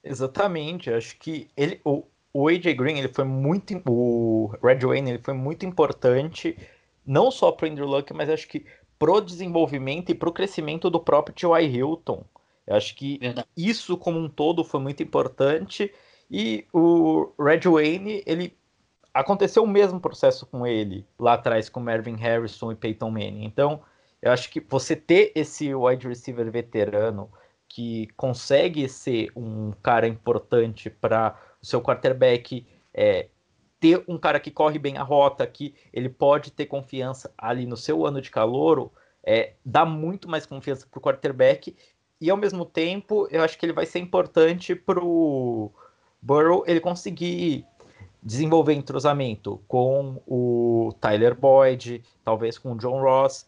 Exatamente, 0.02 0.90
acho 0.90 1.18
que 1.18 1.48
ele, 1.56 1.80
o, 1.84 2.04
o 2.40 2.46
AJ 2.46 2.74
Green 2.76 2.98
ele 2.98 3.08
foi 3.08 3.24
muito, 3.24 3.82
o 3.88 4.54
Red 4.62 4.86
Wayne 4.86 5.10
ele 5.10 5.18
foi 5.18 5.34
muito 5.34 5.66
importante, 5.66 6.56
não 7.04 7.32
só 7.32 7.50
para 7.50 7.66
o 7.66 7.70
Andrew 7.70 7.88
Luck, 7.88 8.14
mas 8.14 8.30
acho 8.30 8.46
que 8.46 8.64
pro 8.96 9.20
desenvolvimento 9.20 10.10
e 10.10 10.14
pro 10.14 10.32
crescimento 10.32 10.88
do 10.88 11.00
próprio 11.00 11.34
T.Y. 11.34 11.66
Hilton. 11.66 12.24
Eu 12.64 12.76
acho 12.76 12.94
que 12.94 13.18
Verdade. 13.18 13.48
isso 13.56 13.96
como 13.96 14.20
um 14.20 14.28
todo 14.28 14.62
foi 14.62 14.78
muito 14.78 15.02
importante 15.02 15.92
e 16.30 16.64
o 16.72 17.32
Red 17.40 17.62
Wayne 17.68 18.22
ele 18.24 18.56
aconteceu 19.12 19.64
o 19.64 19.68
mesmo 19.68 19.98
processo 19.98 20.46
com 20.46 20.64
ele 20.64 21.04
lá 21.18 21.32
atrás 21.32 21.68
com 21.68 21.80
Mervyn 21.80 22.14
Harrison 22.14 22.70
e 22.70 22.76
Peyton 22.76 23.10
Manning. 23.10 23.46
Então 23.46 23.82
eu 24.22 24.30
acho 24.30 24.48
que 24.48 24.60
você 24.60 24.94
ter 24.94 25.32
esse 25.34 25.74
wide 25.74 26.06
receiver 26.06 26.48
veterano 26.52 27.28
que 27.68 28.06
consegue 28.16 28.88
ser 28.88 29.32
um 29.34 29.72
cara 29.82 30.06
importante 30.06 30.88
para 30.88 31.36
o 31.60 31.66
seu 31.66 31.80
quarterback 31.80 32.66
é, 32.94 33.28
ter 33.80 34.02
um 34.08 34.18
cara 34.18 34.40
que 34.40 34.50
corre 34.50 34.78
bem 34.78 34.96
a 34.96 35.02
rota, 35.02 35.46
que 35.46 35.74
ele 35.92 36.08
pode 36.08 36.50
ter 36.50 36.66
confiança 36.66 37.32
ali 37.36 37.66
no 37.66 37.76
seu 37.76 38.04
ano 38.06 38.20
de 38.20 38.30
calouro, 38.30 38.92
é, 39.22 39.54
dá 39.64 39.84
muito 39.84 40.28
mais 40.28 40.46
confiança 40.46 40.86
para 40.90 40.98
o 40.98 41.02
quarterback. 41.02 41.76
E 42.20 42.30
ao 42.30 42.36
mesmo 42.36 42.64
tempo 42.64 43.28
eu 43.30 43.42
acho 43.42 43.56
que 43.58 43.64
ele 43.64 43.72
vai 43.72 43.86
ser 43.86 44.00
importante 44.00 44.74
para 44.74 45.02
o 45.02 45.72
Burrow 46.20 46.64
ele 46.66 46.80
conseguir 46.80 47.64
desenvolver 48.22 48.74
entrosamento 48.74 49.62
com 49.68 50.20
o 50.26 50.92
Tyler 51.00 51.36
Boyd, 51.36 52.02
talvez 52.24 52.58
com 52.58 52.72
o 52.72 52.76
John 52.76 53.00
Ross, 53.00 53.46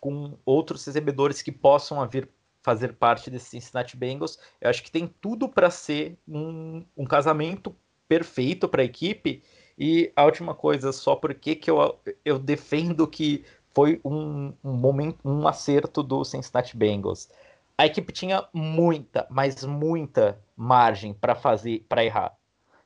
com 0.00 0.36
outros 0.44 0.84
recebedores 0.84 1.42
que 1.42 1.52
possam 1.52 2.06
vir 2.08 2.28
fazer 2.68 2.92
parte 2.92 3.30
desse 3.30 3.48
Cincinnati 3.48 3.96
Bengals. 3.96 4.38
Eu 4.60 4.68
acho 4.68 4.82
que 4.82 4.90
tem 4.90 5.06
tudo 5.22 5.48
para 5.48 5.70
ser 5.70 6.18
um, 6.28 6.84
um, 6.94 7.06
casamento 7.06 7.74
perfeito 8.06 8.68
para 8.68 8.82
a 8.82 8.84
equipe. 8.84 9.42
E 9.78 10.12
a 10.14 10.22
última 10.26 10.54
coisa, 10.54 10.92
só 10.92 11.16
porque 11.16 11.54
que 11.54 11.70
eu, 11.70 11.98
eu 12.22 12.38
defendo 12.38 13.08
que 13.08 13.42
foi 13.74 14.02
um, 14.04 14.52
um 14.62 14.72
momento, 14.74 15.18
um 15.24 15.48
acerto 15.48 16.02
do 16.02 16.22
Cincinnati 16.24 16.76
Bengals. 16.76 17.30
A 17.78 17.86
equipe 17.86 18.12
tinha 18.12 18.46
muita, 18.52 19.26
mas 19.30 19.64
muita 19.64 20.38
margem 20.54 21.14
para 21.14 21.34
fazer, 21.34 21.86
para 21.88 22.04
errar, 22.04 22.36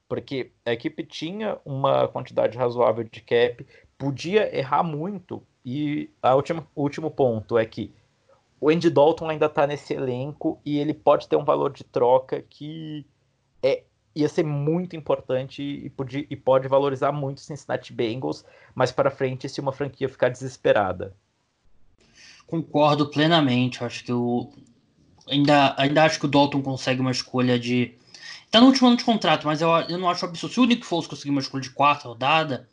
porque 0.07 0.53
a 0.65 0.73
equipe 0.73 1.03
tinha 1.03 1.59
uma 1.65 2.07
quantidade 2.07 2.57
razoável 2.57 3.03
de 3.03 3.21
cap, 3.21 3.67
podia 3.99 4.57
errar 4.57 4.85
muito 4.85 5.43
e 5.65 6.09
a 6.23 6.37
última, 6.37 6.69
o 6.73 6.83
último 6.83 7.11
ponto 7.11 7.59
é 7.59 7.65
que 7.65 7.93
o 8.63 8.71
Andy 8.71 8.91
Dalton 8.91 9.29
ainda 9.29 9.47
está 9.47 9.67
nesse 9.67 9.93
elenco 9.93 10.61
e 10.65 10.79
ele 10.79 10.95
pode 10.95 11.27
ter 11.27 11.35
um 11.35 11.45
valor 11.45 11.73
de 11.73 11.83
troca 11.83 12.41
que 12.49 13.05
é, 13.61 13.83
ia 14.15 14.29
ser 14.29 14.45
muito 14.45 14.95
importante 14.95 15.61
e, 15.61 15.91
podia, 15.91 16.25
e 16.31 16.37
pode 16.37 16.69
valorizar 16.69 17.11
muito 17.11 17.39
o 17.39 17.41
Cincinnati 17.41 17.93
Bengals 17.93 18.45
mais 18.73 18.93
para 18.93 19.11
frente 19.11 19.49
se 19.49 19.61
uma 19.61 19.73
franquia 19.73 20.09
ficar 20.09 20.29
desesperada. 20.29 21.13
Concordo 22.47 23.11
plenamente. 23.11 23.83
Acho 23.83 24.05
que 24.05 24.13
o 24.13 24.53
ainda, 25.29 25.75
ainda 25.77 26.05
acho 26.05 26.21
que 26.21 26.27
o 26.27 26.29
Dalton 26.29 26.63
consegue 26.63 27.01
uma 27.01 27.11
escolha 27.11 27.59
de 27.59 27.97
tá 28.49 28.61
no 28.61 28.69
último 28.69 28.87
ano 28.87 28.97
de 28.97 29.05
contrato, 29.05 29.45
mas 29.45 29.61
eu, 29.61 29.71
eu 29.89 29.99
não 29.99 30.09
acho 30.09 30.25
absurdo. 30.25 30.55
Se 30.55 30.61
o 30.61 30.67
Nick 30.67 30.87
Foles 30.87 31.09
conseguir 31.09 31.31
uma 31.31 31.41
escolha 31.41 31.65
de 31.65 31.71
quarta 31.71 32.07
rodada, 32.07 32.69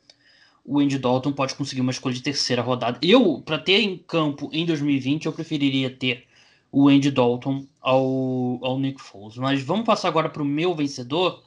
o 0.66 0.80
Andy 0.80 0.98
Dalton 0.98 1.32
pode 1.32 1.56
conseguir 1.56 1.82
uma 1.82 1.92
escolha 1.92 2.16
de 2.16 2.22
terceira 2.22 2.62
rodada. 2.62 3.00
Eu, 3.02 3.42
para 3.42 3.58
ter 3.58 3.80
em 3.82 3.98
campo 3.98 4.50
em 4.54 4.66
2020, 4.66 5.26
eu 5.26 5.34
preferiria 5.34 5.90
ter 5.90 6.26
o 6.72 6.88
Andy 6.88 7.12
Dalton 7.12 7.66
ao, 7.82 8.60
ao 8.64 8.80
Nick 8.80 9.02
Foles. 9.02 9.38
Mas 9.38 9.62
vamos 9.62 9.86
passar 9.86 10.08
agora 10.08 10.30
para 10.30 10.42
o 10.42 10.46
meu 10.46 10.76
vencedor. 10.76 11.44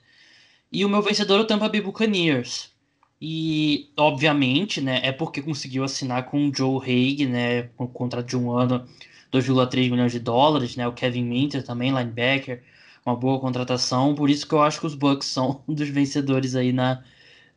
E 0.70 0.84
o 0.84 0.88
meu 0.88 1.02
vencedor 1.02 1.38
é 1.38 1.42
o 1.42 1.46
Tampa 1.46 1.68
Bay 1.68 1.80
Buccaneers. 1.80 2.72
E, 3.20 3.92
obviamente, 3.96 4.80
né, 4.80 5.00
é 5.04 5.12
porque 5.12 5.40
conseguiu 5.40 5.84
assinar 5.84 6.26
com 6.26 6.48
o 6.48 6.52
Joe 6.52 6.80
Haig, 6.84 7.26
né, 7.26 7.64
com 7.76 7.84
um 7.84 7.86
contrato 7.86 8.26
de 8.26 8.36
um 8.36 8.50
ano, 8.50 8.84
2,3 9.32 9.88
milhões 9.88 10.10
de 10.10 10.18
dólares, 10.18 10.74
né, 10.74 10.88
o 10.88 10.92
Kevin 10.92 11.24
Minter 11.24 11.62
também, 11.62 11.92
linebacker, 11.92 12.64
uma 13.06 13.14
boa 13.14 13.38
contratação, 13.38 14.12
por 14.16 14.28
isso 14.28 14.44
que 14.44 14.52
eu 14.52 14.60
acho 14.60 14.80
que 14.80 14.86
os 14.86 14.96
Bucks 14.96 15.28
são 15.28 15.62
um 15.68 15.74
dos 15.74 15.88
vencedores 15.88 16.56
aí 16.56 16.72
na, 16.72 17.04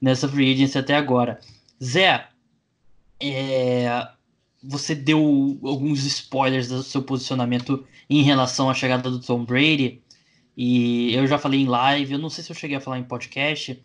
nessa 0.01 0.27
free 0.27 0.53
agency 0.53 0.77
até 0.77 0.95
agora. 0.95 1.39
Zé, 1.83 2.27
é, 3.19 4.07
você 4.63 4.95
deu 4.95 5.59
alguns 5.63 6.05
spoilers 6.05 6.67
do 6.67 6.83
seu 6.83 7.03
posicionamento 7.03 7.85
em 8.09 8.23
relação 8.23 8.69
à 8.69 8.73
chegada 8.73 9.09
do 9.09 9.19
Tom 9.19 9.43
Brady. 9.45 10.01
E 10.57 11.13
eu 11.13 11.27
já 11.27 11.37
falei 11.37 11.61
em 11.61 11.67
live, 11.67 12.13
eu 12.13 12.19
não 12.19 12.29
sei 12.29 12.43
se 12.43 12.51
eu 12.51 12.55
cheguei 12.55 12.77
a 12.77 12.81
falar 12.81 12.99
em 12.99 13.03
podcast, 13.03 13.81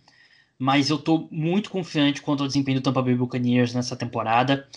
mas 0.58 0.88
eu 0.90 0.98
tô 0.98 1.28
muito 1.30 1.70
confiante 1.70 2.22
quanto 2.22 2.42
ao 2.42 2.46
desempenho 2.46 2.80
do 2.80 2.84
Tampa 2.84 3.02
Bay 3.02 3.14
Buccaneers 3.14 3.74
nessa 3.74 3.96
temporada. 3.96 4.68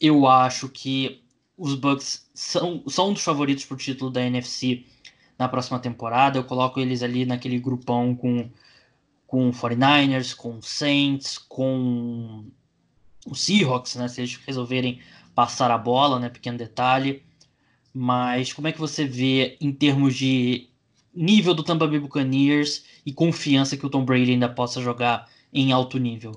Eu 0.00 0.26
acho 0.26 0.68
que 0.68 1.22
os 1.56 1.74
Bucks 1.74 2.28
são, 2.34 2.82
são 2.88 3.10
um 3.10 3.12
dos 3.12 3.22
favoritos 3.22 3.64
para 3.64 3.74
o 3.74 3.78
título 3.78 4.10
da 4.10 4.22
NFC 4.22 4.84
na 5.38 5.48
próxima 5.48 5.78
temporada. 5.78 6.38
Eu 6.38 6.44
coloco 6.44 6.80
eles 6.80 7.02
ali 7.02 7.24
naquele 7.24 7.58
grupão 7.58 8.16
com 8.16 8.50
com 9.32 9.50
49ers, 9.50 10.36
com 10.36 10.60
Saints, 10.60 11.38
com 11.38 12.44
o 13.26 13.34
Seahawks, 13.34 13.94
né? 13.94 14.06
Se 14.06 14.20
eles 14.20 14.36
resolverem 14.46 15.00
passar 15.34 15.70
a 15.70 15.78
bola, 15.78 16.20
né? 16.20 16.28
Pequeno 16.28 16.58
detalhe. 16.58 17.22
Mas 17.94 18.52
como 18.52 18.68
é 18.68 18.72
que 18.72 18.78
você 18.78 19.06
vê 19.06 19.56
em 19.58 19.72
termos 19.72 20.14
de 20.16 20.68
nível 21.14 21.54
do 21.54 21.62
Tampa 21.62 21.86
Bay 21.86 21.98
Buccaneers 21.98 22.84
e 23.06 23.12
confiança 23.14 23.74
que 23.74 23.86
o 23.86 23.88
Tom 23.88 24.04
Brady 24.04 24.32
ainda 24.32 24.50
possa 24.50 24.82
jogar 24.82 25.26
em 25.50 25.72
alto 25.72 25.98
nível? 25.98 26.32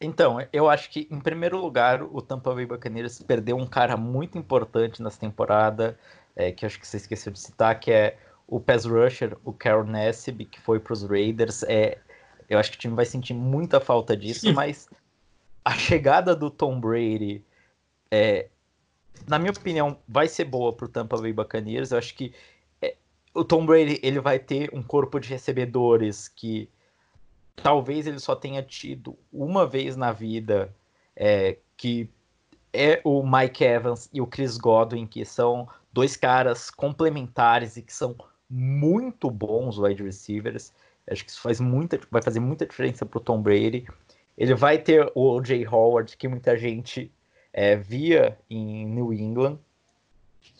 Então, 0.00 0.44
eu 0.52 0.68
acho 0.68 0.90
que, 0.90 1.06
em 1.08 1.20
primeiro 1.20 1.60
lugar, 1.60 2.02
o 2.02 2.20
Tampa 2.20 2.52
Bay 2.56 2.66
Buccaneers 2.66 3.22
perdeu 3.22 3.56
um 3.56 3.68
cara 3.68 3.96
muito 3.96 4.36
importante 4.36 5.00
nessa 5.00 5.20
temporada, 5.20 5.96
é, 6.34 6.50
que 6.50 6.66
acho 6.66 6.80
que 6.80 6.88
você 6.88 6.96
esqueceu 6.96 7.32
de 7.32 7.38
citar, 7.38 7.78
que 7.78 7.92
é 7.92 8.18
o 8.46 8.60
pass 8.60 8.84
rusher, 8.84 9.36
o 9.44 9.52
Carol 9.52 9.84
Nassib, 9.84 10.44
que 10.44 10.60
foi 10.60 10.78
para 10.78 10.92
os 10.92 11.02
Raiders, 11.02 11.62
é, 11.64 11.98
eu 12.48 12.58
acho 12.58 12.70
que 12.70 12.76
o 12.76 12.80
time 12.80 12.94
vai 12.94 13.04
sentir 13.04 13.34
muita 13.34 13.80
falta 13.80 14.16
disso, 14.16 14.52
mas 14.54 14.88
a 15.64 15.72
chegada 15.72 16.34
do 16.34 16.50
Tom 16.50 16.80
Brady 16.80 17.44
é, 18.10 18.48
na 19.26 19.38
minha 19.38 19.52
opinião, 19.52 19.98
vai 20.06 20.28
ser 20.28 20.44
boa 20.44 20.72
para 20.72 20.86
o 20.86 20.88
Tampa 20.88 21.16
Bay 21.16 21.32
Buccaneers. 21.32 21.90
Eu 21.90 21.98
acho 21.98 22.14
que 22.14 22.34
é, 22.82 22.96
o 23.34 23.44
Tom 23.44 23.64
Brady 23.64 24.00
ele 24.02 24.20
vai 24.20 24.38
ter 24.38 24.70
um 24.74 24.82
corpo 24.82 25.18
de 25.18 25.28
recebedores 25.28 26.28
que 26.28 26.68
talvez 27.54 28.06
ele 28.06 28.18
só 28.18 28.34
tenha 28.34 28.62
tido 28.62 29.16
uma 29.32 29.66
vez 29.66 29.96
na 29.96 30.12
vida, 30.12 30.74
é, 31.14 31.56
que 31.76 32.10
é 32.72 33.00
o 33.04 33.22
Mike 33.26 33.64
Evans 33.64 34.10
e 34.12 34.20
o 34.20 34.26
Chris 34.26 34.58
Godwin, 34.58 35.06
que 35.06 35.24
são 35.24 35.68
dois 35.92 36.16
caras 36.16 36.70
complementares 36.70 37.76
e 37.76 37.82
que 37.82 37.92
são 37.92 38.14
muito 38.48 39.30
bons 39.30 39.78
wide 39.78 40.02
receivers. 40.02 40.72
Acho 41.08 41.24
que 41.24 41.30
isso 41.30 41.40
faz 41.40 41.60
muita, 41.60 42.00
vai 42.10 42.22
fazer 42.22 42.40
muita 42.40 42.66
diferença 42.66 43.06
para 43.06 43.18
o 43.18 43.22
Tom 43.22 43.40
Brady. 43.40 43.86
Ele 44.36 44.54
vai 44.54 44.78
ter 44.78 45.10
o 45.14 45.36
O.J. 45.36 45.66
Howard, 45.66 46.16
que 46.16 46.28
muita 46.28 46.56
gente 46.56 47.10
é, 47.52 47.76
via 47.76 48.38
em 48.50 48.86
New 48.86 49.12
England 49.12 49.58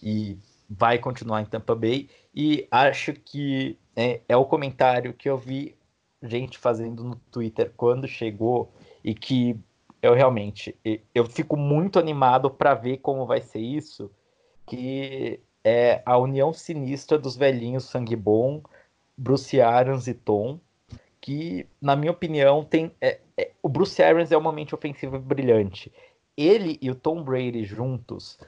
e 0.03 0.39
vai 0.69 0.99
continuar 0.99 1.43
em 1.43 1.47
Tampa 1.47 1.75
Bay. 1.75 2.09
E 2.35 2.67
acho 2.71 3.13
que 3.13 3.79
é, 3.95 4.21
é 4.29 4.37
o 4.37 4.45
comentário 4.45 5.13
que 5.13 5.29
eu 5.29 5.37
vi 5.37 5.77
gente 6.23 6.59
fazendo 6.59 7.05
no 7.05 7.17
Twitter 7.31 7.73
quando 7.77 8.09
chegou 8.09 8.73
e 9.05 9.15
que 9.15 9.59
eu 10.03 10.15
realmente 10.15 10.77
eu 11.15 11.25
fico 11.25 11.57
muito 11.57 11.99
animado 11.99 12.51
para 12.51 12.75
ver 12.75 12.99
como 12.99 13.27
vai 13.27 13.41
ser 13.41 13.61
isso, 13.61 14.11
que 14.67 15.41
é 15.67 16.03
a 16.07 16.17
união 16.17 16.53
sinistra 16.53 17.19
dos 17.19 17.37
velhinhos 17.37 17.85
sangue 17.85 18.15
bom, 18.15 18.63
Bruce 19.17 19.61
Arians 19.61 20.07
e 20.07 20.15
Tom, 20.15 20.61
que 21.21 21.67
na 21.81 21.97
minha 21.97 22.13
opinião 22.13 22.65
tem 22.65 22.93
é, 23.01 23.19
é, 23.37 23.51
o 23.63 23.69
Bruce 23.69 24.01
Arians 24.03 24.31
é 24.31 24.37
uma 24.37 24.53
mente 24.53 24.75
ofensiva 24.75 25.19
brilhante 25.19 25.93
ele 26.37 26.79
e 26.83 26.91
o 26.91 26.95
Tom 26.95 27.23
Brady 27.23 27.65
juntos, 27.65 28.39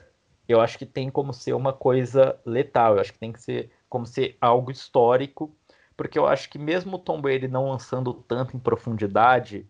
eu 0.47 0.61
acho 0.61 0.77
que 0.77 0.85
tem 0.85 1.09
como 1.09 1.33
ser 1.33 1.53
uma 1.53 1.73
coisa 1.73 2.39
letal. 2.45 2.95
Eu 2.95 3.01
acho 3.01 3.13
que 3.13 3.19
tem 3.19 3.31
que 3.31 3.41
ser 3.41 3.71
como 3.89 4.05
ser 4.05 4.37
algo 4.39 4.71
histórico, 4.71 5.53
porque 5.97 6.17
eu 6.17 6.27
acho 6.27 6.49
que 6.49 6.59
mesmo 6.59 6.97
o 6.97 6.99
Tom 6.99 7.19
Brady 7.19 7.47
não 7.47 7.69
lançando 7.69 8.13
tanto 8.13 8.55
em 8.55 8.59
profundidade, 8.59 9.67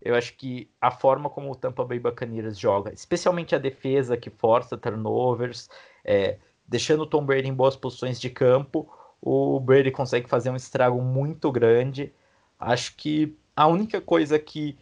eu 0.00 0.14
acho 0.14 0.36
que 0.36 0.70
a 0.80 0.90
forma 0.90 1.30
como 1.30 1.50
o 1.50 1.54
Tampa 1.54 1.84
Bay 1.84 1.98
Buccaneers 1.98 2.58
joga, 2.58 2.92
especialmente 2.92 3.54
a 3.54 3.58
defesa 3.58 4.16
que 4.16 4.30
força 4.30 4.76
turnovers, 4.76 5.68
é, 6.04 6.38
deixando 6.66 7.02
o 7.02 7.06
Tom 7.06 7.24
Brady 7.24 7.48
em 7.48 7.54
boas 7.54 7.76
posições 7.76 8.20
de 8.20 8.30
campo, 8.30 8.88
o 9.20 9.60
Brady 9.60 9.90
consegue 9.90 10.28
fazer 10.28 10.50
um 10.50 10.56
estrago 10.56 11.00
muito 11.00 11.50
grande. 11.52 12.12
Acho 12.58 12.96
que 12.96 13.36
a 13.54 13.66
única 13.66 14.00
coisa 14.00 14.38
que 14.38 14.76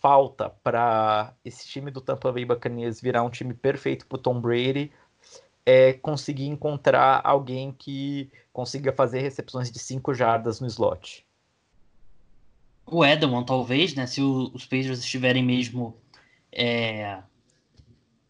falta 0.00 0.50
para 0.62 1.34
esse 1.44 1.66
time 1.66 1.90
do 1.90 2.00
Tampa 2.00 2.32
Bay 2.32 2.44
Buccaneers 2.44 3.00
virar 3.00 3.22
um 3.22 3.30
time 3.30 3.54
perfeito 3.54 4.06
para 4.06 4.18
Tom 4.18 4.40
Brady 4.40 4.92
é 5.64 5.92
conseguir 5.92 6.46
encontrar 6.46 7.20
alguém 7.24 7.72
que 7.72 8.30
consiga 8.52 8.92
fazer 8.92 9.20
recepções 9.20 9.70
de 9.70 9.78
5 9.78 10.14
jardas 10.14 10.60
no 10.60 10.66
slot. 10.66 11.26
O 12.86 13.04
Edelman, 13.04 13.44
talvez, 13.44 13.94
né? 13.94 14.06
Se 14.06 14.22
o, 14.22 14.50
os 14.54 14.64
Patriots 14.64 15.00
estiverem 15.00 15.42
mesmo 15.42 15.96
é, 16.52 17.18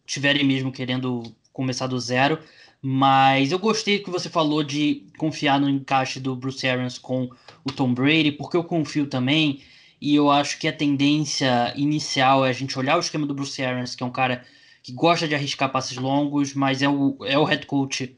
estiverem 0.05 0.43
mesmo 0.43 0.71
querendo 0.71 1.23
começar 1.53 1.87
do 1.87 1.99
zero. 1.99 2.39
Mas 2.81 3.51
eu 3.51 3.59
gostei 3.59 3.99
que 3.99 4.09
você 4.09 4.29
falou 4.29 4.63
de 4.63 5.03
confiar 5.17 5.59
no 5.59 5.69
encaixe 5.69 6.19
do 6.19 6.35
Bruce 6.35 6.67
Arians 6.67 6.97
com 6.97 7.29
o 7.63 7.71
Tom 7.71 7.93
Brady, 7.93 8.31
porque 8.31 8.55
eu 8.55 8.63
confio 8.63 9.07
também 9.07 9.61
e 9.99 10.15
eu 10.15 10.29
acho 10.29 10.59
que 10.59 10.67
a 10.67 10.73
tendência 10.73 11.73
inicial 11.75 12.45
é 12.45 12.49
a 12.49 12.53
gente 12.53 12.77
olhar 12.77 12.97
o 12.97 12.99
esquema 12.99 13.25
do 13.25 13.33
Bruce 13.33 13.61
Arians, 13.63 13.95
que 13.95 14.03
é 14.03 14.05
um 14.05 14.11
cara 14.11 14.45
que 14.83 14.91
gosta 14.91 15.27
de 15.27 15.35
arriscar 15.35 15.71
passes 15.71 15.97
longos, 15.97 16.53
mas 16.53 16.81
é 16.81 16.87
o, 16.87 17.17
é 17.25 17.37
o 17.37 17.43
head 17.43 17.65
coach, 17.65 18.15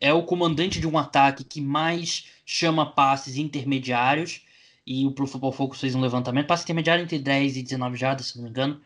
é 0.00 0.12
o 0.12 0.22
comandante 0.22 0.78
de 0.78 0.86
um 0.86 0.98
ataque 0.98 1.42
que 1.42 1.60
mais 1.60 2.26
chama 2.44 2.86
passes 2.86 3.36
intermediários. 3.36 4.42
E 4.86 5.06
o 5.06 5.12
Pro 5.12 5.26
Football 5.26 5.52
Focus 5.52 5.80
fez 5.80 5.94
um 5.94 6.00
levantamento, 6.00 6.46
passe 6.46 6.64
intermediário 6.64 7.02
entre 7.02 7.18
10 7.18 7.56
e 7.56 7.62
19 7.62 7.96
jardas, 7.96 8.26
se 8.26 8.36
não 8.36 8.44
me 8.44 8.50
engano. 8.50 8.80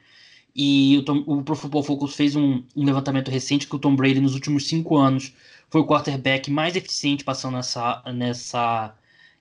E 0.54 0.96
o, 0.98 1.04
Tom, 1.04 1.22
o 1.26 1.42
Pro 1.42 1.54
Football 1.54 1.82
Focus 1.82 2.14
fez 2.14 2.34
um, 2.34 2.62
um, 2.74 2.84
levantamento 2.84 3.30
recente 3.30 3.66
que 3.66 3.76
o 3.76 3.78
Tom 3.78 3.94
Brady, 3.94 4.20
nos 4.20 4.34
últimos 4.34 4.66
cinco 4.66 4.96
anos, 4.96 5.32
foi 5.70 5.80
o 5.80 5.86
quarterback 5.86 6.50
mais 6.50 6.74
eficiente 6.74 7.24
passando 7.24 7.54
nessa, 7.54 8.02
nessa 8.12 8.94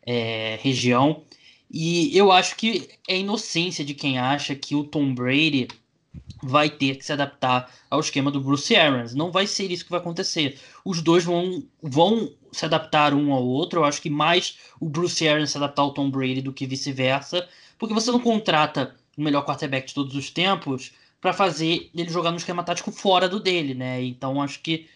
é, 0.06 0.60
região. 0.62 1.24
E 1.70 2.16
eu 2.18 2.32
acho 2.32 2.56
que 2.56 2.90
é 3.08 3.18
inocência 3.18 3.84
de 3.84 3.94
quem 3.94 4.18
acha 4.20 4.56
que 4.56 4.76
o 4.76 4.84
Tom 4.84 5.14
Brady 5.14 5.68
vai 6.42 6.70
ter 6.70 6.96
que 6.96 7.06
se 7.06 7.12
adaptar 7.12 7.72
ao 7.90 8.00
esquema 8.00 8.32
do 8.32 8.40
Bruce 8.40 8.76
Arians. 8.76 9.14
Não 9.14 9.32
vai 9.32 9.48
ser 9.48 9.72
isso 9.72 9.84
que 9.84 9.92
vai 9.92 10.00
acontecer. 10.00 10.60
Os 10.86 11.02
dois 11.02 11.24
vão, 11.24 11.64
vão 11.82 12.32
se 12.52 12.66
adaptar 12.66 13.14
um 13.14 13.34
ao 13.34 13.46
outro. 13.46 13.80
Eu 13.80 13.86
acho 13.86 14.02
que 14.02 14.10
mais 14.10 14.58
o 14.80 14.88
Bruce 14.88 15.28
Arians 15.28 15.52
se 15.52 15.58
adaptar 15.58 15.82
ao 15.82 15.94
Tom 15.94 16.10
Brady 16.10 16.42
do 16.42 16.54
que 16.54 16.66
vice-versa, 16.66 17.48
porque 17.78 17.94
você 17.94 18.12
não 18.12 18.20
contrata 18.20 18.96
o 19.18 19.22
melhor 19.22 19.44
quarterback 19.46 19.88
de 19.88 19.94
todos 19.94 20.16
os 20.16 20.30
tempos 20.30 20.94
para 21.20 21.34
fazer 21.34 21.90
ele 21.94 22.10
jogar 22.10 22.32
no 22.32 22.38
esquema 22.38 22.64
tático 22.64 22.92
fora 22.92 23.28
do 23.28 23.40
dele, 23.40 23.74
né? 23.74 24.04
Então 24.04 24.42
acho 24.42 24.62
que 24.62 24.88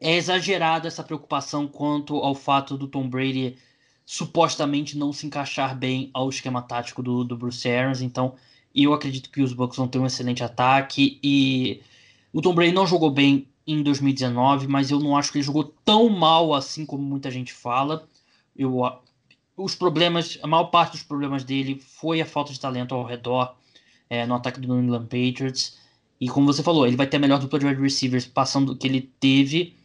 é 0.00 0.16
exagerado 0.16 0.86
essa 0.86 1.02
preocupação 1.02 1.66
quanto 1.66 2.16
ao 2.16 2.34
fato 2.34 2.76
do 2.76 2.86
Tom 2.86 3.08
Brady 3.08 3.56
supostamente 4.06 4.98
não 4.98 5.12
se 5.12 5.26
encaixar 5.26 5.76
bem 5.76 6.10
ao 6.12 6.28
esquema 6.28 6.62
tático 6.62 7.02
do, 7.02 7.24
do 7.24 7.36
Bruce 7.36 7.68
Arians. 7.68 8.02
Então, 8.02 8.34
eu 8.74 8.92
acredito 8.92 9.30
que 9.30 9.42
os 9.42 9.52
Bucks 9.52 9.76
vão 9.76 9.88
ter 9.88 9.98
um 9.98 10.06
excelente 10.06 10.44
ataque. 10.44 11.18
E 11.22 11.80
o 12.32 12.42
Tom 12.42 12.54
Brady 12.54 12.72
não 12.72 12.86
jogou 12.86 13.10
bem 13.10 13.48
em 13.66 13.82
2019, 13.82 14.66
mas 14.68 14.90
eu 14.90 15.00
não 15.00 15.16
acho 15.16 15.32
que 15.32 15.38
ele 15.38 15.44
jogou 15.44 15.64
tão 15.84 16.08
mal 16.10 16.52
assim 16.52 16.84
como 16.84 17.02
muita 17.02 17.30
gente 17.30 17.52
fala. 17.52 18.06
Eu, 18.54 18.80
os 19.56 19.74
problemas, 19.74 20.38
a 20.42 20.46
maior 20.46 20.64
parte 20.64 20.92
dos 20.92 21.02
problemas 21.02 21.44
dele 21.44 21.80
foi 21.80 22.20
a 22.20 22.26
falta 22.26 22.52
de 22.52 22.60
talento 22.60 22.94
ao 22.94 23.04
redor 23.04 23.56
é, 24.08 24.26
no 24.26 24.34
ataque 24.34 24.60
do 24.60 24.68
New 24.68 24.82
England 24.82 25.04
Patriots. 25.04 25.78
E 26.20 26.28
como 26.28 26.46
você 26.46 26.62
falou, 26.62 26.86
ele 26.86 26.96
vai 26.96 27.06
ter 27.06 27.16
a 27.16 27.20
melhor 27.20 27.38
dupla 27.38 27.58
de 27.58 27.66
wide 27.66 27.80
receivers 27.80 28.26
passando 28.26 28.76
que 28.76 28.86
ele 28.86 29.10
teve 29.20 29.76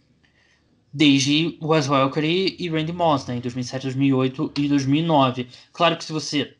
desde 0.91 1.57
Wes 1.61 1.87
Welker 1.87 2.23
e, 2.23 2.69
Randy 2.69 2.91
Moss, 2.91 3.27
né, 3.27 3.37
em 3.37 3.39
2007, 3.39 3.83
2008 3.83 4.53
e 4.57 4.67
2009. 4.67 5.47
Claro 5.71 5.97
que 5.97 6.03
se 6.03 6.11
você 6.11 6.55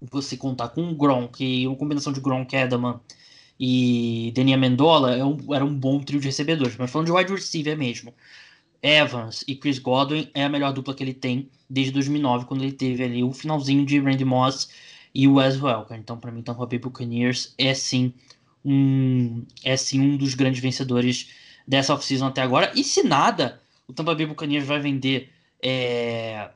você 0.00 0.36
contar 0.36 0.68
com 0.68 0.88
o 0.88 0.94
Gronk 0.94 1.44
e 1.44 1.66
uma 1.66 1.76
combinação 1.76 2.12
de 2.12 2.20
Gronk, 2.20 2.54
Edelman 2.54 3.00
e 3.58 4.30
Denia 4.34 4.56
Mendola, 4.56 5.16
é 5.16 5.24
um, 5.24 5.36
era 5.52 5.64
um 5.64 5.74
bom 5.74 5.98
trio 6.00 6.20
de 6.20 6.26
recebedores. 6.26 6.76
Mas 6.76 6.90
falando 6.90 7.06
de 7.06 7.12
wide 7.12 7.32
receiver 7.32 7.76
mesmo, 7.76 8.14
Evans 8.80 9.44
e 9.48 9.56
Chris 9.56 9.80
Godwin 9.80 10.30
é 10.34 10.44
a 10.44 10.48
melhor 10.48 10.72
dupla 10.72 10.94
que 10.94 11.02
ele 11.02 11.14
tem 11.14 11.50
desde 11.68 11.92
2009, 11.92 12.46
quando 12.46 12.62
ele 12.62 12.72
teve 12.72 13.02
ali 13.02 13.24
o 13.24 13.32
finalzinho 13.32 13.84
de 13.84 13.98
Randy 13.98 14.24
Moss 14.24 14.68
e 15.14 15.26
Wes 15.26 15.60
Welker. 15.60 15.96
Então, 15.98 16.18
para 16.18 16.30
mim, 16.30 16.42
Tampa 16.42 16.66
Bay 16.66 16.78
Buccaneers 16.78 17.54
é 17.58 17.74
sim 17.74 18.12
um 18.64 19.44
é 19.64 19.76
sim 19.76 20.00
um 20.00 20.16
dos 20.16 20.34
grandes 20.34 20.60
vencedores 20.60 21.30
dessa 21.66 21.94
off-season 21.94 22.26
até 22.26 22.42
agora. 22.42 22.72
E 22.74 22.82
se 22.84 23.02
nada, 23.02 23.60
o 23.86 23.92
Tampa 23.92 24.14
Bay 24.14 24.26
Buccaneers 24.26 24.66
vai 24.66 24.80
vender 24.80 25.30
é, 25.62 26.50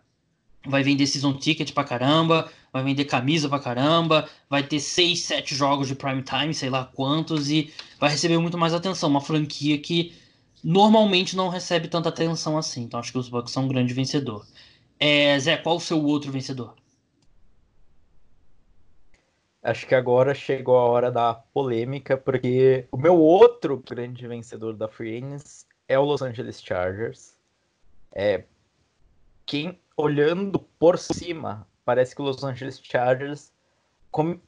vai 0.66 0.82
vender 0.82 1.06
season 1.06 1.34
ticket 1.34 1.72
pra 1.72 1.84
caramba, 1.84 2.50
vai 2.72 2.82
vender 2.82 3.04
camisa 3.04 3.48
pra 3.48 3.58
caramba, 3.58 4.28
vai 4.48 4.62
ter 4.62 4.80
6, 4.80 5.20
7 5.20 5.54
jogos 5.54 5.88
de 5.88 5.94
prime 5.94 6.22
time, 6.22 6.54
sei 6.54 6.70
lá 6.70 6.84
quantos, 6.84 7.50
e 7.50 7.72
vai 7.98 8.10
receber 8.10 8.38
muito 8.38 8.56
mais 8.56 8.72
atenção. 8.72 9.10
Uma 9.10 9.20
franquia 9.20 9.78
que 9.78 10.14
normalmente 10.62 11.36
não 11.36 11.48
recebe 11.48 11.88
tanta 11.88 12.08
atenção 12.08 12.56
assim. 12.56 12.82
Então 12.82 13.00
acho 13.00 13.12
que 13.12 13.18
os 13.18 13.28
Bucks 13.28 13.52
são 13.52 13.64
um 13.64 13.68
grande 13.68 13.92
vencedor. 13.92 14.46
É, 14.98 15.38
Zé, 15.38 15.56
qual 15.56 15.76
o 15.76 15.80
seu 15.80 16.02
outro 16.02 16.30
vencedor? 16.30 16.74
Acho 19.62 19.86
que 19.86 19.94
agora 19.94 20.34
chegou 20.34 20.76
a 20.76 20.84
hora 20.84 21.10
da 21.10 21.34
polêmica, 21.34 22.16
porque 22.16 22.84
o 22.90 22.96
meu 22.96 23.16
outro 23.16 23.76
grande 23.78 24.26
vencedor 24.26 24.74
da 24.74 24.88
Free 24.88 25.18
Agents 25.18 25.66
é 25.86 25.96
o 25.96 26.04
Los 26.04 26.20
Angeles 26.20 26.60
Chargers. 26.60 27.36
É, 28.12 28.42
quem 29.46 29.78
olhando 29.96 30.58
por 30.58 30.98
cima, 30.98 31.66
parece 31.84 32.14
que 32.14 32.20
o 32.20 32.24
Los 32.24 32.42
Angeles 32.42 32.80
Chargers 32.82 33.52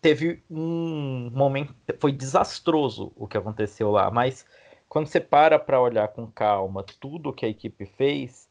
teve 0.00 0.42
um 0.50 1.30
momento, 1.32 1.74
foi 2.00 2.10
desastroso 2.10 3.12
o 3.14 3.28
que 3.28 3.38
aconteceu 3.38 3.90
lá, 3.90 4.10
mas 4.10 4.44
quando 4.88 5.06
você 5.06 5.20
para 5.20 5.58
para 5.58 5.80
olhar 5.80 6.08
com 6.08 6.26
calma 6.26 6.84
tudo 7.00 7.32
que 7.32 7.46
a 7.46 7.48
equipe 7.48 7.86
fez, 7.86 8.48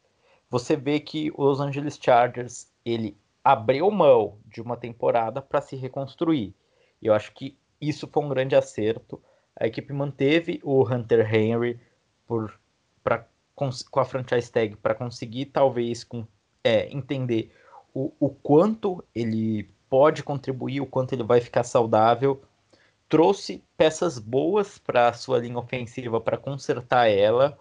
você 0.50 0.76
vê 0.76 0.98
que 0.98 1.30
o 1.34 1.44
Los 1.44 1.60
Angeles 1.60 1.98
Chargers 2.00 2.68
ele 2.84 3.16
abriu 3.44 3.90
mão 3.90 4.38
de 4.46 4.62
uma 4.62 4.76
temporada 4.76 5.42
para 5.42 5.60
se 5.60 5.76
reconstruir. 5.76 6.54
Eu 7.02 7.12
acho 7.12 7.32
que 7.32 7.58
isso 7.78 8.08
foi 8.08 8.24
um 8.24 8.28
grande 8.30 8.56
acerto. 8.56 9.22
A 9.54 9.66
equipe 9.66 9.92
manteve 9.92 10.60
o 10.64 10.82
Hunter 10.82 11.32
Henry 11.32 11.78
por, 12.26 12.58
pra, 13.02 13.26
com, 13.54 13.68
com 13.90 14.00
a 14.00 14.04
franchise 14.04 14.50
tag 14.50 14.76
para 14.76 14.94
conseguir 14.94 15.46
talvez 15.46 16.02
com, 16.02 16.26
é, 16.64 16.88
entender 16.90 17.54
o, 17.92 18.10
o 18.18 18.30
quanto 18.30 19.04
ele 19.14 19.70
pode 19.90 20.22
contribuir, 20.22 20.80
o 20.80 20.86
quanto 20.86 21.12
ele 21.12 21.22
vai 21.22 21.40
ficar 21.40 21.62
saudável. 21.62 22.42
trouxe 23.08 23.62
peças 23.76 24.18
boas 24.18 24.78
para 24.78 25.12
sua 25.12 25.38
linha 25.38 25.58
ofensiva 25.58 26.20
para 26.20 26.38
consertar 26.38 27.08
ela, 27.08 27.58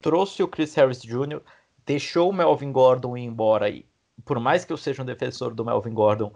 trouxe 0.00 0.42
o 0.42 0.48
Chris 0.48 0.74
Harris 0.76 1.02
Jr., 1.02 1.42
deixou 1.84 2.30
o 2.30 2.32
Melvin 2.32 2.70
Gordon 2.72 3.16
ir 3.16 3.24
embora 3.24 3.68
e 3.68 3.84
por 4.24 4.38
mais 4.38 4.64
que 4.64 4.72
eu 4.72 4.76
seja 4.76 5.02
um 5.02 5.06
defensor 5.06 5.54
do 5.54 5.64
Melvin 5.64 5.94
Gordon, 5.94 6.32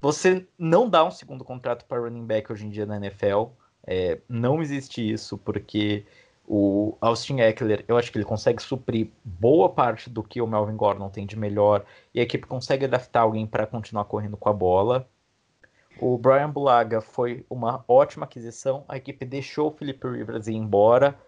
você 0.00 0.46
não 0.58 0.88
dá 0.88 1.04
um 1.04 1.10
segundo 1.10 1.44
contrato 1.44 1.84
para 1.84 2.00
running 2.00 2.26
back 2.26 2.52
hoje 2.52 2.66
em 2.66 2.70
dia 2.70 2.84
na 2.84 2.96
NFL. 2.96 3.46
É, 3.86 4.18
não 4.28 4.60
existe 4.60 5.12
isso, 5.12 5.38
porque 5.38 6.04
o 6.46 6.96
Austin 7.00 7.40
Eckler, 7.40 7.84
eu 7.86 7.96
acho 7.96 8.10
que 8.10 8.18
ele 8.18 8.24
consegue 8.24 8.62
suprir 8.62 9.08
boa 9.24 9.68
parte 9.68 10.10
do 10.10 10.22
que 10.22 10.40
o 10.40 10.46
Melvin 10.46 10.76
Gordon 10.76 11.08
tem 11.08 11.26
de 11.26 11.38
melhor, 11.38 11.84
e 12.12 12.20
a 12.20 12.22
equipe 12.22 12.46
consegue 12.46 12.84
adaptar 12.84 13.20
alguém 13.20 13.46
para 13.46 13.66
continuar 13.66 14.04
correndo 14.04 14.36
com 14.36 14.48
a 14.48 14.52
bola. 14.52 15.08
O 16.00 16.18
Brian 16.18 16.50
Bulaga 16.50 17.00
foi 17.00 17.46
uma 17.48 17.84
ótima 17.86 18.24
aquisição, 18.24 18.84
a 18.88 18.96
equipe 18.96 19.24
deixou 19.24 19.68
o 19.68 19.70
Philip 19.70 20.04
Rivers 20.06 20.48
ir 20.48 20.54
embora. 20.54 21.18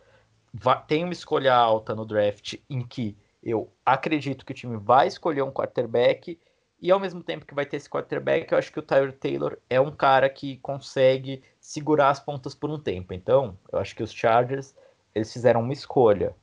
Tem 0.86 1.04
uma 1.04 1.12
escolha 1.12 1.54
alta 1.54 1.94
no 1.94 2.04
draft 2.04 2.54
em 2.68 2.82
que 2.82 3.16
eu 3.44 3.70
acredito 3.84 4.44
que 4.44 4.52
o 4.52 4.54
time 4.54 4.76
vai 4.78 5.06
escolher 5.06 5.42
um 5.42 5.52
quarterback 5.52 6.38
e 6.80 6.90
ao 6.90 6.98
mesmo 6.98 7.22
tempo 7.22 7.46
que 7.46 7.54
vai 7.54 7.66
ter 7.66 7.76
esse 7.76 7.88
quarterback, 7.88 8.50
eu 8.50 8.58
acho 8.58 8.72
que 8.72 8.78
o 8.78 8.82
Tyler 8.82 9.12
Taylor 9.12 9.58
é 9.68 9.80
um 9.80 9.90
cara 9.90 10.28
que 10.28 10.56
consegue 10.58 11.42
segurar 11.60 12.10
as 12.10 12.20
pontas 12.20 12.54
por 12.54 12.70
um 12.70 12.78
tempo. 12.78 13.12
Então, 13.12 13.56
eu 13.72 13.78
acho 13.78 13.94
que 13.94 14.02
os 14.02 14.12
Chargers, 14.12 14.74
eles 15.14 15.32
fizeram 15.32 15.60
uma 15.60 15.72
escolha. 15.72 16.34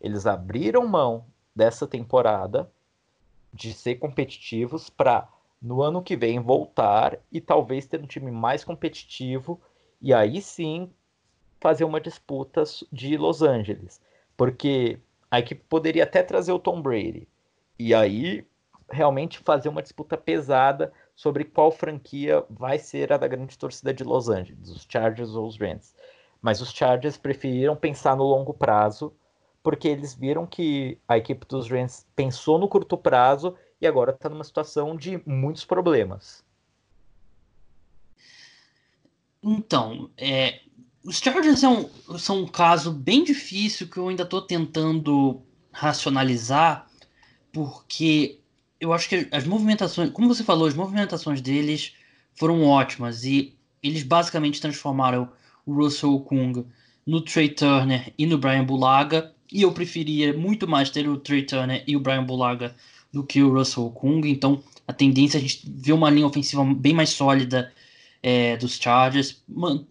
Eles 0.00 0.26
abriram 0.26 0.86
mão 0.86 1.24
dessa 1.54 1.86
temporada 1.86 2.70
de 3.52 3.72
ser 3.72 3.96
competitivos 3.96 4.90
para 4.90 5.28
no 5.60 5.82
ano 5.82 6.02
que 6.02 6.16
vem 6.16 6.38
voltar 6.38 7.18
e 7.32 7.40
talvez 7.40 7.86
ter 7.86 8.00
um 8.00 8.06
time 8.06 8.30
mais 8.30 8.62
competitivo 8.62 9.60
e 10.00 10.14
aí 10.14 10.40
sim 10.40 10.92
fazer 11.60 11.82
uma 11.82 12.00
disputa 12.00 12.62
de 12.92 13.16
Los 13.16 13.42
Angeles. 13.42 14.00
Porque 14.36 15.00
a 15.30 15.38
equipe 15.38 15.62
poderia 15.68 16.04
até 16.04 16.22
trazer 16.22 16.52
o 16.52 16.58
Tom 16.58 16.80
Brady. 16.80 17.28
E 17.78 17.94
aí 17.94 18.46
realmente 18.90 19.38
fazer 19.38 19.68
uma 19.68 19.82
disputa 19.82 20.16
pesada 20.16 20.92
sobre 21.14 21.44
qual 21.44 21.70
franquia 21.70 22.44
vai 22.48 22.78
ser 22.78 23.12
a 23.12 23.18
da 23.18 23.28
grande 23.28 23.58
torcida 23.58 23.92
de 23.92 24.04
Los 24.04 24.28
Angeles, 24.28 24.70
os 24.70 24.86
Chargers 24.88 25.34
ou 25.34 25.46
os 25.46 25.58
Rams. 25.58 25.94
Mas 26.40 26.60
os 26.60 26.70
Chargers 26.70 27.16
preferiram 27.16 27.76
pensar 27.76 28.16
no 28.16 28.22
longo 28.22 28.54
prazo, 28.54 29.12
porque 29.62 29.88
eles 29.88 30.14
viram 30.14 30.46
que 30.46 30.98
a 31.06 31.18
equipe 31.18 31.46
dos 31.46 31.68
Rams 31.68 32.06
pensou 32.14 32.58
no 32.58 32.68
curto 32.68 32.96
prazo 32.96 33.54
e 33.80 33.86
agora 33.86 34.12
está 34.12 34.28
numa 34.28 34.44
situação 34.44 34.96
de 34.96 35.20
muitos 35.26 35.64
problemas. 35.64 36.44
Então, 39.42 40.10
é, 40.16 40.60
os 41.04 41.18
Chargers 41.18 41.58
são, 41.58 41.88
são 42.18 42.42
um 42.42 42.46
caso 42.46 42.92
bem 42.92 43.24
difícil 43.24 43.88
que 43.88 43.96
eu 43.96 44.08
ainda 44.08 44.24
estou 44.24 44.42
tentando 44.42 45.40
racionalizar, 45.72 46.86
porque 47.52 48.38
eu 48.80 48.92
acho 48.92 49.08
que 49.08 49.28
as 49.30 49.44
movimentações, 49.44 50.10
como 50.10 50.28
você 50.28 50.44
falou, 50.44 50.66
as 50.66 50.74
movimentações 50.74 51.40
deles 51.40 51.94
foram 52.34 52.64
ótimas 52.64 53.24
e 53.24 53.54
eles 53.82 54.02
basicamente 54.02 54.60
transformaram 54.60 55.28
o 55.64 55.74
Russell 55.74 56.18
Kung 56.20 56.64
no 57.06 57.20
Trey 57.20 57.48
Turner 57.48 58.12
e 58.18 58.26
no 58.26 58.38
Brian 58.38 58.64
Bulaga, 58.64 59.32
e 59.50 59.62
eu 59.62 59.72
preferia 59.72 60.36
muito 60.36 60.68
mais 60.68 60.90
ter 60.90 61.08
o 61.08 61.16
Trey 61.16 61.42
Turner 61.42 61.82
e 61.86 61.96
o 61.96 62.00
Brian 62.00 62.24
Bulaga 62.24 62.74
do 63.12 63.24
que 63.24 63.42
o 63.42 63.52
Russell 63.52 63.90
Kung, 63.90 64.26
então 64.28 64.62
a 64.86 64.92
tendência 64.92 65.38
é 65.38 65.40
a 65.40 65.42
gente 65.42 65.62
ver 65.66 65.92
uma 65.92 66.10
linha 66.10 66.26
ofensiva 66.26 66.64
bem 66.64 66.92
mais 66.92 67.10
sólida 67.10 67.72
é, 68.22 68.56
dos 68.56 68.76
Chargers. 68.76 69.42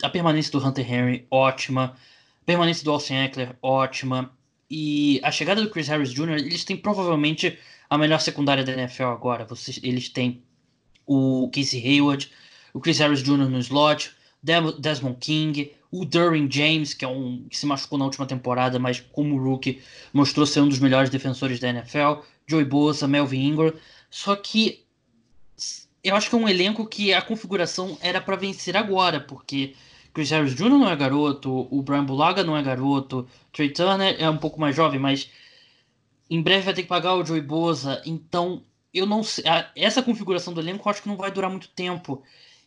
A 0.03 0.09
permanência 0.09 0.51
do 0.51 0.65
Hunter 0.65 0.91
Henry, 0.91 1.27
ótima. 1.29 1.95
A 2.41 2.45
permanência 2.45 2.83
do 2.83 2.91
Austin 2.91 3.15
Eckler, 3.15 3.55
ótima. 3.61 4.31
E 4.69 5.19
a 5.23 5.31
chegada 5.31 5.61
do 5.61 5.69
Chris 5.69 5.87
Harris 5.87 6.11
Jr., 6.11 6.37
eles 6.37 6.63
têm 6.63 6.75
provavelmente 6.75 7.57
a 7.89 7.97
melhor 7.97 8.19
secundária 8.19 8.63
da 8.63 8.73
NFL 8.73 9.05
agora. 9.05 9.45
Vocês, 9.45 9.79
eles 9.81 10.09
têm 10.09 10.43
o 11.05 11.49
Casey 11.53 11.81
Hayward, 11.81 12.29
o 12.73 12.79
Chris 12.79 12.99
Harris 12.99 13.23
Jr. 13.23 13.49
no 13.49 13.59
slot, 13.59 14.11
Desmond 14.79 15.17
King, 15.19 15.71
o 15.89 16.03
Derwin 16.03 16.51
James, 16.51 16.93
que 16.93 17.05
é 17.05 17.07
um 17.07 17.45
que 17.49 17.57
se 17.57 17.65
machucou 17.65 17.97
na 17.97 18.05
última 18.05 18.25
temporada, 18.25 18.77
mas 18.77 18.99
como 18.99 19.41
rookie 19.41 19.81
mostrou 20.13 20.45
ser 20.45 20.61
um 20.61 20.69
dos 20.69 20.79
melhores 20.79 21.09
defensores 21.09 21.59
da 21.59 21.69
NFL, 21.69 22.21
Joey 22.45 22.65
Bosa, 22.65 23.07
Melvin 23.07 23.47
Ingram. 23.47 23.73
Só 24.09 24.35
que 24.35 24.85
eu 26.07 26.15
acho 26.15 26.29
que 26.29 26.35
é 26.35 26.37
um 26.37 26.49
elenco 26.49 26.85
que 26.85 27.13
a 27.13 27.21
configuração 27.21 27.97
era 28.01 28.21
para 28.21 28.35
vencer 28.35 28.75
agora, 28.75 29.19
porque 29.19 29.75
Chris 30.13 30.31
Harris 30.31 30.55
Jr. 30.55 30.69
não 30.69 30.89
é 30.89 30.95
garoto, 30.95 31.67
o 31.71 31.81
Brian 31.81 32.03
Bulaga 32.03 32.43
não 32.43 32.57
é 32.57 32.63
garoto, 32.63 33.27
Trey 33.53 33.69
Turner 33.69 34.15
é 34.19 34.29
um 34.29 34.37
pouco 34.37 34.59
mais 34.59 34.75
jovem, 34.75 34.99
mas 34.99 35.29
em 36.29 36.41
breve 36.41 36.65
vai 36.65 36.73
ter 36.73 36.83
que 36.83 36.87
pagar 36.87 37.15
o 37.15 37.25
Joey 37.25 37.41
Boza, 37.41 38.01
então 38.05 38.63
eu 38.93 39.05
não 39.05 39.23
sei, 39.23 39.43
essa 39.75 40.01
configuração 40.01 40.53
do 40.53 40.59
elenco 40.59 40.87
eu 40.87 40.91
acho 40.91 41.01
que 41.01 41.07
não 41.07 41.17
vai 41.17 41.31
durar 41.31 41.49
muito 41.49 41.69
tempo. 41.69 42.23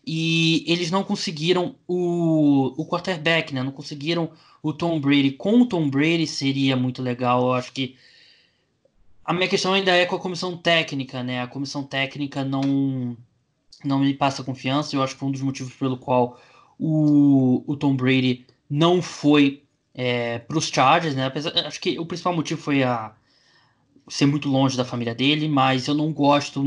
E 0.07 0.65
eles 0.67 0.91
não 0.91 1.05
conseguiram 1.05 1.75
o, 1.87 2.73
o 2.81 2.87
quarterback, 2.87 3.53
né? 3.53 3.63
Não 3.63 3.71
conseguiram 3.71 4.31
o 4.63 4.73
Tom 4.73 4.99
Brady. 4.99 5.33
Com 5.33 5.61
o 5.61 5.67
Tom 5.67 5.91
Brady 5.91 6.27
seria 6.27 6.75
muito 6.75 7.03
legal. 7.03 7.43
Eu 7.43 7.53
acho 7.53 7.73
que 7.73 7.97
a 9.25 9.33
minha 9.33 9.49
questão 9.49 9.75
ainda 9.75 9.93
é 9.93 10.07
com 10.07 10.17
a 10.17 10.21
comissão 10.21 10.57
técnica, 10.57 11.23
né? 11.23 11.43
A 11.43 11.47
comissão 11.47 11.85
técnica 11.85 12.43
não 12.43 13.17
não 13.85 13.99
me 14.01 14.15
passa 14.15 14.45
confiança. 14.45 14.95
Eu 14.95 15.03
acho 15.03 15.15
que 15.15 15.21
foi 15.21 15.29
um 15.29 15.33
dos 15.33 15.43
motivos 15.43 15.75
pelo 15.75 15.97
qual 15.97 16.41
o, 16.79 17.63
o 17.67 17.77
Tom 17.77 17.95
Brady 17.97 18.47
não 18.69 19.03
foi 19.03 19.65
é, 19.95 20.39
para 20.39 20.59
os 20.59 20.69
Chargers, 20.69 21.15
né? 21.15 21.27
Apesar, 21.27 21.53
acho 21.67 21.81
que 21.81 21.99
o 21.99 22.07
principal 22.07 22.35
motivo 22.35 22.61
foi 22.61 22.83
a 22.83 23.15
ser 24.09 24.27
muito 24.27 24.49
longe 24.49 24.77
da 24.77 24.85
família 24.85 25.15
dele, 25.15 25.49
mas 25.49 25.87
eu 25.87 25.95
não 25.95 26.13
gosto 26.13 26.63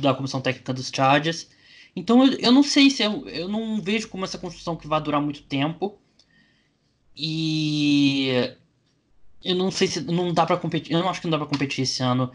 da 0.00 0.14
comissão 0.14 0.40
técnica 0.40 0.72
dos 0.72 0.90
Chargers. 0.94 1.48
Então 1.94 2.24
eu, 2.24 2.38
eu 2.38 2.52
não 2.52 2.62
sei 2.62 2.90
se 2.90 3.02
eu, 3.02 3.26
eu 3.28 3.48
não 3.48 3.80
vejo 3.80 4.08
como 4.08 4.24
essa 4.24 4.38
construção 4.38 4.76
que 4.76 4.86
vai 4.86 5.00
durar 5.00 5.20
muito 5.20 5.42
tempo. 5.42 5.98
E 7.16 8.54
eu 9.42 9.54
não 9.54 9.70
sei 9.70 9.88
se 9.88 10.00
não 10.02 10.32
dá 10.32 10.44
para 10.44 10.56
competir. 10.58 10.92
Eu 10.92 11.00
não 11.00 11.08
acho 11.08 11.20
que 11.20 11.26
não 11.26 11.30
dá 11.30 11.38
para 11.38 11.46
competir 11.46 11.82
esse 11.82 12.02
ano. 12.02 12.30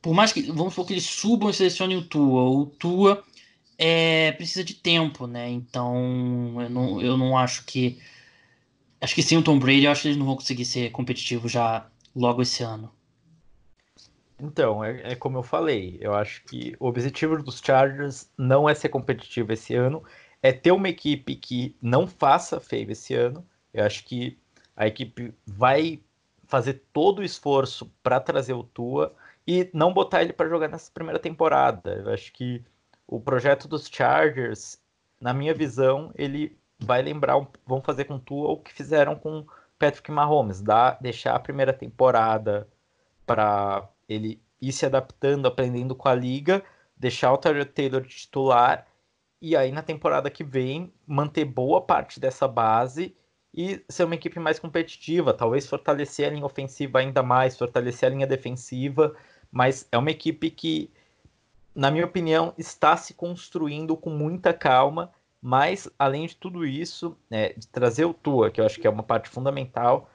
Por 0.00 0.14
mais 0.14 0.32
que 0.32 0.42
vamos 0.42 0.74
supor 0.74 0.86
que 0.86 0.94
eles 0.94 1.04
subam 1.04 1.50
e 1.50 1.54
selecionem 1.54 1.96
o 1.96 2.02
Tua, 2.02 2.42
o 2.42 2.66
Tua 2.66 3.24
é, 3.84 4.30
precisa 4.30 4.62
de 4.62 4.74
tempo, 4.74 5.26
né? 5.26 5.50
Então 5.50 5.96
eu 6.62 6.70
não, 6.70 7.00
eu 7.02 7.16
não 7.16 7.36
acho 7.36 7.64
que 7.64 8.00
acho 9.00 9.12
que 9.12 9.22
sem 9.24 9.36
o 9.36 9.42
Tom 9.42 9.58
Brady, 9.58 9.84
eu 9.84 9.90
acho 9.90 10.02
que 10.02 10.08
eles 10.08 10.16
não 10.16 10.26
vão 10.26 10.36
conseguir 10.36 10.64
ser 10.64 10.92
competitivos 10.92 11.50
já 11.50 11.84
logo 12.14 12.42
esse 12.42 12.62
ano. 12.62 12.92
Então, 14.38 14.84
é, 14.84 15.12
é, 15.12 15.14
como 15.16 15.38
eu 15.38 15.42
falei, 15.42 15.98
eu 16.00 16.14
acho 16.14 16.44
que 16.44 16.76
o 16.78 16.86
objetivo 16.86 17.42
dos 17.42 17.60
Chargers 17.60 18.30
não 18.38 18.68
é 18.68 18.74
ser 18.74 18.88
competitivo 18.88 19.52
esse 19.52 19.74
ano, 19.74 20.04
é 20.40 20.52
ter 20.52 20.70
uma 20.70 20.88
equipe 20.88 21.34
que 21.34 21.76
não 21.82 22.06
faça 22.06 22.60
feio 22.60 22.90
esse 22.90 23.14
ano. 23.14 23.44
Eu 23.74 23.84
acho 23.84 24.04
que 24.04 24.38
a 24.76 24.86
equipe 24.86 25.34
vai 25.44 26.00
fazer 26.46 26.82
todo 26.92 27.18
o 27.18 27.24
esforço 27.24 27.92
para 28.00 28.20
trazer 28.20 28.52
o 28.52 28.62
Tua 28.62 29.12
e 29.46 29.68
não 29.72 29.92
botar 29.92 30.22
ele 30.22 30.32
para 30.32 30.48
jogar 30.48 30.68
nessa 30.68 30.90
primeira 30.92 31.18
temporada. 31.18 32.02
Eu 32.04 32.12
acho 32.12 32.32
que 32.32 32.64
o 33.06 33.20
projeto 33.20 33.68
dos 33.68 33.88
Chargers, 33.88 34.80
na 35.20 35.32
minha 35.32 35.54
visão, 35.54 36.12
ele 36.14 36.58
vai 36.78 37.02
lembrar, 37.02 37.46
vão 37.66 37.80
fazer 37.80 38.04
com 38.04 38.18
Tua 38.18 38.50
o 38.50 38.56
que 38.58 38.72
fizeram 38.72 39.14
com 39.14 39.46
Patrick 39.78 40.10
Mahomes, 40.10 40.60
dar, 40.60 40.98
deixar 41.00 41.34
a 41.34 41.40
primeira 41.40 41.72
temporada 41.72 42.68
para 43.26 43.88
ele 44.08 44.40
ir 44.60 44.72
se 44.72 44.86
adaptando, 44.86 45.46
aprendendo 45.46 45.94
com 45.94 46.08
a 46.08 46.14
liga, 46.14 46.62
deixar 46.96 47.32
o 47.32 47.38
Tyler 47.38 47.70
Taylor 47.70 48.02
titular 48.02 48.86
e 49.42 49.56
aí 49.56 49.72
na 49.72 49.82
temporada 49.82 50.30
que 50.30 50.44
vem 50.44 50.92
manter 51.04 51.44
boa 51.44 51.80
parte 51.80 52.20
dessa 52.20 52.46
base 52.46 53.12
e 53.52 53.84
ser 53.88 54.04
uma 54.04 54.14
equipe 54.14 54.38
mais 54.38 54.60
competitiva, 54.60 55.34
talvez 55.34 55.66
fortalecer 55.66 56.28
a 56.28 56.30
linha 56.30 56.46
ofensiva 56.46 57.00
ainda 57.00 57.24
mais, 57.24 57.58
fortalecer 57.58 58.08
a 58.08 58.12
linha 58.12 58.26
defensiva, 58.26 59.14
mas 59.50 59.86
é 59.90 59.98
uma 59.98 60.12
equipe 60.12 60.48
que, 60.48 60.90
na 61.74 61.90
minha 61.90 62.04
opinião, 62.04 62.52
está 62.58 62.96
se 62.96 63.14
construindo 63.14 63.96
com 63.96 64.10
muita 64.10 64.52
calma, 64.52 65.10
mas 65.40 65.88
além 65.98 66.26
de 66.26 66.36
tudo 66.36 66.64
isso, 66.64 67.16
né, 67.30 67.52
de 67.54 67.66
trazer 67.66 68.04
o 68.04 68.14
Tua, 68.14 68.50
que 68.50 68.60
eu 68.60 68.66
acho 68.66 68.80
que 68.80 68.86
é 68.86 68.90
uma 68.90 69.02
parte 69.02 69.28
fundamental, 69.28 70.08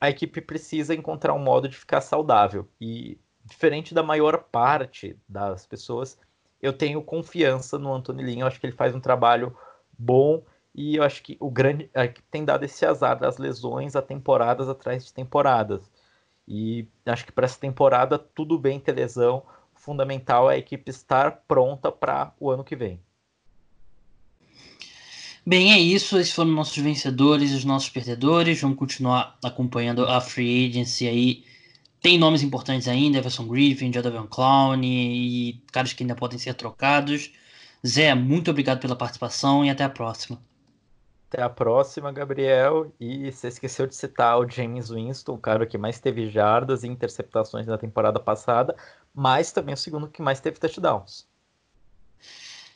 a 0.00 0.08
equipe 0.08 0.40
precisa 0.40 0.94
encontrar 0.94 1.34
um 1.34 1.38
modo 1.38 1.68
de 1.68 1.76
ficar 1.76 2.00
saudável. 2.00 2.68
E 2.80 3.18
diferente 3.44 3.92
da 3.92 4.02
maior 4.02 4.44
parte 4.44 5.16
das 5.28 5.66
pessoas, 5.66 6.18
eu 6.62 6.72
tenho 6.72 7.02
confiança 7.02 7.78
no 7.78 7.92
Antônio 7.92 8.24
Linho, 8.24 8.42
eu 8.42 8.46
acho 8.46 8.60
que 8.60 8.66
ele 8.66 8.76
faz 8.76 8.94
um 8.94 9.00
trabalho 9.00 9.56
bom 9.98 10.42
e 10.74 10.96
eu 10.96 11.02
acho 11.02 11.22
que 11.22 11.36
o 11.40 11.50
grande 11.50 11.90
é 11.92 12.06
que 12.06 12.22
tem 12.22 12.44
dado 12.44 12.64
esse 12.64 12.86
azar 12.86 13.18
das 13.18 13.38
lesões 13.38 13.96
a 13.96 14.02
temporadas 14.02 14.68
atrás 14.68 15.04
de 15.04 15.12
temporadas. 15.12 15.90
E 16.46 16.86
acho 17.06 17.26
que 17.26 17.32
para 17.32 17.44
essa 17.44 17.58
temporada 17.58 18.18
tudo 18.18 18.58
bem 18.58 18.78
ter 18.78 18.92
lesão. 18.92 19.42
Fundamental 19.80 20.50
é 20.50 20.56
a 20.56 20.58
equipe 20.58 20.90
estar 20.90 21.42
pronta 21.48 21.90
para 21.90 22.34
o 22.38 22.50
ano 22.50 22.62
que 22.62 22.76
vem. 22.76 23.00
Bem, 25.44 25.72
é 25.72 25.78
isso. 25.78 26.18
Esses 26.18 26.34
foram 26.34 26.50
nossos 26.50 26.76
vencedores, 26.76 27.54
os 27.54 27.64
nossos 27.64 27.88
perdedores. 27.88 28.60
Vamos 28.60 28.76
continuar 28.76 29.38
acompanhando 29.42 30.04
a 30.04 30.20
Free 30.20 30.68
Agency 30.68 31.08
aí. 31.08 31.44
Tem 32.02 32.18
nomes 32.18 32.42
importantes 32.42 32.88
ainda, 32.88 33.16
Everson 33.16 33.48
Griffin, 33.48 33.90
Jadavion 33.90 34.26
Clown 34.26 34.82
e 34.84 35.62
caras 35.72 35.94
que 35.94 36.02
ainda 36.02 36.14
podem 36.14 36.38
ser 36.38 36.52
trocados. 36.52 37.32
Zé, 37.84 38.14
muito 38.14 38.50
obrigado 38.50 38.80
pela 38.80 38.94
participação 38.94 39.64
e 39.64 39.70
até 39.70 39.82
a 39.82 39.88
próxima. 39.88 40.38
Até 41.30 41.42
a 41.42 41.48
próxima, 41.48 42.10
Gabriel. 42.10 42.92
E 42.98 43.30
você 43.30 43.46
esqueceu 43.46 43.86
de 43.86 43.94
citar 43.94 44.36
o 44.36 44.50
James 44.50 44.90
Winston, 44.90 45.34
o 45.34 45.38
cara 45.38 45.64
que 45.64 45.78
mais 45.78 46.00
teve 46.00 46.28
jardas 46.28 46.82
e 46.82 46.88
interceptações 46.88 47.68
na 47.68 47.78
temporada 47.78 48.18
passada, 48.18 48.74
mas 49.14 49.52
também 49.52 49.74
o 49.74 49.78
segundo 49.78 50.08
que 50.08 50.22
mais 50.22 50.40
teve 50.40 50.58
touchdowns. 50.58 51.26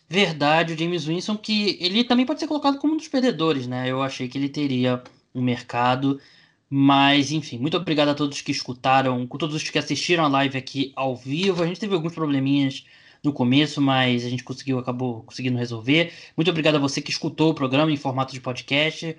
Verdade, 0.09 0.75
o 0.75 0.79
James 0.79 1.07
Winston, 1.07 1.37
que 1.37 1.79
ele 1.81 2.05
também 2.05 2.27
pode 2.27 2.41
ser 2.41 2.47
colocado 2.47 2.79
como 2.79 2.95
um 2.95 2.97
dos 2.97 3.09
perdedores, 3.09 3.67
né? 3.67 3.91
Eu 3.91 4.03
achei 4.03 4.29
que 4.29 4.37
ele 4.37 4.49
teria 4.49 5.03
um 5.35 5.43
mercado. 5.43 6.21
Mas, 6.69 7.31
enfim, 7.31 7.59
muito 7.59 7.77
obrigado 7.77 8.09
a 8.09 8.15
todos 8.15 8.41
que 8.41 8.51
escutaram, 8.51 9.27
com 9.27 9.39
todos 9.39 9.55
os 9.55 9.69
que 9.69 9.79
assistiram 9.79 10.25
a 10.25 10.29
live 10.29 10.59
aqui 10.59 10.93
ao 10.97 11.17
vivo. 11.17 11.63
A 11.63 11.67
gente 11.67 11.81
teve 11.81 11.95
alguns 11.95 12.15
probleminhas 12.15 12.85
no 13.23 13.33
começo, 13.33 13.81
mas 13.81 14.25
a 14.25 14.29
gente 14.29 14.45
conseguiu, 14.45 14.79
acabou 14.79 15.23
conseguindo 15.23 15.57
resolver. 15.57 16.13
Muito 16.37 16.51
obrigado 16.51 16.77
a 16.77 16.79
você 16.79 17.01
que 17.01 17.11
escutou 17.11 17.51
o 17.51 17.55
programa 17.55 17.91
em 17.93 17.97
formato 17.97 18.33
de 18.33 18.41
podcast. 18.41 19.17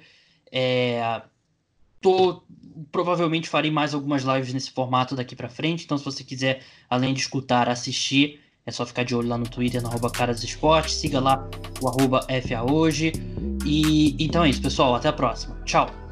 É, 0.52 1.22
tô, 2.06 2.44
provavelmente 2.92 3.50
farei 3.50 3.72
mais 3.72 3.96
algumas 3.96 4.22
lives 4.22 4.54
nesse 4.54 4.70
formato 4.70 5.16
daqui 5.16 5.36
para 5.36 5.50
frente, 5.50 5.86
então 5.86 5.98
se 5.98 6.06
você 6.06 6.24
quiser, 6.24 6.62
além 6.88 7.16
de 7.16 7.20
escutar, 7.20 7.68
assistir, 7.68 8.40
é 8.64 8.72
só 8.72 8.86
ficar 8.86 9.04
de 9.04 9.16
olho 9.16 9.28
lá 9.28 9.38
no 9.40 9.50
Twitter, 9.50 9.82
no 9.82 9.88
arroba 9.88 10.12
Caras 10.12 10.44
Esporte, 10.44 10.92
siga 10.92 11.20
lá 11.20 11.50
o 11.82 11.88
arroba 11.88 12.22
FA 12.22 12.72
Hoje. 12.72 13.12
E 13.66 14.16
então 14.24 14.44
é 14.44 14.50
isso, 14.50 14.62
pessoal. 14.62 14.96
Até 14.96 15.08
a 15.08 15.14
próxima. 15.14 15.56
Tchau. 15.66 16.05